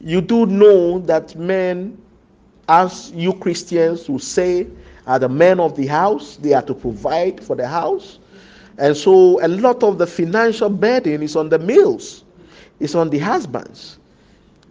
You 0.00 0.20
do 0.20 0.46
know 0.46 0.98
that 1.00 1.36
men, 1.36 1.98
as 2.68 3.12
you 3.14 3.32
Christians 3.34 4.06
who 4.06 4.18
say, 4.18 4.66
are 5.06 5.18
the 5.18 5.28
men 5.28 5.60
of 5.60 5.76
the 5.76 5.86
house, 5.86 6.36
they 6.36 6.54
are 6.54 6.62
to 6.62 6.74
provide 6.74 7.42
for 7.42 7.56
the 7.56 7.66
house. 7.66 8.18
And 8.78 8.96
so 8.96 9.44
a 9.44 9.48
lot 9.48 9.82
of 9.82 9.98
the 9.98 10.06
financial 10.06 10.70
burden 10.70 11.22
is 11.22 11.36
on 11.36 11.48
the 11.50 11.58
males, 11.58 12.24
it's 12.80 12.94
on 12.94 13.10
the 13.10 13.18
husbands. 13.18 13.98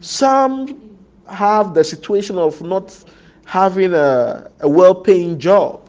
Some 0.01 0.88
have 1.31 1.73
the 1.73 1.83
situation 1.83 2.37
of 2.37 2.61
not 2.61 3.03
having 3.45 3.93
a, 3.93 4.49
a 4.61 4.69
well 4.69 4.95
paying 4.95 5.39
job. 5.39 5.81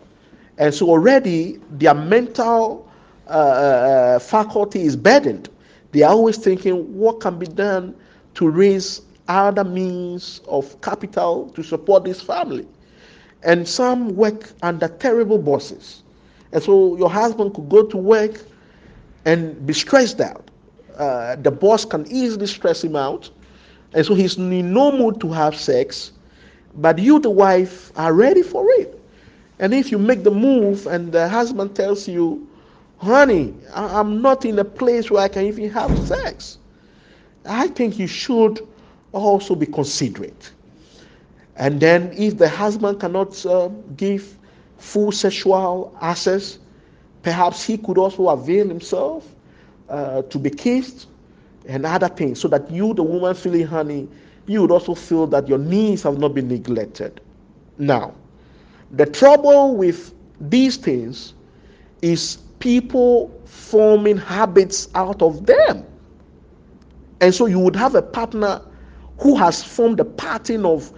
And 0.59 0.75
so 0.75 0.89
already 0.89 1.59
their 1.71 1.95
mental 1.95 2.89
uh, 3.27 3.31
uh, 3.31 4.19
faculty 4.19 4.83
is 4.83 4.97
burdened. 4.97 5.49
They 5.93 6.03
are 6.03 6.13
always 6.13 6.37
thinking, 6.37 6.97
what 6.97 7.21
can 7.21 7.39
be 7.39 7.47
done 7.47 7.95
to 8.35 8.49
raise 8.49 9.03
other 9.29 9.65
means 9.65 10.41
of 10.49 10.81
capital 10.81 11.51
to 11.51 11.63
support 11.63 12.05
this 12.05 12.21
family? 12.21 12.67
And 13.43 13.67
some 13.67 14.17
work 14.17 14.51
under 14.63 14.89
terrible 14.89 15.39
bosses. 15.39 16.03
And 16.53 16.63
so 16.63 16.97
your 16.97 17.11
husband 17.11 17.55
could 17.55 17.69
go 17.69 17.85
to 17.87 17.97
work 17.97 18.41
and 19.25 19.67
be 19.67 19.73
stressed 19.73 20.21
out. 20.21 20.51
Uh, 20.97 21.37
the 21.37 21.51
boss 21.51 21.85
can 21.85 22.07
easily 22.11 22.47
stress 22.47 22.83
him 22.85 22.97
out. 22.97 23.31
And 23.95 24.05
so 24.07 24.15
he's 24.15 24.37
in 24.37 24.73
no 24.73 24.93
mood 24.93 25.21
to 25.21 25.33
have 25.33 25.55
sex. 25.57 26.13
But 26.75 26.99
you, 26.99 27.19
the 27.19 27.31
wife, 27.31 27.93
are 27.97 28.13
ready 28.13 28.43
for 28.43 28.67
it. 28.73 29.01
And 29.59 29.75
if 29.75 29.91
you 29.91 29.99
make 29.99 30.23
the 30.25 30.31
move 30.31 30.87
and 30.87 31.13
the 31.13 31.29
husband 31.29 31.75
tells 31.75 32.09
you, 32.09 32.47
honey, 32.99 33.55
I'm 33.75 34.23
not 34.23 34.45
in 34.45 34.59
a 34.59 34.65
place 34.65 35.11
where 35.11 35.23
I 35.23 35.29
can 35.29 35.45
even 35.45 35.71
have 35.71 35.97
sex, 35.99 36.59
I 37.45 37.69
think 37.69 37.99
you 37.99 38.07
should 38.07 38.67
also 39.13 39.55
be 39.55 39.67
considerate. 39.67 40.53
And 41.57 41.81
then, 41.81 42.13
if 42.17 42.39
the 42.39 42.49
husband 42.49 43.01
cannot 43.01 43.45
uh, 43.47 43.69
give 43.97 44.39
full 44.79 45.13
sexual 45.13 45.97
access, 46.01 46.59
perhaps 47.23 47.63
he 47.65 47.77
could 47.77 47.99
also 47.99 48.29
avail 48.29 48.67
himself 48.69 49.35
uh, 49.89 50.23
to 50.23 50.39
be 50.39 50.51
kissed 50.51 51.07
and 51.67 51.85
other 51.87 52.09
things, 52.09 52.41
so 52.41 52.49
that 52.49 52.71
you, 52.71 52.95
the 52.95 53.03
woman, 53.03 53.35
feeling 53.35 53.67
honey, 53.67 54.09
you 54.47 54.63
would 54.63 54.71
also 54.71 54.95
feel 54.95 55.27
that 55.29 55.49
your 55.49 55.59
needs 55.59 56.03
have 56.03 56.19
not 56.19 56.35
been 56.35 56.49
neglected. 56.49 57.21
Now, 57.79 58.15
the 58.91 59.07
trouble 59.07 59.77
with 59.77 60.13
these 60.41 60.77
things 60.77 61.35
is 62.03 62.39
people 62.59 63.31
forming 63.45 64.17
habits 64.17 64.89
out 64.95 65.23
of 65.23 65.47
them. 65.47 65.85
And 67.21 67.35
so 67.35 67.47
you 67.47 67.59
would 67.61 67.77
have 67.77 67.95
a 67.95 68.03
partner 68.03 68.63
who 69.19 69.37
has 69.37 69.63
formed 69.63 70.01
a 70.01 70.05
pattern 70.05 70.65
of 70.65 70.93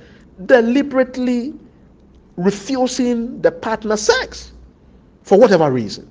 deliberately 0.47 1.55
refusing 2.37 3.41
the 3.43 3.51
partner 3.51 3.97
sex 3.97 4.53
for 5.23 5.39
whatever 5.39 5.71
reason. 5.71 6.09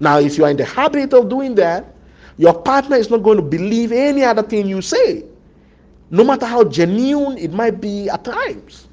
Now, 0.00 0.18
if 0.18 0.38
you 0.38 0.44
are 0.44 0.50
in 0.50 0.56
the 0.56 0.64
habit 0.64 1.12
of 1.12 1.28
doing 1.28 1.54
that, 1.56 1.93
your 2.36 2.54
partner 2.54 2.96
is 2.96 3.10
not 3.10 3.22
going 3.22 3.36
to 3.36 3.42
believe 3.42 3.92
any 3.92 4.22
other 4.24 4.42
thing 4.42 4.66
you 4.66 4.82
say, 4.82 5.24
no 6.10 6.24
matter 6.24 6.46
how 6.46 6.64
genuine 6.64 7.38
it 7.38 7.52
might 7.52 7.80
be 7.80 8.08
at 8.08 8.24
times. 8.24 8.88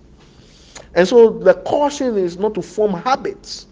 And 0.95 1.07
so 1.07 1.29
the 1.29 1.53
caution 1.53 2.17
is 2.17 2.37
not 2.37 2.53
to 2.55 2.61
form 2.61 2.93
habits 2.93 3.67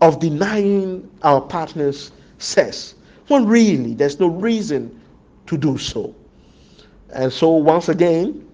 of 0.00 0.20
denying 0.20 1.08
our 1.22 1.40
partners 1.40 2.12
sex 2.38 2.94
when 3.28 3.46
really 3.46 3.94
there's 3.94 4.20
no 4.20 4.26
reason 4.28 5.00
to 5.46 5.56
do 5.56 5.78
so. 5.78 6.14
And 7.14 7.32
so, 7.32 7.50
once 7.50 7.88
again, 7.88 8.46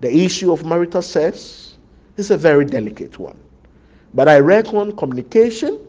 the 0.00 0.12
issue 0.12 0.52
of 0.52 0.64
marital 0.64 1.02
sex 1.02 1.76
is 2.16 2.30
a 2.30 2.36
very 2.36 2.64
delicate 2.64 3.18
one. 3.18 3.38
But 4.14 4.28
I 4.28 4.38
reckon 4.38 4.96
communication, 4.96 5.85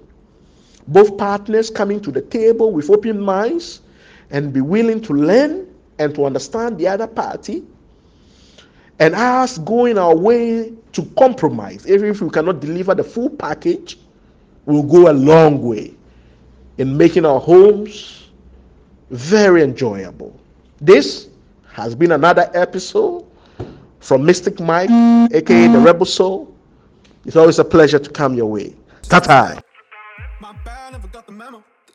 both 0.88 1.18
partners 1.18 1.70
coming 1.70 2.00
to 2.02 2.12
the 2.12 2.22
table 2.22 2.72
with 2.72 2.90
open 2.90 3.20
minds 3.20 3.82
and 4.30 4.54
be 4.54 4.62
willing 4.62 5.02
to 5.02 5.14
learn 5.14 5.68
and 6.00 6.14
to 6.16 6.26
understand 6.26 6.78
the 6.78 6.88
other 6.88 7.08
party, 7.08 7.64
and 9.00 9.16
us 9.16 9.58
going 9.60 9.98
our 9.98 10.16
way 10.16 10.74
to 10.94 11.04
compromise, 11.18 11.88
even 11.88 12.10
if 12.10 12.22
we 12.22 12.30
cannot 12.30 12.60
deliver 12.60 12.96
the 12.96 13.04
full 13.04 13.30
package, 13.30 13.98
will 14.66 14.84
go 14.84 15.10
a 15.10 15.14
long 15.14 15.62
way 15.62 15.94
in 16.78 16.96
making 16.96 17.26
our 17.26 17.40
homes 17.40 18.30
very 19.10 19.64
enjoyable. 19.64 20.38
This 20.80 21.30
has 21.72 21.96
been 21.96 22.12
another 22.12 22.52
episode 22.54 23.26
from 24.00 24.26
Mystic 24.26 24.60
Mike, 24.60 24.90
aka 25.34 25.68
the 25.68 25.80
Rebel 25.80 26.06
Soul. 26.06 26.54
It's 27.26 27.36
always 27.36 27.60
a 27.60 27.66
pleasure 27.66 28.00
to 28.00 28.10
come 28.10 28.34
your 28.36 28.48
way. 28.48 28.76
Ta 29.04 29.62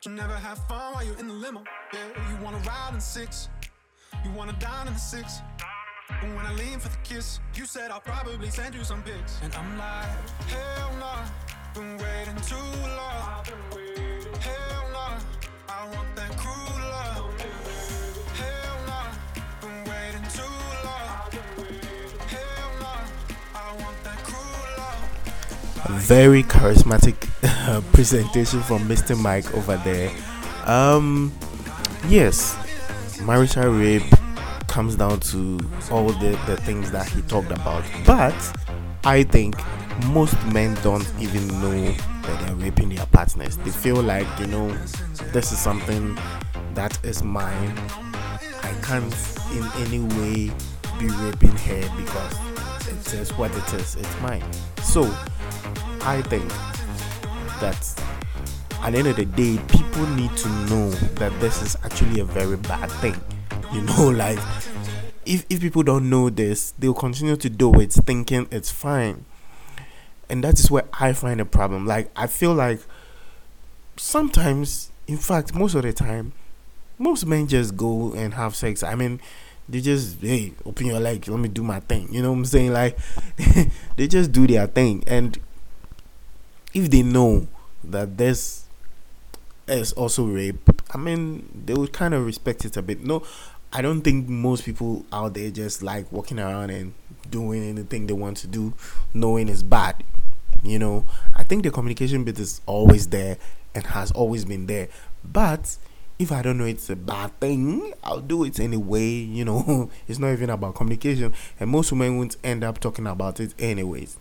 You 0.05 0.11
never 0.11 0.35
have 0.35 0.59
fun 0.67 0.95
while 0.95 1.05
you're 1.05 1.17
in 1.19 1.29
the 1.29 1.35
limo. 1.35 1.63
Yeah, 1.95 2.01
you 2.29 2.45
wanna 2.45 2.59
ride 2.67 2.91
in 2.93 3.01
six, 3.01 3.49
you 4.25 4.33
wanna 4.33 4.53
dine 4.55 4.89
in 4.89 4.95
the 4.95 4.99
six. 4.99 5.43
And 6.23 6.35
when 6.35 6.45
I 6.45 6.53
lean 6.55 6.81
for 6.81 6.89
the 6.89 6.97
kiss, 7.05 7.39
you 7.55 7.67
said 7.67 7.93
I'll 7.93 8.01
probably 8.01 8.51
send 8.51 8.75
you 8.75 8.83
some 8.83 9.05
pics. 9.05 9.39
And 9.45 9.55
I'm 9.55 9.79
like, 9.79 10.09
hell 10.49 10.91
nah. 10.99 11.25
Been 11.75 11.97
waiting 11.99 12.35
too 12.43 12.57
long. 12.97 13.45
Hell 14.41 14.91
nah, 14.93 15.21
I 15.69 15.87
want 15.95 16.17
that 16.17 16.37
cruel 16.37 16.81
love. 16.91 17.72
Very 25.95 26.43
charismatic 26.43 27.15
presentation 27.93 28.61
from 28.63 28.89
Mr. 28.89 29.19
Mike 29.19 29.53
over 29.55 29.77
there. 29.79 30.11
Um, 30.67 31.33
yes, 32.09 32.57
marital 33.23 33.71
rape 33.73 34.03
comes 34.69 34.97
down 34.97 35.21
to 35.21 35.61
all 35.91 36.13
the, 36.13 36.31
the 36.47 36.57
things 36.59 36.91
that 36.91 37.09
he 37.09 37.23
talked 37.23 37.51
about, 37.51 37.85
but 38.07 38.35
I 39.05 39.23
think 39.25 39.57
most 40.07 40.35
men 40.47 40.75
don't 40.83 41.07
even 41.21 41.47
know 41.49 41.93
that 42.23 42.47
they're 42.47 42.55
raping 42.55 42.89
their 42.89 43.07
partners. 43.07 43.57
They 43.59 43.71
feel 43.71 44.03
like, 44.03 44.27
you 44.39 44.47
know, 44.47 44.69
this 45.33 45.53
is 45.53 45.59
something 45.59 46.19
that 46.75 46.99
is 47.05 47.23
mine. 47.23 47.79
I 48.63 48.73
can't 48.83 49.15
in 49.53 49.65
any 49.83 50.01
way 50.17 50.53
be 50.99 51.09
raping 51.09 51.57
her 51.57 51.97
because 51.97 52.89
it 52.89 53.15
is 53.15 53.31
what 53.37 53.51
it 53.51 53.75
is, 53.75 53.97
it's 53.97 54.21
mine. 54.21 54.43
So, 54.83 55.05
I 56.05 56.23
think 56.23 56.49
that 57.61 57.77
at 58.83 58.93
the 58.93 58.99
end 58.99 59.09
of 59.09 59.17
the 59.17 59.25
day, 59.25 59.59
people 59.69 60.07
need 60.09 60.37
to 60.39 60.49
know 60.69 60.91
that 60.91 61.33
this 61.41 61.63
is 61.63 61.77
actually 61.85 62.21
a 62.21 62.25
very 62.25 62.57
bad 62.57 62.91
thing. 62.91 63.17
You 63.73 63.81
know, 63.89 64.09
like 64.09 64.39
if 65.25 65.47
if 65.49 65.61
people 65.61 65.83
don't 65.83 66.11
know 66.11 66.31
this, 66.31 66.73
they'll 66.79 66.95
continue 66.95 67.37
to 67.37 67.49
do 67.51 67.81
it 67.81 67.93
thinking 67.93 68.49
it's 68.51 68.71
fine 68.71 69.25
and 70.33 70.43
that 70.43 70.59
is 70.59 70.71
where 70.71 70.85
I 70.99 71.13
find 71.13 71.43
a 71.43 71.45
problem. 71.45 71.87
Like 71.87 72.11
I 72.17 72.27
feel 72.27 72.55
like 72.55 72.81
sometimes, 73.99 74.91
in 75.07 75.19
fact, 75.19 75.55
most 75.55 75.75
of 75.75 75.83
the 75.83 75.93
time, 75.93 76.33
most 76.99 77.27
men 77.27 77.47
just 77.47 77.77
go 77.77 78.15
and 78.15 78.33
have 78.33 78.57
sex. 78.57 78.83
I 78.83 78.95
mean, 78.95 79.21
they 79.69 79.83
just 79.83 80.23
hey, 80.23 80.55
open 80.65 80.87
your 80.87 81.01
leg, 81.01 81.29
let 81.29 81.39
me 81.39 81.51
do 81.51 81.63
my 81.63 81.81
thing. 81.81 82.09
You 82.11 82.23
know 82.23 82.31
what 82.31 82.39
I'm 82.39 82.45
saying? 82.47 82.73
Like 82.73 82.99
they 83.97 84.09
just 84.09 84.33
do 84.33 84.47
their 84.47 84.67
thing, 84.67 85.05
and 85.07 85.39
if 86.75 86.91
they 86.91 87.03
know 87.03 87.47
that 87.85 88.17
this 88.17 88.65
is 89.69 89.93
also 89.93 90.27
rape, 90.27 90.69
I 90.95 90.99
mean, 90.99 91.63
they 91.65 91.75
would 91.75 91.93
kind 91.93 92.15
of 92.15 92.25
respect 92.27 92.65
it 92.65 92.77
a 92.77 92.83
bit. 92.83 93.05
No, 93.05 93.23
I 93.73 93.83
don't 93.83 94.03
think 94.03 94.29
most 94.29 94.65
people 94.65 95.05
out 95.13 95.35
there 95.35 95.51
just 95.51 95.83
like 95.83 96.11
walking 96.13 96.39
around 96.39 96.71
and 96.71 96.95
doing 97.31 97.63
anything 97.63 98.07
they 98.07 98.13
want 98.13 98.37
to 98.39 98.47
do, 98.47 98.75
knowing 99.15 99.49
it's 99.49 99.63
bad. 99.63 100.03
You 100.63 100.79
know, 100.79 101.07
I 101.35 101.43
think 101.43 101.65
the 101.65 101.71
communication 101.71 102.25
bit 102.25 102.39
is 102.39 102.61
always 102.67 103.09
there 103.09 103.39
and 103.75 103.85
has 103.87 104.13
always 104.13 104.45
been 104.45 104.67
there. 104.67 104.89
But 105.25 105.77
if 106.19 106.31
I 106.31 106.43
don't 106.43 106.59
know 106.59 106.65
it's 106.65 106.89
a 106.91 106.97
bad 106.97 107.39
thing, 107.41 107.93
I'll 108.05 108.21
do 108.21 108.45
it 108.45 108.61
anyway. 108.61 109.09
You 109.09 109.45
know, 109.45 109.91
it's 110.09 110.19
not 110.19 110.33
even 110.33 110.51
about 110.51 110.75
communication, 110.75 111.33
and 111.59 111.71
most 111.71 111.93
women 111.93 112.19
won't 112.19 112.37
end 112.45 112.65
up 112.65 112.79
talking 112.79 113.07
about 113.07 113.41
it 113.41 113.55
anyways. 113.59 114.19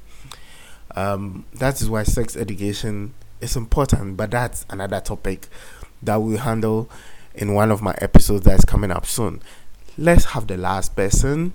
Um, 0.95 1.45
that 1.53 1.81
is 1.81 1.89
why 1.89 2.03
sex 2.03 2.35
education 2.35 3.13
is 3.39 3.55
important, 3.55 4.17
but 4.17 4.31
that's 4.31 4.65
another 4.69 4.99
topic 4.99 5.47
that 6.01 6.17
we'll 6.17 6.37
handle 6.37 6.89
in 7.33 7.53
one 7.53 7.71
of 7.71 7.81
my 7.81 7.95
episodes 7.99 8.45
that's 8.45 8.65
coming 8.65 8.91
up 8.91 9.05
soon. 9.05 9.41
Let's 9.97 10.25
have 10.25 10.47
the 10.47 10.57
last 10.57 10.95
person. 10.95 11.53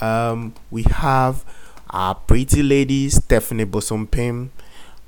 Um, 0.00 0.54
we 0.70 0.84
have 0.84 1.44
our 1.90 2.14
pretty 2.14 2.62
lady 2.62 3.08
Stephanie 3.08 3.66
Bosompim, 3.66 4.50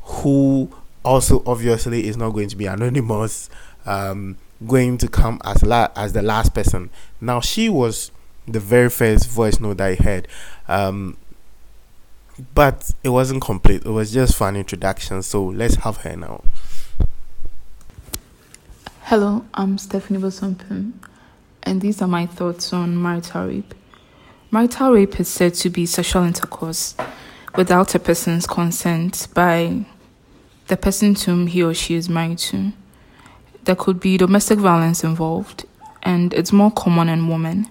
who 0.03 0.71
also 1.05 1.43
obviously 1.47 2.07
is 2.07 2.17
not 2.17 2.31
going 2.31 2.49
to 2.49 2.57
be 2.57 2.67
anonymous, 2.67 3.49
um, 3.87 4.37
going 4.67 4.99
to 4.99 5.09
come 5.09 5.41
as 5.45 5.63
la- 5.63 5.89
as 5.97 6.13
the 6.13 6.23
last 6.23 6.55
person. 6.55 6.91
Now 7.21 7.41
she 7.41 7.69
was 7.69 8.11
the 8.47 8.61
very 8.61 8.91
first 8.91 9.29
voice 9.29 9.59
note 9.59 9.81
I 9.81 9.95
heard, 9.95 10.29
um, 10.69 11.17
but 12.55 12.91
it 13.03 13.11
wasn't 13.11 13.43
complete. 13.43 13.85
It 13.85 13.91
was 13.91 14.13
just 14.13 14.37
for 14.37 14.49
an 14.49 14.57
introduction. 14.57 15.23
So 15.23 15.45
let's 15.45 15.77
have 15.77 15.99
her 15.99 16.17
now. 16.17 16.45
Hello, 19.03 19.45
I'm 19.53 19.77
Stephanie 19.79 20.19
Bosompim, 20.19 20.93
and 21.63 21.81
these 21.81 22.01
are 22.01 22.09
my 22.09 22.25
thoughts 22.27 22.73
on 22.73 23.01
marital 23.01 23.47
rape. 23.47 23.75
Marital 24.51 24.93
rape 24.93 25.21
is 25.21 25.29
said 25.29 25.55
to 25.55 25.69
be 25.69 25.85
sexual 25.85 26.23
intercourse 26.25 26.95
without 27.55 27.95
a 27.95 27.99
person's 27.99 28.47
consent 28.47 29.29
by 29.35 29.85
the 30.69 30.77
person 30.77 31.15
to 31.15 31.31
whom 31.31 31.47
he 31.49 31.63
or 31.63 31.75
she 31.75 31.95
is 31.95 32.09
married 32.09 32.39
to. 32.39 32.73
There 33.65 33.77
could 33.77 34.01
be 34.01 34.17
domestic 34.17 34.59
violence 34.59 35.05
involved, 35.05 35.67
and 36.03 36.33
it's 36.33 36.53
more 36.53 36.71
common 36.71 37.09
in 37.09 37.29
women 37.29 37.69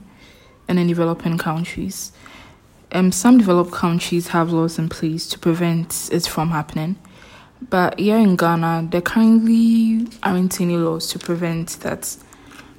and 0.68 0.78
in 0.78 0.88
developing 0.88 1.38
countries. 1.38 2.12
Um, 2.94 3.12
some 3.12 3.40
developed 3.40 3.72
countries 3.72 4.28
have 4.28 4.52
laws 4.52 4.78
in 4.78 4.88
place 4.88 5.28
to 5.30 5.40
prevent 5.40 6.10
it 6.12 6.28
from 6.28 6.52
happening, 6.52 6.96
but 7.70 8.00
here 8.00 8.18
in 8.18 8.36
Ghana, 8.36 8.90
there 8.92 9.02
currently 9.02 10.08
aren't 10.22 10.62
any 10.62 10.78
laws 10.78 11.08
to 11.08 11.20
prevent 11.20 11.80
that. 11.80 12.16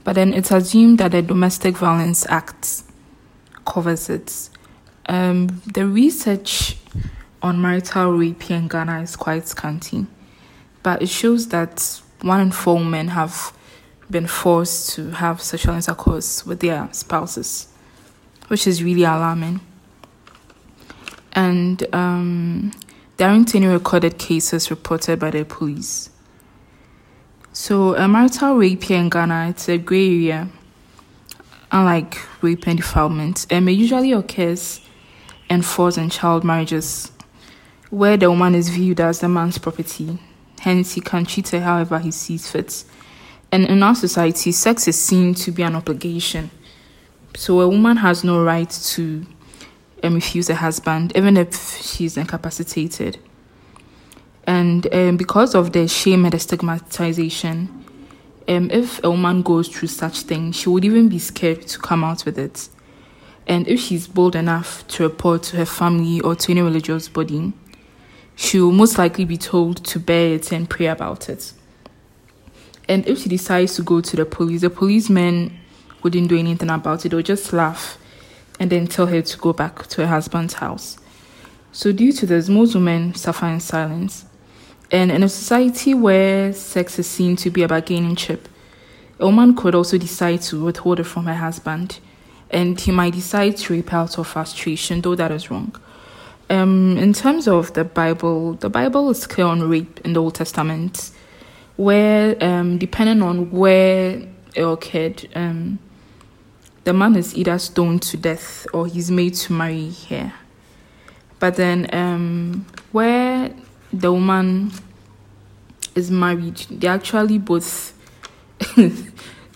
But 0.05 0.15
then 0.15 0.33
it's 0.33 0.53
assumed 0.53 0.99
that 0.99 1.11
the 1.11 1.23
Domestic 1.23 1.77
Violence 1.79 2.25
Act 2.29 2.85
covers 3.67 4.09
it. 4.09 4.51
Um, 5.07 5.61
the 5.73 5.85
research 5.85 6.77
on 7.43 7.61
marital 7.61 8.13
rape 8.13 8.41
here 8.43 8.59
in 8.59 8.69
Ghana 8.69 9.03
is 9.03 9.17
quite 9.17 9.49
scanty, 9.49 10.07
but 10.85 11.03
it 11.03 11.09
shows 11.09 11.49
that 11.49 12.01
one 12.23 12.41
in 12.41 12.53
four 12.53 12.77
women 12.77 13.09
have 13.09 13.53
been 14.09 14.29
forced 14.29 14.91
to 14.91 15.11
have 15.11 15.43
sexual 15.43 15.75
intercourse 15.75 16.47
with 16.47 16.61
their 16.61 16.89
spouses, 16.93 17.67
which 18.47 18.69
is 18.69 18.85
really 18.85 19.03
alarming. 19.03 19.61
And 21.35 21.87
um, 21.95 22.73
there 23.17 23.29
aren't 23.29 23.55
any 23.55 23.67
recorded 23.67 24.19
cases 24.19 24.71
reported 24.71 25.19
by 25.19 25.31
the 25.31 25.45
police. 25.45 26.11
So, 27.53 27.95
marital 28.09 28.57
rape 28.57 28.83
here 28.83 28.99
in 28.99 29.09
Ghana, 29.09 29.49
it's 29.51 29.69
a 29.69 29.79
gray 29.79 30.07
area 30.07 30.49
unlike 31.75 32.17
rape 32.41 32.67
and 32.69 32.79
defilement, 32.79 33.47
um, 33.51 33.69
it 33.69 33.73
usually 33.73 34.13
occurs 34.13 34.81
in 35.51 35.61
forced 35.61 35.99
and 35.99 36.11
child 36.11 36.45
marriages 36.45 37.11
where 37.91 38.17
the 38.17 38.31
woman 38.31 38.55
is 38.55 38.69
viewed 38.69 39.01
as 39.01 39.19
the 39.21 39.29
man's 39.29 39.59
property. 39.59 40.19
Hence, 40.61 40.95
he 40.95 41.01
can 41.01 41.27
treat 41.27 41.49
her 41.49 41.61
however 41.61 41.99
he 41.99 42.13
sees 42.13 42.51
fit. 42.51 42.85
And 43.53 43.67
in 43.67 43.83
our 43.83 43.95
society, 43.95 44.53
sex 44.53 44.89
is 44.89 44.99
seen 44.99 45.35
to 45.35 45.51
be 45.51 45.63
an 45.63 45.75
obligation. 45.75 46.51
So 47.35 47.61
a 47.61 47.69
woman 47.69 47.97
has 47.99 48.23
no 48.25 48.43
right 48.43 48.71
to 48.71 49.27
um, 50.05 50.15
refuse 50.15 50.51
a 50.51 50.55
husband, 50.55 51.13
even 51.17 51.37
if 51.37 51.55
she's 51.83 52.17
incapacitated. 52.17 53.19
And 54.47 54.93
um, 54.93 55.17
because 55.17 55.55
of 55.55 55.73
the 55.73 55.89
shame 55.89 56.25
and 56.25 56.35
the 56.35 56.39
stigmatization, 56.39 57.85
um, 58.47 58.71
if 58.71 59.03
a 59.03 59.11
woman 59.11 59.43
goes 59.43 59.69
through 59.69 59.89
such 59.89 60.21
things, 60.21 60.57
she 60.57 60.69
would 60.69 60.85
even 60.85 61.09
be 61.09 61.19
scared 61.19 61.63
to 61.69 61.79
come 61.79 62.05
out 62.05 62.27
with 62.27 62.39
it. 62.39 62.69
And 63.47 63.67
if 63.67 63.81
she's 63.81 64.07
bold 64.07 64.37
enough 64.37 64.87
to 64.89 65.03
report 65.03 65.43
to 65.45 65.57
her 65.57 65.67
family 65.67 66.21
or 66.21 66.35
to 66.37 66.53
any 66.53 66.61
religious 66.61 67.09
body, 67.09 67.53
she 68.37 68.61
will 68.61 68.73
most 68.73 68.99
likely 68.99 69.25
be 69.25 69.39
told 69.39 69.85
to 69.85 69.99
bear 69.99 70.35
it 70.35 70.53
and 70.53 70.69
pray 70.69 70.87
about 70.87 71.29
it. 71.29 71.53
And 72.89 73.07
if 73.07 73.21
she 73.23 73.31
decides 73.31 73.77
to 73.77 73.83
go 73.83 74.03
to 74.03 74.17
the 74.17 74.27
police, 74.27 74.61
the 74.61 74.71
policemen 74.71 75.59
wouldn't 76.03 76.29
do 76.29 76.39
anything 76.39 76.69
about 76.69 77.07
it, 77.07 77.11
they'll 77.11 77.23
just 77.23 77.53
laugh 77.53 77.99
and 78.59 78.71
then 78.71 78.87
tell 78.87 79.07
her 79.07 79.23
to 79.23 79.39
go 79.39 79.53
back 79.53 79.87
to 79.89 80.03
her 80.03 80.09
husband's 80.09 80.55
house. 80.55 80.99
So, 81.73 81.93
due 81.93 82.13
to 82.13 82.27
this, 82.27 82.49
most 82.49 82.75
women 82.75 83.15
suffer 83.15 83.47
in 83.47 83.61
silence. 83.61 84.25
And 84.91 85.11
in 85.11 85.23
a 85.23 85.29
society 85.29 85.95
where 85.95 86.53
sex 86.53 86.99
is 86.99 87.09
seen 87.09 87.37
to 87.37 87.51
be 87.51 87.63
about 87.63 87.87
gaining 87.87 88.15
chip, 88.15 88.49
a 89.19 89.27
woman 89.27 89.57
could 89.57 89.75
also 89.75 89.99
decide 89.99 90.43
to 90.43 90.65
withhold 90.65 91.01
it 91.01 91.05
from 91.05 91.27
her 91.27 91.35
husband, 91.35 91.99
and 92.51 92.81
he 92.81 92.93
might 92.93 93.15
decide 93.15 93.57
to 93.57 93.73
rape 93.73 93.93
out 93.93 94.19
of 94.19 94.27
frustration, 94.27 95.01
though 95.01 95.15
that 95.15 95.31
is 95.31 95.51
wrong. 95.51 95.75
Um, 96.51 96.99
in 96.99 97.13
terms 97.13 97.49
of 97.49 97.73
the 97.73 97.85
Bible, 97.85 98.55
the 98.55 98.69
Bible 98.69 99.11
is 99.11 99.27
clear 99.27 99.47
on 99.47 99.69
rape 99.69 100.01
in 100.05 100.13
the 100.13 100.21
Old 100.21 100.35
Testament, 100.35 101.11
where 101.77 102.37
um, 102.45 102.79
depending 102.79 103.23
on 103.23 103.51
where 103.51 104.23
it 104.55 104.63
occurred, 104.63 105.29
um, 105.35 105.79
the 106.85 106.93
man 106.93 107.17
is 107.17 107.35
either 107.35 107.59
stoned 107.59 108.03
to 108.03 108.17
death 108.17 108.67
or 108.73 108.87
he's 108.87 109.11
made 109.11 109.35
to 109.35 109.53
marry 109.53 109.91
her. 110.11 110.33
But 111.39 111.57
then, 111.57 111.93
um, 111.95 112.67
where 112.93 113.55
the 113.93 114.13
woman 114.13 114.73
is 115.95 116.11
married, 116.11 116.57
they 116.71 116.89
actually 116.89 117.39
both, 117.39 117.93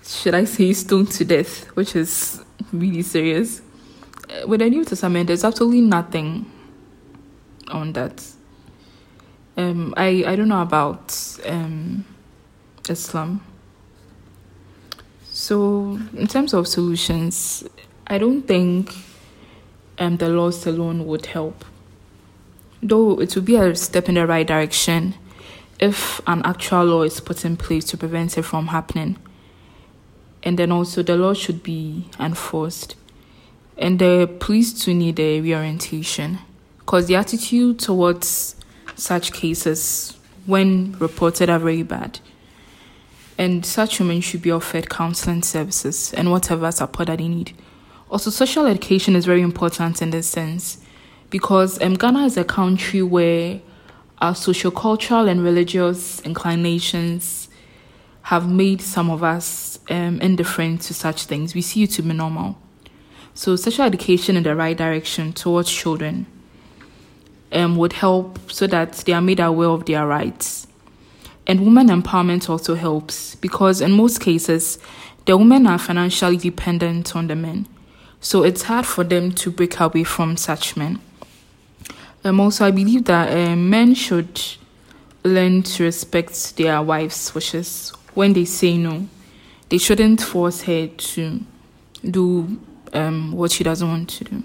should 0.03 0.35
I 0.35 0.45
say, 0.45 0.73
stoned 0.73 1.11
to 1.13 1.25
death, 1.25 1.65
which 1.77 1.95
is 1.97 2.43
really 2.73 3.03
serious. 3.03 3.63
Uh, 4.29 4.47
with 4.47 4.61
the 4.61 4.69
New 4.71 4.85
Testament, 4.85 5.27
there's 5.27 5.45
absolutely 5.45 5.83
nothing 5.83 6.51
on 7.69 7.93
that. 7.93 8.25
Um, 9.57 9.93
I 9.97 10.25
I 10.27 10.37
don't 10.37 10.49
know 10.49 10.63
about 10.63 11.39
um, 11.47 12.05
Islam. 12.89 13.41
So 15.49 15.99
in 16.15 16.27
terms 16.27 16.53
of 16.53 16.69
solutions, 16.69 17.65
I 18.07 18.19
don't 18.19 18.43
think 18.43 18.95
um, 19.99 20.19
the 20.19 20.29
laws 20.29 20.67
alone 20.67 21.07
would 21.07 21.27
help 21.27 21.65
though 22.83 23.21
it 23.21 23.35
would 23.35 23.45
be 23.45 23.57
a 23.57 23.75
step 23.75 24.09
in 24.09 24.15
the 24.15 24.27
right 24.27 24.47
direction 24.47 25.15
if 25.81 26.21
an 26.27 26.43
actual 26.45 26.85
law 26.85 27.03
is 27.03 27.21
put 27.21 27.45
in 27.45 27.57
place 27.57 27.85
to 27.87 27.97
prevent 27.97 28.37
it 28.37 28.43
from 28.43 28.69
happening. 28.69 29.17
And 30.43 30.59
then 30.59 30.73
also 30.73 31.03
the 31.03 31.17
law 31.17 31.35
should 31.35 31.63
be 31.63 32.09
enforced. 32.19 32.97
And 33.77 33.99
the 33.99 34.29
police 34.41 34.73
too 34.73 34.95
need 34.95 35.21
a 35.21 35.41
reorientation 35.41 36.39
because 36.79 37.07
the 37.07 37.17
attitude 37.17 37.79
towards 37.79 38.57
such 38.97 39.33
cases 39.33 40.17
when 40.47 40.97
reported 40.99 41.51
are 41.51 41.59
very 41.59 41.83
bad. 41.83 42.19
And 43.39 43.65
such 43.65 44.01
women 44.01 44.21
should 44.21 44.43
be 44.43 44.51
offered 44.51 44.91
counseling 44.91 45.43
services 45.43 46.13
and 46.13 46.31
whatever 46.31 46.71
support 46.73 47.07
that 47.07 47.19
they 47.19 47.29
need. 47.29 47.57
Also, 48.11 48.31
social 48.31 48.67
education 48.67 49.15
is 49.15 49.25
very 49.25 49.43
important 49.43 50.03
in 50.03 50.11
this 50.11 50.29
sense 50.29 50.79
because 51.31 51.81
um, 51.81 51.95
Ghana 51.95 52.25
is 52.25 52.37
a 52.37 52.45
country 52.45 53.03
where 53.03 53.61
our 54.21 54.33
sociocultural 54.33 55.29
and 55.29 55.43
religious 55.43 56.21
inclinations 56.23 57.49
have 58.23 58.51
made 58.51 58.81
some 58.83 59.11
of 59.11 59.23
us 59.23 59.79
um, 59.91 60.21
indifferent 60.21 60.83
to 60.83 60.95
such 60.95 61.25
things. 61.25 61.55
We 61.55 61.63
see 61.63 61.85
it 61.85 61.91
to 61.93 62.03
be 62.03 62.13
normal. 62.13 62.59
So, 63.35 63.57
sexual 63.57 63.87
education 63.87 64.37
in 64.37 64.43
the 64.43 64.57
right 64.57 64.77
direction 64.77 65.33
towards 65.33 65.71
children 65.71 66.27
um, 67.53 67.77
would 67.77 67.95
help 67.95 68.39
so 68.51 68.67
that 68.67 68.93
they 69.07 69.13
are 69.13 69.23
made 69.23 69.41
aware 69.41 69.69
of 69.69 69.87
their 69.87 70.07
rights. 70.07 70.68
And 71.49 71.65
women 71.65 71.89
empowerment 71.89 72.49
also 72.51 72.75
helps 72.75 73.35
because 73.37 73.81
in 73.81 73.93
most 73.93 74.21
cases, 74.21 74.79
the 75.25 75.37
women 75.37 75.67
are 75.67 75.79
financially 75.79 76.37
dependent 76.37 77.17
on 77.17 77.27
the 77.27 77.35
men. 77.35 77.67
So 78.21 78.45
it's 78.45 78.63
hard 78.63 78.85
for 78.85 79.03
them 79.03 79.33
to 79.33 79.51
break 79.51 79.81
away 79.81 80.05
from 80.05 80.37
such 80.37 80.77
men. 80.77 81.01
Um, 82.25 82.41
also, 82.41 82.67
I 82.67 82.71
believe 82.71 83.05
that 83.05 83.31
uh, 83.33 83.57
men 83.57 83.95
should 83.95 84.41
learn 85.25 85.63
to 85.63 85.85
respect 85.85 86.57
their 86.57 86.83
wives' 86.83 87.35
wishes 87.35 87.93
when 88.15 88.35
they 88.35 88.45
say 88.45 88.77
no. 88.77 89.09
They 89.69 89.79
shouldn't 89.79 90.21
force 90.21 90.63
her 90.63 90.89
to 90.89 91.41
do 92.03 92.61
um, 92.93 93.33
what 93.33 93.53
she 93.53 93.65
doesn't 93.65 93.89
want 93.89 94.11
to 94.11 94.25
do. 94.25 94.45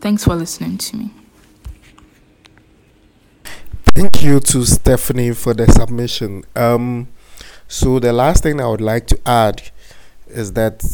Thanks 0.00 0.24
for 0.24 0.34
listening 0.34 0.78
to 0.78 0.96
me. 0.96 1.10
Thank 3.94 4.24
you 4.24 4.40
to 4.40 4.64
Stephanie 4.64 5.30
for 5.34 5.54
the 5.54 5.68
submission. 5.68 6.42
Um, 6.56 7.06
so 7.68 8.00
the 8.00 8.12
last 8.12 8.42
thing 8.42 8.60
I 8.60 8.66
would 8.66 8.80
like 8.80 9.06
to 9.06 9.20
add 9.24 9.70
is 10.26 10.54
that 10.54 10.84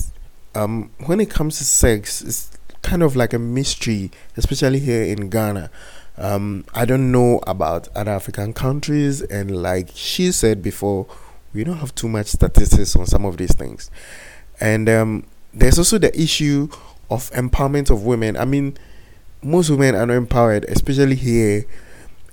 um, 0.55 0.91
when 1.07 1.19
it 1.19 1.31
comes 1.31 1.57
to 1.59 1.65
sex, 1.65 2.21
it's 2.21 2.59
kind 2.83 3.03
of 3.03 3.17
like 3.17 3.33
a 3.33 3.39
mystery, 3.39 4.11
especially 4.37 4.81
here 4.81 5.03
in 5.03 5.31
Ghana. 5.31 5.71
Um, 6.19 6.67
I 6.75 6.85
don't 6.85 7.11
know 7.11 7.41
about 7.47 7.89
other 7.97 8.11
African 8.11 8.53
countries, 8.53 9.23
and 9.23 9.63
like 9.63 9.89
she 9.95 10.31
said 10.31 10.63
before, 10.63 11.07
we 11.55 11.65
don't 11.65 11.79
have 11.79 11.95
too 11.95 12.09
much 12.09 12.27
statistics 12.27 12.95
on 12.97 13.07
some 13.07 13.25
of 13.25 13.39
these 13.39 13.55
things. 13.55 13.91
And 14.61 14.91
um, 14.91 15.25
there's 15.55 15.79
also 15.79 15.97
the 15.97 16.15
issue 16.21 16.69
of 17.09 17.31
empowerment 17.31 17.89
of 17.89 18.05
women. 18.05 18.37
I 18.37 18.45
mean, 18.45 18.77
most 19.43 19.71
women 19.71 19.95
are 19.95 20.05
not 20.05 20.17
empowered, 20.17 20.67
especially 20.67 21.17
here 21.17 21.65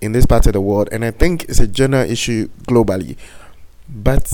in 0.01 0.11
this 0.11 0.25
part 0.25 0.47
of 0.47 0.53
the 0.53 0.61
world, 0.61 0.89
and 0.91 1.03
I 1.03 1.11
think 1.11 1.45
it's 1.45 1.59
a 1.59 1.67
general 1.67 2.09
issue 2.09 2.49
globally. 2.67 3.17
But 3.89 4.31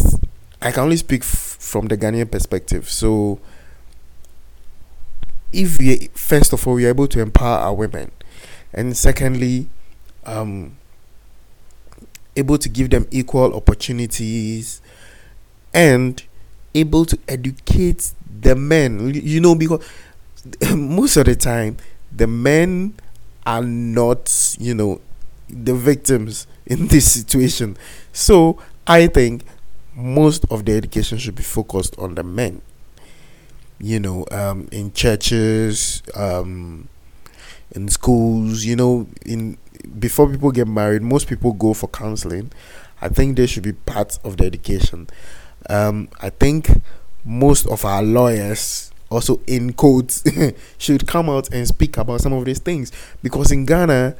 I 0.62 0.72
can 0.72 0.84
only 0.84 0.98
speak 0.98 1.22
f- 1.22 1.58
from 1.60 1.88
the 1.88 1.98
Ghanaian 1.98 2.30
perspective. 2.30 2.90
So, 2.90 3.40
if 5.52 5.78
we 5.80 6.10
first 6.14 6.54
of 6.54 6.68
all 6.68 6.76
we 6.76 6.86
are 6.86 6.90
able 6.90 7.08
to 7.08 7.22
empower 7.22 7.58
our 7.60 7.74
women, 7.74 8.12
and 8.74 8.96
secondly, 8.98 9.70
um, 10.26 10.76
able 12.36 12.58
to 12.58 12.70
give 12.70 12.90
them 12.90 13.08
equal 13.12 13.54
opportunities, 13.56 14.82
and 15.74 16.24
able 16.76 17.06
to 17.06 17.18
educate 17.28 18.14
the 18.42 18.56
men, 18.56 19.14
you 19.14 19.40
know, 19.40 19.56
because 19.56 19.86
most 20.76 21.18
of 21.18 21.26
the 21.26 21.36
time 21.36 21.78
the 22.12 22.28
men 22.28 22.94
are 23.46 23.64
not, 23.64 24.56
you 24.60 24.74
know, 24.74 25.02
the 25.54 25.74
victims 25.74 26.48
in 26.66 26.88
this 26.88 27.12
situation. 27.12 27.78
So 28.12 28.60
I 28.88 29.08
think 29.08 29.44
most 29.96 30.46
of 30.50 30.66
the 30.66 30.74
education 30.74 31.18
should 31.18 31.36
be 31.36 31.44
focused 31.44 31.98
on 31.98 32.16
the 32.16 32.24
men. 32.24 32.62
You 33.80 34.00
know, 34.00 34.26
um, 34.32 34.68
in 34.72 34.94
churches, 34.94 36.04
um, 36.16 36.88
in 37.72 37.90
schools, 37.90 38.64
you 38.64 38.76
know, 38.76 39.08
in 39.26 39.58
before 40.00 40.30
people 40.30 40.52
get 40.52 40.68
married, 40.68 41.02
most 41.02 41.28
people 41.28 41.52
go 41.54 41.74
for 41.74 41.88
counseling. 41.88 42.52
I 43.02 43.10
think 43.10 43.36
they 43.36 43.48
should 43.48 43.64
be 43.64 43.74
part 43.74 44.18
of 44.24 44.38
the 44.38 44.46
education. 44.46 45.08
Um, 45.70 46.08
I 46.22 46.30
think 46.30 46.82
most 47.26 47.68
of 47.68 47.84
our 47.84 48.02
lawyers 48.02 48.92
also 49.10 49.40
in 49.48 49.74
quotes 49.74 50.24
should 50.78 51.08
come 51.08 51.30
out 51.30 51.54
and 51.54 51.68
speak 51.68 51.98
about 51.98 52.22
some 52.22 52.34
of 52.34 52.46
these 52.46 52.60
things 52.60 52.92
because 53.22 53.52
in 53.52 53.66
Ghana 53.66 54.16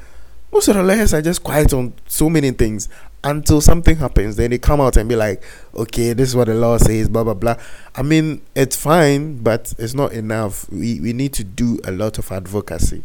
most 0.54 0.68
of 0.68 0.76
the 0.76 0.84
lawyers 0.84 1.14
are 1.16 1.22
just 1.22 1.44
quiet 1.44 1.74
on 1.74 1.94
so 2.06 2.30
many 2.30 2.52
things 2.52 2.88
until 3.24 3.60
something 3.60 3.96
happens. 3.98 4.36
Then 4.36 4.52
they 4.52 4.60
come 4.60 4.80
out 4.80 4.98
and 4.98 5.10
be 5.10 5.16
like, 5.16 5.44
okay, 5.74 6.14
this 6.14 6.30
is 6.30 6.36
what 6.36 6.48
the 6.48 6.54
law 6.54 6.78
says, 6.78 7.10
blah, 7.10 7.24
blah, 7.24 7.34
blah. 7.34 7.56
I 7.96 8.04
mean, 8.04 8.42
it's 8.54 8.76
fine, 8.76 9.42
but 9.42 9.74
it's 9.80 9.96
not 9.96 10.14
enough. 10.14 10.70
We, 10.70 11.00
we 11.00 11.12
need 11.12 11.34
to 11.34 11.44
do 11.44 11.80
a 11.86 11.92
lot 11.92 12.20
of 12.20 12.32
advocacy. 12.32 13.04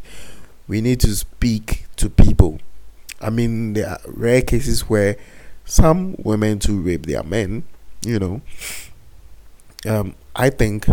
We 0.67 0.83
need 0.83 1.01
to 1.01 1.17
speak 1.17 1.87
to 1.97 2.11
people. 2.11 2.61
I 3.21 3.31
mean, 3.31 3.73
there 3.73 3.89
are 3.89 4.01
rare 4.07 4.43
cases 4.43 4.83
where 4.89 5.17
some 5.65 6.17
women 6.19 6.59
to 6.61 6.79
rape 6.79 7.07
their 7.07 7.23
men, 7.23 7.65
you 8.05 8.19
know. 8.19 8.43
Um, 9.87 10.15
I 10.37 10.51
think 10.51 10.87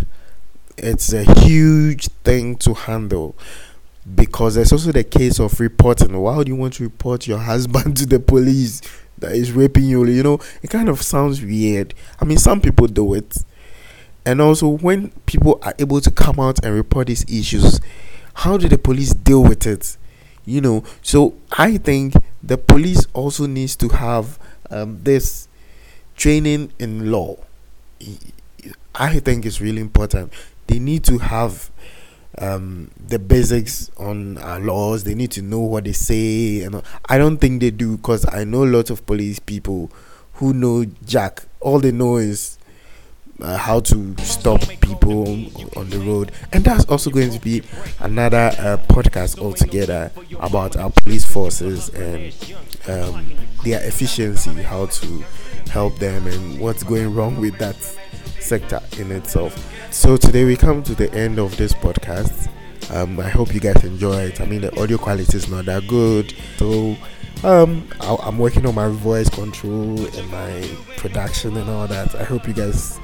it's 0.78 1.12
a 1.12 1.24
huge 1.41 2.08
thing 2.24 2.56
to 2.58 2.74
handle 2.74 3.36
because 4.14 4.56
there's 4.56 4.72
also 4.72 4.91
the 4.91 5.03
case 5.03 5.39
of 5.39 5.60
reporting. 5.60 6.20
Why 6.20 6.38
would 6.38 6.47
you 6.47 6.56
want 6.56 6.74
to 6.76 6.84
report 6.84 7.28
your 7.28 7.38
husband 7.51 7.97
to 7.97 8.06
the 8.06 8.20
police 8.20 8.82
that 9.18 9.32
is 9.34 9.51
raping 9.51 9.86
you? 9.86 10.06
You 10.06 10.24
know, 10.24 10.39
it 10.62 10.70
kind 10.70 10.89
of 10.89 11.01
sounds 11.01 11.41
weird. 11.41 11.93
I 12.20 12.26
mean, 12.26 12.38
some 12.38 12.62
people 12.62 12.88
do 12.88 13.14
it. 13.14 13.38
And 14.26 14.41
also, 14.41 14.68
when 14.68 15.12
people 15.28 15.60
are 15.62 15.74
able 15.78 16.01
to 16.01 16.10
come 16.12 16.39
out 16.39 16.64
and 16.64 16.74
report 16.74 17.08
these 17.08 17.24
issues, 17.32 17.80
how 18.34 18.58
do 18.58 18.68
the 18.68 18.78
police 18.78 19.14
deal 19.14 19.43
with 19.43 19.66
it? 19.68 19.97
You 20.45 20.62
know, 20.62 20.84
so 21.01 21.36
I 21.51 21.78
think 21.78 22.14
the 22.43 22.58
police 22.58 23.08
also 23.14 23.47
needs 23.47 23.76
to 23.78 23.89
have 23.89 24.39
um, 24.70 24.99
this 25.03 25.47
training 26.16 26.72
in 26.80 27.12
law. 27.12 27.38
I 28.93 29.20
think 29.20 29.45
it's 29.45 29.62
really 29.62 29.82
important. 29.82 30.32
They 30.68 30.80
need 30.80 31.03
to 31.06 31.18
have 31.20 31.70
um, 32.38 32.91
the 33.07 33.19
basics 33.19 33.89
on 33.97 34.38
our 34.39 34.59
laws. 34.59 35.03
They 35.03 35.15
need 35.15 35.31
to 35.31 35.41
know 35.41 35.59
what 35.59 35.86
they 35.86 35.93
say, 35.93 36.61
and 36.63 36.81
I 37.07 37.17
don't 37.17 37.38
think 37.38 37.61
they 37.61 37.71
do 37.71 37.97
because 37.97 38.25
I 38.31 38.43
know 38.43 38.63
lots 38.63 38.89
of 38.89 39.05
police 39.05 39.39
people 39.39 39.91
who 40.33 40.53
know 40.53 40.86
Jack. 41.05 41.43
All 41.61 41.79
they 41.79 41.91
know 41.91 42.17
is 42.17 42.57
uh, 43.41 43.57
how 43.57 43.79
to 43.81 44.15
stop 44.19 44.61
people 44.81 45.23
on 45.75 45.89
the 45.89 45.99
road, 45.99 46.31
and 46.51 46.63
that's 46.63 46.86
also 46.86 47.09
going 47.09 47.31
to 47.31 47.39
be 47.39 47.63
another 47.99 48.51
uh, 48.57 48.77
podcast 48.88 49.39
altogether 49.39 50.11
about 50.39 50.77
our 50.77 50.89
police 50.91 51.25
forces 51.25 51.89
and 51.89 52.33
um, 52.88 53.25
their 53.63 53.83
efficiency, 53.86 54.51
how 54.61 54.86
to 54.88 55.23
help 55.69 55.97
them, 55.99 56.27
and 56.27 56.59
what's 56.59 56.83
going 56.83 57.13
wrong 57.13 57.39
with 57.39 57.57
that 57.57 57.75
sector 58.39 58.80
in 58.99 59.11
itself. 59.11 59.53
So 59.91 60.18
today 60.18 60.45
we 60.45 60.55
come 60.55 60.84
to 60.84 60.95
the 60.95 61.13
end 61.13 61.39
of 61.39 61.55
this 61.57 61.74
podcast. 61.74 62.49
Um, 62.91 63.20
I 63.20 63.30
hope 63.30 63.53
you 63.53 63.59
guys 63.59 63.84
enjoy 63.84 64.24
it. 64.26 64.41
I 64.41 64.45
mean, 64.45 64.61
the 64.61 64.80
audio 64.80 64.97
quality 64.97 65.36
is 65.36 65.49
not 65.49 65.66
that 65.66 65.88
good, 65.88 66.36
so 66.57 66.95
um, 67.43 67.88
I, 67.99 68.16
I'm 68.22 68.38
working 68.38 68.66
on 68.66 68.76
my 68.76 68.89
voice 68.89 69.30
control 69.30 70.05
and 70.05 70.30
my 70.30 70.70
production 70.97 71.57
and 71.57 71.70
all 71.70 71.88
that. 71.88 72.13
I 72.16 72.24
hope 72.24 72.47
you 72.47 72.53
guys 72.53 72.99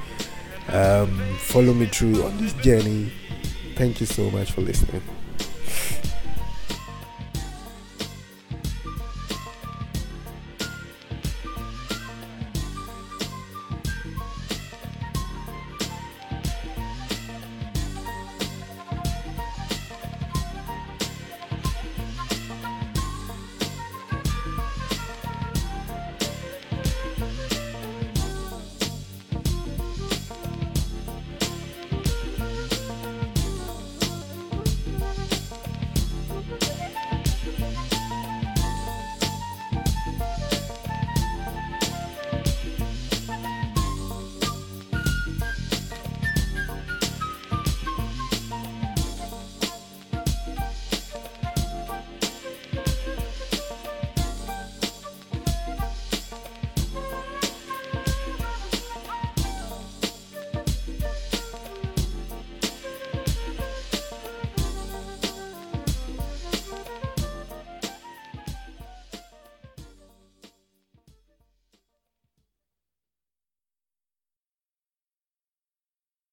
um, 0.68 1.18
follow 1.38 1.72
me 1.74 1.86
through 1.86 2.22
on 2.22 2.38
this 2.38 2.52
journey. 2.54 3.12
Thank 3.74 4.00
you 4.00 4.06
so 4.06 4.30
much 4.30 4.52
for 4.52 4.60
listening. 4.60 5.02